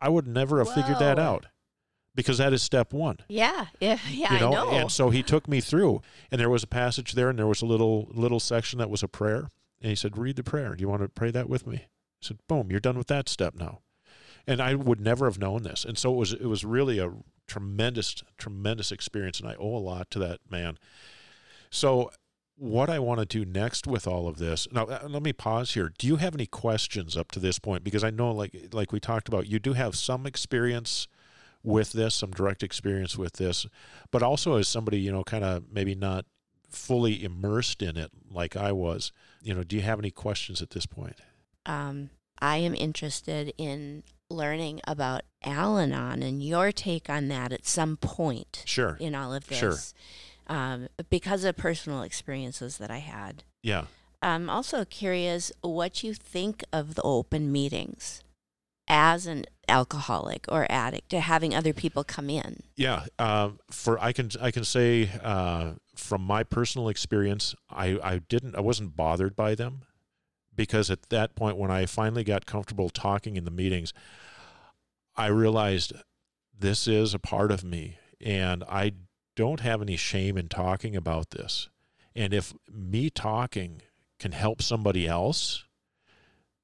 I 0.00 0.08
would 0.08 0.26
never 0.26 0.58
have 0.58 0.74
figured 0.74 0.98
that 0.98 1.20
out 1.20 1.46
because 2.16 2.38
that 2.38 2.52
is 2.52 2.64
step 2.64 2.92
one 2.92 3.18
Yeah. 3.28 3.66
Yeah. 3.78 3.98
Yeah. 4.10 4.34
you 4.34 4.40
know, 4.40 4.48
I 4.48 4.54
know. 4.54 4.70
and 4.70 4.90
so 4.92 5.10
he 5.10 5.22
took 5.22 5.46
me 5.46 5.60
through 5.60 6.02
and 6.32 6.40
there 6.40 6.50
was 6.50 6.64
a 6.64 6.68
passage 6.68 7.12
there 7.12 7.30
and 7.30 7.38
there 7.38 7.46
was 7.46 7.62
a 7.62 7.66
little 7.66 8.08
little 8.12 8.40
section 8.40 8.80
that 8.80 8.90
was 8.90 9.04
a 9.04 9.08
prayer 9.08 9.50
and 9.80 9.90
he 9.90 9.94
said 9.94 10.18
read 10.18 10.34
the 10.34 10.42
prayer 10.42 10.74
do 10.74 10.82
you 10.82 10.88
want 10.88 11.02
to 11.02 11.08
pray 11.08 11.30
that 11.30 11.48
with 11.48 11.64
me 11.66 11.86
i 12.22 12.26
said 12.26 12.38
boom 12.48 12.70
you're 12.70 12.80
done 12.80 12.98
with 12.98 13.08
that 13.08 13.28
step 13.28 13.54
now. 13.54 13.80
And 14.46 14.60
i 14.60 14.74
would 14.74 15.00
never 15.00 15.26
have 15.26 15.38
known 15.38 15.62
this. 15.62 15.84
And 15.84 15.98
so 15.98 16.12
it 16.12 16.16
was 16.16 16.32
it 16.32 16.46
was 16.46 16.64
really 16.64 16.98
a 16.98 17.12
tremendous 17.46 18.22
tremendous 18.36 18.92
experience 18.92 19.40
and 19.40 19.48
i 19.48 19.54
owe 19.58 19.76
a 19.76 19.78
lot 19.78 20.10
to 20.12 20.18
that 20.20 20.40
man. 20.50 20.78
So 21.70 22.10
what 22.56 22.90
i 22.90 22.98
want 22.98 23.20
to 23.20 23.26
do 23.26 23.44
next 23.44 23.86
with 23.86 24.08
all 24.08 24.26
of 24.26 24.38
this 24.38 24.66
now 24.72 24.84
uh, 24.84 25.06
let 25.08 25.22
me 25.22 25.32
pause 25.32 25.74
here. 25.74 25.92
Do 25.96 26.06
you 26.06 26.16
have 26.16 26.34
any 26.34 26.46
questions 26.46 27.16
up 27.16 27.30
to 27.32 27.40
this 27.40 27.58
point? 27.58 27.84
Because 27.84 28.02
i 28.04 28.10
know 28.10 28.32
like 28.32 28.70
like 28.72 28.92
we 28.92 29.00
talked 29.00 29.28
about 29.28 29.46
you 29.46 29.58
do 29.58 29.74
have 29.74 29.94
some 29.94 30.26
experience 30.26 31.06
with 31.62 31.92
this, 31.92 32.14
some 32.14 32.30
direct 32.30 32.62
experience 32.62 33.16
with 33.16 33.34
this, 33.34 33.66
but 34.10 34.22
also 34.22 34.56
as 34.56 34.68
somebody, 34.68 34.98
you 34.98 35.12
know, 35.12 35.24
kind 35.24 35.44
of 35.44 35.64
maybe 35.70 35.94
not 35.94 36.24
fully 36.70 37.24
immersed 37.24 37.82
in 37.82 37.96
it 37.96 38.10
like 38.30 38.56
I 38.56 38.72
was, 38.72 39.12
you 39.42 39.54
know, 39.54 39.62
do 39.62 39.76
you 39.76 39.82
have 39.82 39.98
any 39.98 40.10
questions 40.10 40.60
at 40.62 40.70
this 40.70 40.86
point? 40.86 41.16
Um, 41.68 42.10
I 42.40 42.56
am 42.56 42.74
interested 42.74 43.52
in 43.58 44.02
learning 44.30 44.80
about 44.86 45.22
Al-Anon 45.44 46.22
and 46.22 46.42
your 46.42 46.72
take 46.72 47.08
on 47.08 47.28
that 47.28 47.52
at 47.52 47.66
some 47.66 47.96
point 47.96 48.62
Sure. 48.66 48.96
in 49.00 49.14
all 49.14 49.32
of 49.32 49.46
this. 49.46 49.58
Sure. 49.58 49.76
Um, 50.48 50.88
because 51.10 51.44
of 51.44 51.56
personal 51.56 52.02
experiences 52.02 52.78
that 52.78 52.90
I 52.90 52.98
had. 52.98 53.44
Yeah. 53.62 53.84
I'm 54.22 54.48
also 54.50 54.84
curious 54.84 55.52
what 55.60 56.02
you 56.02 56.14
think 56.14 56.64
of 56.72 56.94
the 56.94 57.02
open 57.02 57.52
meetings 57.52 58.22
as 58.88 59.26
an 59.26 59.44
alcoholic 59.68 60.46
or 60.48 60.66
addict 60.70 61.10
to 61.10 61.20
having 61.20 61.54
other 61.54 61.74
people 61.74 62.02
come 62.02 62.30
in. 62.30 62.62
Yeah. 62.76 63.04
Um, 63.18 63.58
for 63.70 63.98
I 64.02 64.12
can 64.12 64.30
I 64.40 64.50
can 64.50 64.64
say 64.64 65.10
uh, 65.22 65.72
from 65.94 66.22
my 66.22 66.42
personal 66.42 66.88
experience, 66.88 67.54
I, 67.70 67.98
I 68.02 68.18
didn't 68.18 68.56
I 68.56 68.60
wasn't 68.60 68.96
bothered 68.96 69.36
by 69.36 69.54
them 69.54 69.82
because 70.58 70.90
at 70.90 71.08
that 71.08 71.36
point 71.36 71.56
when 71.56 71.70
I 71.70 71.86
finally 71.86 72.24
got 72.24 72.44
comfortable 72.44 72.90
talking 72.90 73.36
in 73.36 73.44
the 73.44 73.50
meetings, 73.50 73.94
I 75.16 75.28
realized 75.28 75.92
this 76.58 76.88
is 76.88 77.14
a 77.14 77.18
part 77.20 77.52
of 77.52 77.62
me 77.62 77.96
and 78.20 78.64
I 78.64 78.92
don't 79.36 79.60
have 79.60 79.80
any 79.80 79.96
shame 79.96 80.36
in 80.36 80.48
talking 80.48 80.96
about 80.96 81.30
this. 81.30 81.70
And 82.14 82.34
if 82.34 82.52
me 82.68 83.08
talking 83.08 83.82
can 84.18 84.32
help 84.32 84.60
somebody 84.60 85.06
else, 85.06 85.64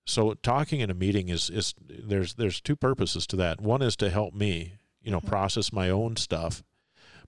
so 0.05 0.35
talking 0.35 0.81
in 0.81 0.91
a 0.91 0.95
meeting 0.95 1.29
is 1.29 1.49
is 1.49 1.73
there's 1.81 2.35
there's 2.35 2.61
two 2.61 2.75
purposes 2.77 3.29
to 3.29 3.37
that. 3.37 3.61
One 3.61 3.81
is 3.81 3.95
to 3.97 4.11
help 4.11 4.35
me, 4.35 4.73
you 5.01 5.13
know, 5.13 5.21
Mhm. 5.21 5.29
process 5.29 5.73
my 5.73 5.89
own 5.89 6.17
stuff, 6.17 6.65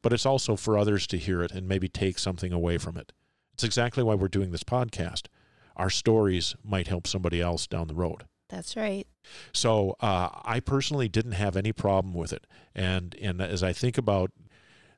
but 0.02 0.12
it's 0.12 0.26
also 0.26 0.57
for 0.57 0.76
others 0.76 1.07
to 1.07 1.16
hear 1.16 1.42
it 1.44 1.52
and 1.52 1.68
maybe 1.68 1.88
take 1.88 2.18
something 2.18 2.52
away 2.52 2.76
from 2.76 2.96
it. 2.96 3.12
It's 3.55 3.62
exactly 3.64 4.02
why 4.02 4.16
we're 4.16 4.26
doing 4.29 4.50
this 4.50 4.64
podcast. 4.64 5.29
Our 5.77 5.91
stories 5.91 6.57
might 6.65 6.89
help 6.89 7.07
somebody 7.07 7.41
else 7.41 7.67
down 7.67 7.89
the 7.89 7.95
road. 7.95 8.25
That's 8.49 8.77
right. 8.77 9.07
So 9.53 9.97
uh, 10.01 10.29
I 10.45 10.61
personally 10.61 11.09
didn't 11.09 11.33
have 11.33 11.57
any 11.57 11.73
problem 11.73 12.15
with 12.15 12.33
it, 12.33 12.47
and 12.75 13.15
and 13.21 13.41
as 13.41 13.62
I 13.62 13.73
think 13.73 13.99
about 13.99 14.31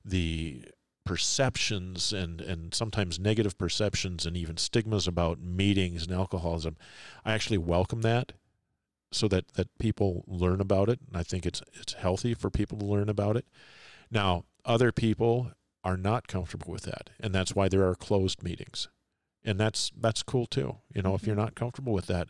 the 0.04 0.64
perceptions 1.06 2.12
and 2.12 2.40
and 2.42 2.74
sometimes 2.74 3.18
negative 3.18 3.56
perceptions 3.56 4.26
and 4.26 4.36
even 4.36 4.58
stigmas 4.58 5.06
about 5.08 5.40
meetings 5.40 6.04
and 6.04 6.12
alcoholism, 6.12 6.76
I 7.24 7.32
actually 7.32 7.58
welcome 7.58 8.02
that, 8.02 8.32
so 9.10 9.28
that 9.28 9.54
that 9.54 9.68
people 9.78 10.24
learn 10.26 10.60
about 10.60 10.90
it, 10.90 11.00
and 11.06 11.16
I 11.16 11.22
think 11.22 11.46
it's 11.46 11.62
it's 11.72 11.94
healthy 11.94 12.34
for 12.34 12.50
people 12.50 12.78
to 12.78 12.84
learn 12.84 13.08
about 13.08 13.36
it. 13.36 13.46
Now, 14.10 14.44
other 14.66 14.92
people 14.92 15.52
are 15.82 15.96
not 15.96 16.28
comfortable 16.28 16.70
with 16.70 16.82
that, 16.82 17.08
and 17.18 17.34
that's 17.34 17.54
why 17.54 17.68
there 17.68 17.88
are 17.88 17.94
closed 17.94 18.42
meetings, 18.42 18.88
and 19.44 19.58
that's 19.58 19.90
that's 19.98 20.22
cool 20.22 20.46
too. 20.46 20.76
You 20.94 21.02
know, 21.02 21.14
if 21.14 21.26
you're 21.26 21.34
Mhm. 21.36 21.38
not 21.40 21.54
comfortable 21.54 21.92
with 21.92 22.06
that, 22.06 22.28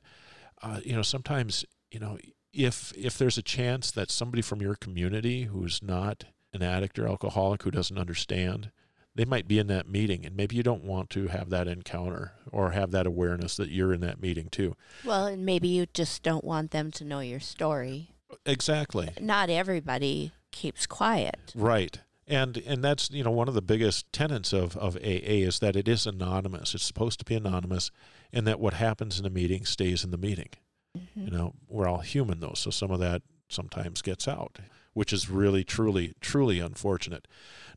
uh, 0.63 0.81
you 0.85 0.93
know, 0.95 1.03
sometimes 1.03 1.65
you 1.91 2.01
know 2.01 2.19
if 2.53 2.93
if 2.97 3.19
there's 3.19 3.39
a 3.39 3.43
chance 3.43 3.91
that 3.91 4.11
somebody 4.11 4.43
from 4.43 4.61
your 4.61 4.75
community 4.75 5.45
who's 5.45 5.83
not 5.83 6.25
an 6.53 6.63
addict 6.63 6.99
or 6.99 7.07
alcoholic 7.07 7.63
who 7.63 7.71
doesn't 7.71 7.99
understand 7.99 8.71
they 9.15 9.25
might 9.25 9.49
be 9.49 9.59
in 9.59 9.67
that 9.67 9.89
meeting 9.89 10.25
and 10.25 10.37
maybe 10.37 10.55
you 10.55 10.63
don't 10.63 10.85
want 10.85 11.11
to 11.11 11.27
have 11.27 11.51
that 11.51 11.67
encounter 11.67 12.35
or 12.53 12.71
have 12.71 12.93
that 12.93 13.05
awareness 13.07 13.57
that 13.57 13.69
you're 13.69 13.93
in 13.93 14.01
that 14.01 14.21
meeting 14.21 14.49
too. 14.49 14.77
Well, 15.05 15.27
and 15.27 15.45
maybe 15.45 15.67
you 15.67 15.87
just 15.93 16.23
don't 16.23 16.45
want 16.45 16.71
them 16.71 16.93
to 16.93 17.05
know 17.05 17.19
your 17.19 17.41
story. 17.41 18.13
Exactly. 18.47 19.11
Not 19.21 19.51
everybody 19.51 20.31
keeps 20.53 20.87
quiet. 20.87 21.53
Right. 21.57 21.99
And 22.29 22.59
and 22.59 22.85
that's 22.85 23.11
you 23.11 23.25
know 23.25 23.31
one 23.31 23.49
of 23.49 23.55
the 23.55 23.63
biggest 23.63 24.13
tenets 24.13 24.53
of, 24.53 24.77
of 24.77 24.97
AA 24.97 25.41
is 25.49 25.61
that 25.61 25.77
it 25.77 25.89
is 25.89 26.07
anonymous. 26.07 26.75
It's 26.75 26.85
supposed 26.85 27.19
to 27.21 27.25
be 27.25 27.35
anonymous, 27.35 27.91
and 28.33 28.47
that 28.47 28.61
what 28.61 28.75
happens 28.75 29.19
in 29.19 29.25
a 29.25 29.31
meeting 29.31 29.65
stays 29.65 30.05
in 30.05 30.11
the 30.11 30.19
meeting. 30.19 30.51
Mhm. 30.97 31.25
You 31.25 31.31
know, 31.31 31.55
we're 31.69 31.89
all 31.89 32.01
human 32.01 32.41
though, 32.41 32.55
so 32.55 32.71
some 32.71 32.91
of 32.91 33.01
that 33.01 33.23
sometimes 33.49 34.03
gets 34.03 34.29
out, 34.29 34.59
which 34.93 35.11
is 35.13 35.31
really 35.31 35.65
truly 35.65 36.15
truly 36.21 36.61
unfortunate. 36.61 37.27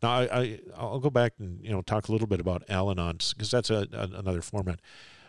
Now 0.03 0.11
I, 0.11 0.41
I 0.41 0.59
I'll 0.75 0.99
go 0.99 1.09
back 1.09 1.33
and 1.39 1.63
you 1.63 1.71
know 1.71 1.81
talk 1.81 2.09
a 2.09 2.11
little 2.11 2.27
bit 2.27 2.41
about 2.41 2.63
Al-Anon 2.69 3.19
because 3.29 3.51
that's 3.51 3.69
a, 3.69 3.87
a, 3.93 4.09
another 4.19 4.41
format 4.41 4.81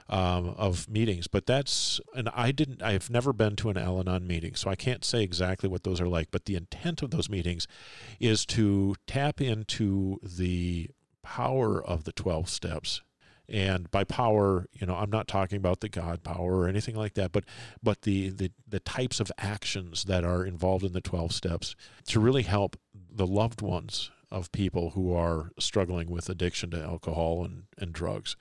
um, 0.08 0.54
of 0.56 0.88
meetings. 0.88 1.26
But 1.26 1.46
that's 1.46 2.00
and 2.14 2.28
I 2.34 2.52
didn't 2.52 2.82
I've 2.82 3.10
never 3.10 3.32
been 3.32 3.56
to 3.56 3.70
an 3.70 3.78
Al-Anon 3.78 4.26
meeting, 4.26 4.54
so 4.54 4.70
I 4.70 4.74
can't 4.74 5.04
say 5.04 5.22
exactly 5.22 5.68
what 5.68 5.84
those 5.84 6.00
are 6.00 6.08
like. 6.08 6.30
But 6.30 6.44
the 6.44 6.56
intent 6.56 7.02
of 7.02 7.10
those 7.10 7.28
meetings 7.28 7.66
is 8.20 8.46
to 8.46 8.94
tap 9.06 9.40
into 9.40 10.18
the 10.22 10.90
power 11.22 11.82
of 11.82 12.04
the 12.04 12.12
twelve 12.12 12.48
steps. 12.48 13.02
And 13.48 13.90
by 13.90 14.04
power, 14.04 14.66
you 14.72 14.86
know, 14.86 14.94
I'm 14.94 15.10
not 15.10 15.28
talking 15.28 15.56
about 15.56 15.80
the 15.80 15.88
God 15.88 16.22
power 16.22 16.58
or 16.58 16.68
anything 16.68 16.94
like 16.94 17.14
that, 17.14 17.32
but 17.32 17.44
but 17.82 18.02
the, 18.02 18.30
the 18.30 18.52
the 18.66 18.80
types 18.80 19.20
of 19.20 19.32
actions 19.36 20.04
that 20.04 20.24
are 20.24 20.44
involved 20.44 20.84
in 20.84 20.92
the 20.92 21.00
12 21.00 21.32
steps 21.32 21.74
to 22.06 22.20
really 22.20 22.44
help 22.44 22.76
the 22.94 23.26
loved 23.26 23.60
ones 23.60 24.10
of 24.32 24.50
people 24.50 24.90
who 24.90 25.12
are 25.12 25.52
struggling 25.58 26.10
with 26.10 26.30
addiction 26.30 26.70
to 26.70 26.82
alcohol 26.82 27.44
and, 27.44 27.64
and 27.76 27.92
drugs. 27.92 28.34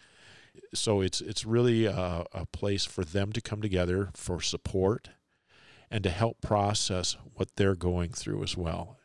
So 0.74 1.02
it's 1.02 1.22
it's 1.22 1.46
really 1.46 1.86
a, 1.86 2.26
a 2.34 2.46
place 2.46 2.86
for 2.86 3.04
them 3.04 3.32
to 3.34 3.42
come 3.42 3.62
together 3.62 4.10
for 4.14 4.42
support 4.42 5.10
and 5.90 6.04
to 6.04 6.10
help 6.10 6.42
process 6.42 7.18
what 7.36 7.50
they're 7.56 7.76
going 7.76 8.12
through 8.12 8.44
as 8.44 8.56
well. 8.56 8.98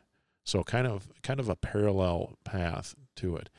So 0.43 0.63
kind 0.63 0.87
of 0.87 1.09
kind 1.21 1.39
of 1.39 1.49
a 1.49 1.55
parallel 1.55 2.37
path 2.43 2.95
to 3.17 3.35
it. 3.35 3.49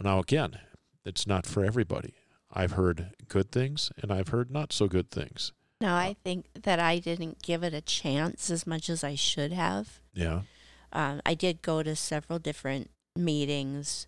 Now 0.00 0.18
again, 0.18 0.58
it's 1.04 1.26
not 1.26 1.46
for 1.46 1.64
everybody. 1.64 2.14
I've 2.52 2.72
heard 2.72 3.12
good 3.28 3.50
things 3.50 3.90
and 4.00 4.12
I've 4.12 4.28
heard 4.28 4.50
not 4.50 4.72
so 4.72 4.88
good 4.88 5.10
things. 5.10 5.52
No, 5.80 5.94
I 5.94 6.16
think 6.24 6.46
that 6.62 6.80
I 6.80 6.98
didn't 6.98 7.42
give 7.42 7.62
it 7.62 7.72
a 7.72 7.80
chance 7.80 8.50
as 8.50 8.66
much 8.66 8.90
as 8.90 9.04
I 9.04 9.14
should 9.14 9.52
have. 9.52 10.00
Yeah. 10.12 10.42
Um, 10.92 11.20
I 11.24 11.34
did 11.34 11.62
go 11.62 11.82
to 11.82 11.94
several 11.94 12.38
different 12.38 12.90
meetings 13.14 14.06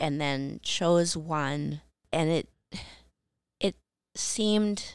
and 0.00 0.20
then 0.20 0.60
chose 0.62 1.16
one 1.16 1.82
and 2.14 2.30
it 2.30 2.48
it 3.60 3.74
seemed 4.14 4.94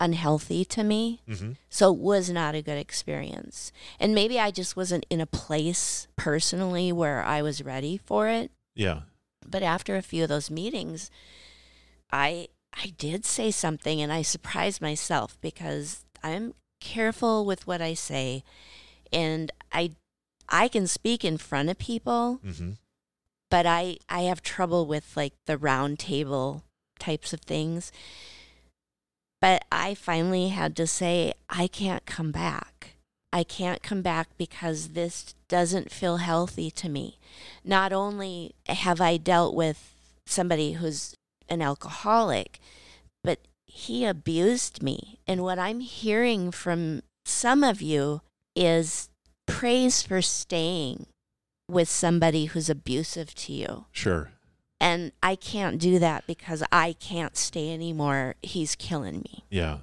unhealthy 0.00 0.64
to 0.64 0.84
me. 0.84 1.22
Mm-hmm. 1.28 1.52
So 1.68 1.92
it 1.92 1.98
was 1.98 2.30
not 2.30 2.54
a 2.54 2.62
good 2.62 2.78
experience. 2.78 3.72
And 3.98 4.14
maybe 4.14 4.38
I 4.38 4.50
just 4.50 4.76
wasn't 4.76 5.06
in 5.10 5.20
a 5.20 5.26
place 5.26 6.06
personally 6.16 6.92
where 6.92 7.22
I 7.22 7.42
was 7.42 7.64
ready 7.64 7.96
for 7.96 8.28
it. 8.28 8.50
Yeah. 8.74 9.00
But 9.48 9.62
after 9.62 9.96
a 9.96 10.02
few 10.02 10.22
of 10.24 10.28
those 10.28 10.50
meetings, 10.50 11.10
I 12.12 12.48
I 12.72 12.92
did 12.98 13.24
say 13.24 13.50
something 13.50 14.00
and 14.00 14.12
I 14.12 14.22
surprised 14.22 14.80
myself 14.82 15.38
because 15.40 16.04
I'm 16.22 16.54
careful 16.80 17.44
with 17.44 17.66
what 17.66 17.80
I 17.80 17.94
say 17.94 18.44
and 19.12 19.50
I 19.72 19.92
I 20.48 20.68
can 20.68 20.86
speak 20.86 21.24
in 21.24 21.38
front 21.38 21.68
of 21.70 21.78
people, 21.78 22.40
Mm-hmm. 22.46 22.72
But 23.50 23.66
I 23.66 23.98
I 24.08 24.22
have 24.22 24.42
trouble 24.42 24.86
with 24.86 25.16
like 25.16 25.34
the 25.46 25.58
round 25.58 25.98
table 25.98 26.64
types 26.98 27.32
of 27.32 27.40
things. 27.40 27.92
But 29.40 29.64
I 29.70 29.94
finally 29.94 30.48
had 30.48 30.74
to 30.76 30.86
say 30.86 31.32
I 31.48 31.68
can't 31.68 32.04
come 32.06 32.32
back. 32.32 32.96
I 33.32 33.44
can't 33.44 33.82
come 33.82 34.02
back 34.02 34.28
because 34.36 34.88
this 34.88 35.34
doesn't 35.48 35.92
feel 35.92 36.16
healthy 36.16 36.70
to 36.72 36.88
me. 36.88 37.18
Not 37.64 37.92
only 37.92 38.54
have 38.68 39.00
I 39.00 39.16
dealt 39.16 39.54
with 39.54 39.94
somebody 40.26 40.72
who's 40.72 41.14
an 41.48 41.62
alcoholic, 41.62 42.58
but 43.22 43.38
he 43.66 44.04
abused 44.04 44.82
me. 44.82 45.20
And 45.26 45.42
what 45.42 45.58
I'm 45.58 45.80
hearing 45.80 46.50
from 46.50 47.02
some 47.24 47.62
of 47.62 47.80
you 47.80 48.22
is 48.56 49.08
praise 49.46 50.02
for 50.02 50.20
staying 50.20 51.06
with 51.68 51.88
somebody 51.88 52.46
who's 52.46 52.70
abusive 52.70 53.34
to 53.34 53.52
you. 53.52 53.84
Sure. 53.92 54.30
And 54.80 55.12
I 55.22 55.34
can't 55.34 55.78
do 55.78 55.98
that 55.98 56.26
because 56.26 56.62
I 56.70 56.94
can't 56.94 57.36
stay 57.36 57.72
anymore. 57.72 58.36
He's 58.42 58.74
killing 58.74 59.18
me. 59.20 59.44
Yeah. 59.50 59.78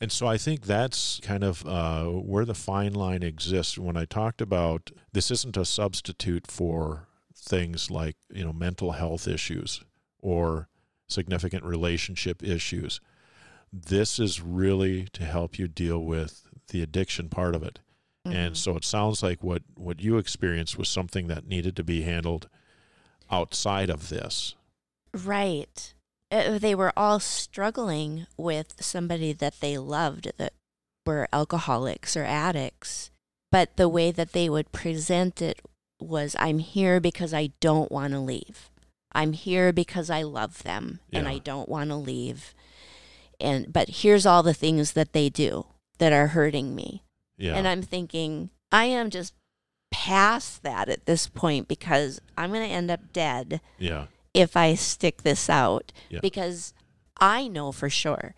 And 0.00 0.10
so 0.10 0.26
I 0.26 0.36
think 0.38 0.62
that's 0.62 1.20
kind 1.22 1.44
of 1.44 1.64
uh, 1.66 2.04
where 2.04 2.44
the 2.44 2.54
fine 2.54 2.94
line 2.94 3.22
exists. 3.22 3.78
When 3.78 3.96
I 3.96 4.04
talked 4.04 4.40
about 4.40 4.90
this 5.12 5.30
isn't 5.30 5.56
a 5.56 5.64
substitute 5.64 6.46
for 6.46 7.06
things 7.34 7.90
like, 7.90 8.16
you 8.32 8.44
know, 8.44 8.52
mental 8.52 8.92
health 8.92 9.28
issues 9.28 9.82
or 10.20 10.68
significant 11.08 11.64
relationship 11.64 12.42
issues. 12.42 13.00
This 13.72 14.18
is 14.18 14.40
really 14.40 15.06
to 15.12 15.24
help 15.24 15.58
you 15.58 15.68
deal 15.68 16.02
with 16.02 16.48
the 16.68 16.82
addiction 16.82 17.28
part 17.28 17.54
of 17.54 17.62
it. 17.62 17.80
And 18.24 18.54
Mhm. 18.54 18.56
so 18.56 18.76
it 18.76 18.84
sounds 18.84 19.22
like 19.22 19.42
what, 19.42 19.62
what 19.74 20.00
you 20.00 20.16
experienced 20.16 20.78
was 20.78 20.88
something 20.88 21.26
that 21.28 21.46
needed 21.46 21.76
to 21.76 21.84
be 21.84 22.02
handled 22.02 22.48
outside 23.30 23.90
of 23.90 24.08
this. 24.08 24.54
Right. 25.12 25.92
Uh, 26.30 26.58
they 26.58 26.74
were 26.74 26.92
all 26.96 27.20
struggling 27.20 28.26
with 28.36 28.74
somebody 28.80 29.32
that 29.32 29.60
they 29.60 29.76
loved 29.78 30.32
that 30.38 30.54
were 31.06 31.28
alcoholics 31.32 32.16
or 32.16 32.24
addicts. 32.24 33.10
But 33.52 33.76
the 33.76 33.88
way 33.88 34.10
that 34.10 34.32
they 34.32 34.48
would 34.48 34.72
present 34.72 35.40
it 35.42 35.60
was 36.00 36.34
I'm 36.38 36.58
here 36.58 37.00
because 37.00 37.32
I 37.32 37.52
don't 37.60 37.92
want 37.92 38.12
to 38.14 38.20
leave. 38.20 38.70
I'm 39.12 39.32
here 39.32 39.72
because 39.72 40.10
I 40.10 40.22
love 40.22 40.64
them 40.64 40.98
and 41.12 41.28
I 41.28 41.38
don't 41.38 41.68
want 41.68 41.90
to 41.90 41.96
leave. 41.96 42.52
And 43.38 43.72
but 43.72 43.88
here's 43.88 44.26
all 44.26 44.42
the 44.42 44.54
things 44.54 44.92
that 44.92 45.12
they 45.12 45.28
do 45.28 45.66
that 45.98 46.12
are 46.12 46.28
hurting 46.28 46.74
me. 46.74 47.04
Yeah. 47.36 47.54
And 47.54 47.66
I'm 47.66 47.82
thinking, 47.82 48.50
I 48.70 48.84
am 48.86 49.10
just 49.10 49.34
past 49.90 50.62
that 50.62 50.88
at 50.88 51.06
this 51.06 51.26
point 51.28 51.68
because 51.68 52.20
I'm 52.36 52.50
going 52.50 52.68
to 52.68 52.74
end 52.74 52.90
up 52.90 53.12
dead 53.12 53.60
yeah. 53.78 54.06
if 54.32 54.56
I 54.56 54.74
stick 54.74 55.22
this 55.22 55.48
out 55.48 55.92
Yeah. 56.10 56.20
because 56.20 56.74
I 57.20 57.46
know 57.48 57.70
for 57.72 57.88
sure 57.88 58.34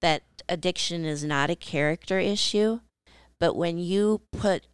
that 0.00 0.22
addiction 0.48 1.04
is 1.04 1.24
not 1.24 1.50
a 1.50 1.56
character 1.56 2.18
issue, 2.18 2.80
but 3.38 3.54
when 3.54 3.78
you 3.78 4.22
put 4.32 4.66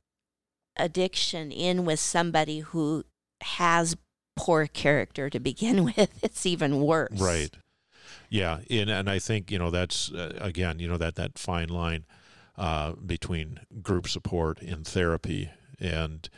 addiction 0.77 1.51
in 1.51 1.85
with 1.85 2.01
somebody 2.01 2.61
who 2.61 3.05
has 3.43 3.97
poor 4.37 4.67
character 4.67 5.29
to 5.31 5.41
begin 5.41 5.85
with, 5.97 6.23
it's 6.23 6.47
even 6.47 6.81
worse. 6.81 7.21
Right. 7.21 7.51
Yeah, 8.29 8.61
and 8.71 8.89
and 8.89 9.11
I 9.11 9.19
think 9.19 9.51
you 9.51 9.59
know 9.59 9.71
that's 9.71 10.13
uh, 10.13 10.39
again 10.41 10.79
you 10.79 10.87
know 10.87 10.99
that 10.99 11.17
that 11.17 11.37
fine 11.37 11.69
line 11.69 12.05
uh, 12.61 12.93
between 12.93 13.59
group 13.83 14.07
support 14.07 14.61
and 14.61 14.87
therapy, 14.87 15.51
and 15.81 16.29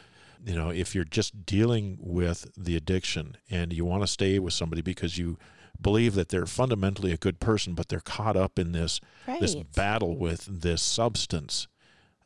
you 0.46 0.54
know 0.54 0.70
if 0.70 0.94
you're 0.94 1.04
just 1.04 1.44
dealing 1.44 1.98
with 2.00 2.50
the 2.56 2.76
addiction 2.76 3.36
and 3.50 3.72
you 3.72 3.84
want 3.84 4.02
to 4.02 4.06
stay 4.06 4.38
with 4.38 4.54
somebody 4.54 4.82
because 4.82 5.18
you 5.18 5.36
believe 5.80 6.14
that 6.14 6.28
they're 6.28 6.46
fundamentally 6.46 7.12
a 7.12 7.16
good 7.16 7.40
person, 7.40 7.74
but 7.74 7.88
they're 7.88 8.00
caught 8.00 8.36
up 8.36 8.58
in 8.58 8.72
this 8.72 9.00
Right. 9.26 9.40
this 9.40 9.54
battle 9.56 10.16
with 10.16 10.46
this 10.46 10.80
substance, 10.80 11.66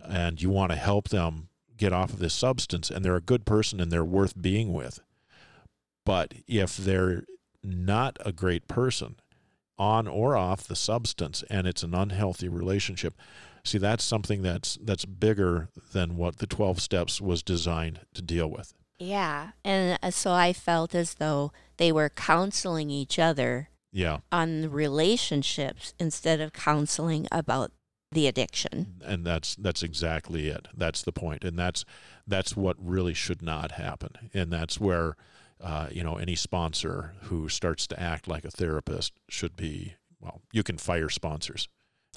and 0.05 0.43
you 0.43 0.51
want 0.51 0.73
to 0.73 0.77
help 0.77 1.09
them 1.09 1.49
get 1.79 1.93
off 1.93 2.13
of 2.13 2.19
this 2.19 2.35
substance, 2.35 2.91
and 2.91 3.03
they're 3.05 3.17
a 3.17 3.21
good 3.33 3.45
person 3.47 3.81
and 3.81 3.91
they're 3.91 4.05
worth 4.05 4.41
being 4.41 4.73
with. 4.73 5.01
But 6.05 6.35
if 6.47 6.77
they're 6.77 7.25
not 7.63 8.19
a 8.25 8.33
great 8.33 8.69
person, 8.69 9.17
on 9.79 10.07
or 10.09 10.37
off 10.37 10.67
the 10.67 10.77
substance, 10.77 11.45
and 11.51 11.67
it's 11.67 11.83
an 11.83 11.95
unhealthy 11.95 12.49
relationship, 12.49 13.15
see 13.67 13.79
that's 13.79 14.05
something 14.05 14.43
that's 14.43 14.79
that's 14.83 15.05
bigger 15.05 15.69
than 15.93 16.17
what 16.17 16.39
the 16.39 16.47
twelve 16.47 16.81
steps 16.81 17.21
was 17.21 17.43
designed 17.43 18.01
to 18.15 18.23
deal 18.23 18.49
with. 18.49 18.73
Yeah. 18.99 19.51
And 19.65 19.99
uh, 20.03 20.11
so 20.11 20.33
I 20.33 20.53
felt 20.55 20.95
as 20.95 21.15
though 21.15 21.53
they 21.77 21.93
were 21.93 22.09
counseling 22.09 22.89
each 22.89 23.19
other 23.19 23.69
Yeah, 23.93 24.19
on 24.33 24.71
relationships 24.71 25.93
instead 25.99 26.41
of 26.41 26.53
counseling 26.53 27.27
about 27.31 27.73
the 28.13 28.27
addiction. 28.27 29.01
and 29.05 29.27
that's 29.27 29.55
that's 29.57 29.83
exactly 29.83 30.49
it. 30.49 30.69
That's 30.75 31.03
the 31.03 31.13
point. 31.13 31.43
point, 31.43 31.45
and 31.45 31.59
that's 31.59 31.85
that's 32.27 32.57
what 32.57 32.77
really 32.79 33.15
should 33.15 33.43
not 33.43 33.73
happen, 33.73 34.31
and 34.33 34.51
that's 34.53 34.79
where 34.81 35.17
uh, 35.61 35.89
you 35.91 36.03
know 36.05 36.17
any 36.17 36.37
sponsor 36.37 37.15
who 37.23 37.49
starts 37.49 37.87
to 37.89 38.01
act 38.01 38.29
like 38.29 38.45
a 38.45 38.51
therapist 38.51 39.13
should 39.29 39.57
be 39.57 39.95
well. 40.21 40.41
You 40.53 40.63
can 40.63 40.79
fire 40.79 41.09
sponsors, 41.11 41.69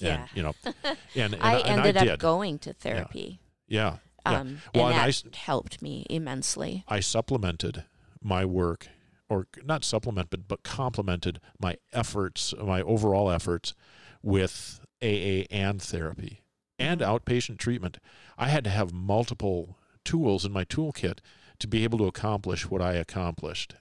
and 0.02 0.08
Yeah. 0.08 0.26
you 0.34 0.42
know, 0.42 0.54
and, 1.14 1.34
and 1.34 1.36
I 1.42 1.58
and 1.60 1.80
ended 1.86 1.96
I 1.96 2.12
up 2.14 2.18
going 2.18 2.58
to 2.60 2.72
therapy. 2.72 3.40
yeah, 3.68 3.98
Yeah. 4.26 4.38
Um, 4.40 4.58
Well, 4.74 4.86
and 4.88 4.94
and 4.94 5.00
that 5.02 5.08
s- 5.08 5.24
helped 5.34 5.80
me 5.82 6.04
immensely. 6.10 6.84
I 6.88 7.00
supplemented 7.00 7.84
my 8.22 8.44
work 8.44 8.88
or 9.28 9.46
not 9.64 9.84
supplement 9.84 10.28
but 10.30 10.46
but 10.48 10.62
complemented 10.62 11.40
my 11.58 11.76
efforts 11.92 12.52
my 12.62 12.82
overall 12.82 13.30
efforts 13.30 13.74
with 14.22 14.80
AA 15.02 15.46
and 15.50 15.80
therapy 15.80 16.42
and 16.78 17.00
outpatient 17.00 17.56
treatment 17.58 17.98
I 18.36 18.48
had 18.48 18.64
to 18.64 18.70
have 18.70 18.92
multiple 18.92 19.78
tools 20.04 20.44
in 20.44 20.52
my 20.52 20.64
toolkit 20.64 21.20
to 21.60 21.66
be 21.68 21.84
able 21.84 21.98
to 21.98 22.06
accomplish 22.06 22.68
what 22.68 22.82
I 22.82 22.94
accomplished 22.94 23.74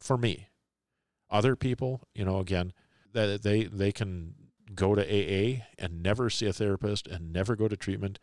for 0.00 0.16
me 0.16 0.48
other 1.30 1.54
people 1.54 2.00
you 2.14 2.24
know 2.24 2.38
again 2.40 2.72
that 3.12 3.42
they 3.42 3.64
they 3.64 3.92
can 3.92 4.34
go 4.74 4.94
to 4.94 5.02
AA 5.02 5.64
and 5.78 6.02
never 6.02 6.30
see 6.30 6.46
a 6.46 6.52
therapist 6.52 7.06
and 7.06 7.32
never 7.32 7.56
go 7.56 7.68
to 7.68 7.76
treatment 7.76 8.18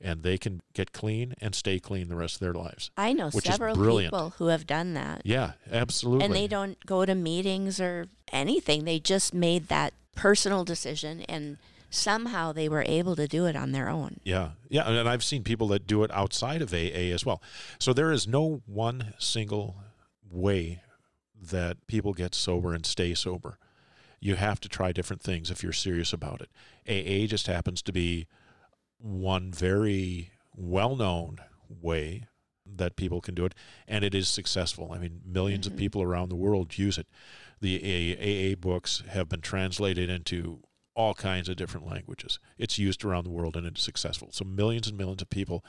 and 0.00 0.22
they 0.22 0.36
can 0.36 0.60
get 0.74 0.92
clean 0.92 1.34
and 1.40 1.54
stay 1.54 1.78
clean 1.78 2.08
the 2.08 2.16
rest 2.16 2.36
of 2.36 2.40
their 2.40 2.52
lives. 2.52 2.90
I 2.96 3.12
know 3.12 3.30
several 3.30 3.74
people 3.74 4.34
who 4.38 4.48
have 4.48 4.66
done 4.66 4.94
that. 4.94 5.22
Yeah, 5.24 5.52
absolutely. 5.70 6.26
And 6.26 6.34
they 6.34 6.46
don't 6.46 6.84
go 6.84 7.04
to 7.06 7.14
meetings 7.14 7.80
or 7.80 8.06
anything. 8.32 8.84
They 8.84 8.98
just 8.98 9.32
made 9.32 9.68
that 9.68 9.94
personal 10.14 10.64
decision 10.64 11.22
and 11.22 11.56
somehow 11.88 12.52
they 12.52 12.68
were 12.68 12.84
able 12.86 13.16
to 13.16 13.26
do 13.26 13.46
it 13.46 13.56
on 13.56 13.72
their 13.72 13.88
own. 13.88 14.20
Yeah, 14.24 14.50
yeah, 14.68 14.88
and 14.88 15.08
I've 15.08 15.24
seen 15.24 15.42
people 15.42 15.68
that 15.68 15.86
do 15.86 16.02
it 16.02 16.10
outside 16.12 16.60
of 16.60 16.72
AA 16.72 17.12
as 17.12 17.24
well. 17.24 17.42
So 17.78 17.92
there 17.92 18.12
is 18.12 18.26
no 18.26 18.62
one 18.66 19.14
single 19.18 19.76
way 20.30 20.82
that 21.40 21.86
people 21.86 22.12
get 22.12 22.34
sober 22.34 22.74
and 22.74 22.84
stay 22.84 23.14
sober. 23.14 23.58
You 24.20 24.36
have 24.36 24.60
to 24.60 24.68
try 24.68 24.92
different 24.92 25.22
things 25.22 25.50
if 25.50 25.62
you're 25.62 25.72
serious 25.72 26.12
about 26.12 26.40
it. 26.40 26.50
AA 26.88 27.26
just 27.26 27.46
happens 27.46 27.82
to 27.82 27.92
be 27.92 28.26
one 28.98 29.52
very 29.52 30.30
well-known 30.54 31.38
way 31.68 32.24
that 32.64 32.96
people 32.96 33.20
can 33.20 33.34
do 33.34 33.44
it, 33.44 33.54
and 33.86 34.04
it 34.04 34.14
is 34.14 34.28
successful. 34.28 34.90
I 34.92 34.98
mean, 34.98 35.20
1000000s 35.24 35.66
Mhm. 35.68 35.72
of 35.72 35.76
people 35.76 36.02
around 36.02 36.30
the 36.30 36.36
world 36.36 36.76
use 36.78 36.98
it. 36.98 37.06
The 37.60 37.76
AA 37.84 38.54
books 38.56 39.02
have 39.08 39.28
been 39.28 39.40
translated 39.40 40.10
into 40.10 40.62
all 40.94 41.14
kinds 41.14 41.48
of 41.48 41.56
different 41.56 41.86
languages. 41.86 42.38
It's 42.58 42.78
used 42.78 43.04
around 43.04 43.24
the 43.24 43.30
world 43.30 43.54
and 43.56 43.66
it's 43.66 43.82
successful. 43.82 44.30
So 44.32 44.44
millions 44.44 44.88
and 44.88 44.96
millions 44.96 45.20
of 45.22 45.28
people 45.28 45.62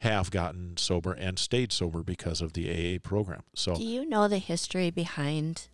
have 0.00 0.30
gotten 0.30 0.76
sober 0.76 1.12
and 1.14 1.38
stayed 1.38 1.72
sober 1.72 2.02
because 2.02 2.42
of 2.42 2.52
the 2.52 2.68
AA 2.68 2.98
program. 2.98 3.44
So 3.54 3.74
Do 3.76 3.82
you 3.84 4.04
know 4.06 4.28
the 4.28 4.38
history 4.38 4.90
behind 4.90 5.68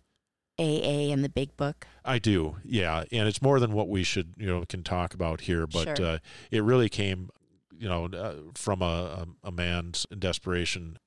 AA 0.61 1.11
and 1.11 1.23
the 1.23 1.29
big 1.29 1.55
book? 1.57 1.87
I 2.05 2.19
do, 2.19 2.57
yeah, 2.63 3.03
and 3.11 3.27
it's 3.27 3.41
more 3.41 3.59
than 3.59 3.73
what 3.73 3.89
we 3.89 4.03
should, 4.03 4.33
you 4.37 4.47
know, 4.47 4.63
can 4.67 4.83
talk 4.83 5.13
about 5.13 5.41
here. 5.41 5.65
But 5.67 5.97
Sure. 5.97 6.05
uh, 6.05 6.17
it 6.51 6.63
really 6.63 6.89
came, 6.89 7.29
you 7.77 7.89
know, 7.89 8.05
uh, 8.05 8.51
from 8.55 8.81
a, 8.81 9.27
a, 9.43 9.51
man's 9.51 10.05
desperation. 10.17 10.97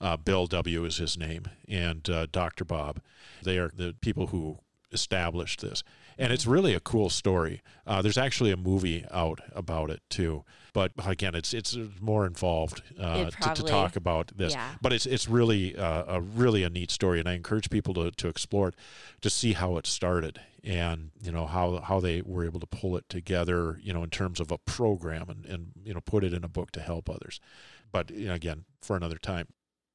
Uh, 0.00 0.16
Bill 0.16 0.46
W 0.46 0.84
is 0.84 0.98
his 0.98 1.16
name, 1.16 1.44
and 1.68 2.08
uh, 2.08 2.26
Dr. 2.30 2.64
Bob. 2.64 3.00
They 3.42 3.58
are 3.58 3.70
the 3.74 3.94
people 4.00 4.28
who 4.28 4.58
established 4.92 5.60
this, 5.60 5.82
and 6.18 6.32
it's 6.32 6.46
really 6.46 6.74
a 6.74 6.80
cool 6.80 7.10
story. 7.10 7.62
Uh, 7.86 8.02
there's 8.02 8.18
actually 8.18 8.50
a 8.50 8.56
movie 8.56 9.04
out 9.10 9.40
about 9.54 9.90
it 9.90 10.00
too, 10.08 10.44
but 10.72 10.92
again, 11.04 11.34
it's 11.34 11.54
it's 11.54 11.76
more 12.00 12.26
involved 12.26 12.82
uh, 13.00 13.26
It 13.28 13.34
to, 13.42 13.54
to 13.54 13.62
talk 13.62 13.96
about 13.96 14.32
this. 14.36 14.52
Yeah. 14.52 14.70
But 14.80 14.92
it's 14.92 15.06
it's 15.06 15.28
really 15.28 15.76
uh, 15.76 16.04
a 16.16 16.20
really 16.20 16.62
a 16.62 16.70
neat 16.70 16.90
story, 16.90 17.20
and 17.20 17.28
I 17.28 17.34
encourage 17.34 17.70
people 17.70 17.94
to, 17.94 18.10
to 18.10 18.28
explore 18.28 18.68
it, 18.68 18.74
to 19.20 19.30
see 19.30 19.52
how 19.52 19.76
it 19.76 19.86
started, 19.86 20.40
and 20.62 21.10
you 21.22 21.32
know 21.32 21.46
how 21.46 21.80
how 21.80 22.00
they 22.00 22.22
were 22.22 22.44
able 22.44 22.60
to 22.60 22.66
pull 22.66 22.96
it 22.96 23.08
together, 23.08 23.78
you 23.82 23.92
know, 23.92 24.02
in 24.02 24.10
terms 24.10 24.40
of 24.40 24.50
a 24.50 24.58
program, 24.58 25.28
and 25.28 25.46
and 25.46 25.72
you 25.84 25.94
know 25.94 26.00
put 26.00 26.24
it 26.24 26.32
in 26.32 26.44
a 26.44 26.48
book 26.48 26.70
to 26.72 26.80
help 26.80 27.08
others. 27.08 27.40
But 27.92 28.10
you 28.10 28.26
know, 28.26 28.34
again, 28.34 28.64
for 28.82 28.96
another 28.96 29.18
time. 29.18 29.48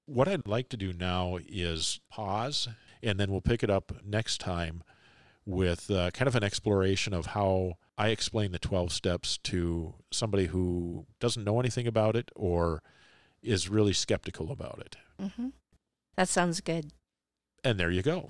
What 0.05 0.27
I'd 0.27 0.47
like 0.47 0.69
to 0.69 0.77
do 0.77 0.91
now 0.91 1.37
is 1.47 1.99
pause, 2.09 2.67
and 3.03 3.19
then 3.19 3.29
we'll 3.29 3.41
pick 3.41 3.61
it 3.61 3.69
up 3.69 3.91
next 4.03 4.39
time 4.39 4.81
with 5.49 5.89
uh, 5.89 6.11
kind 6.11 6.27
of 6.27 6.35
an 6.35 6.43
exploration 6.43 7.13
of 7.13 7.27
how 7.27 7.73
I 7.97 8.09
explain 8.09 8.51
the 8.51 8.59
12 8.59 8.91
steps 8.91 9.37
to 9.39 9.95
somebody 10.11 10.45
who 10.45 11.07
doesn't 11.19 11.43
know 11.43 11.59
anything 11.59 11.87
about 11.87 12.15
it 12.15 12.31
or 12.35 12.83
is 13.41 13.67
really 13.67 13.93
skeptical 13.93 14.51
about 14.51 14.79
it. 14.79 14.95
Mm-hmm. 15.21 15.49
That 16.15 16.29
sounds 16.29 16.61
good. 16.61 16.91
And 17.63 17.79
there 17.79 17.91
you 17.91 18.01
go. 18.01 18.29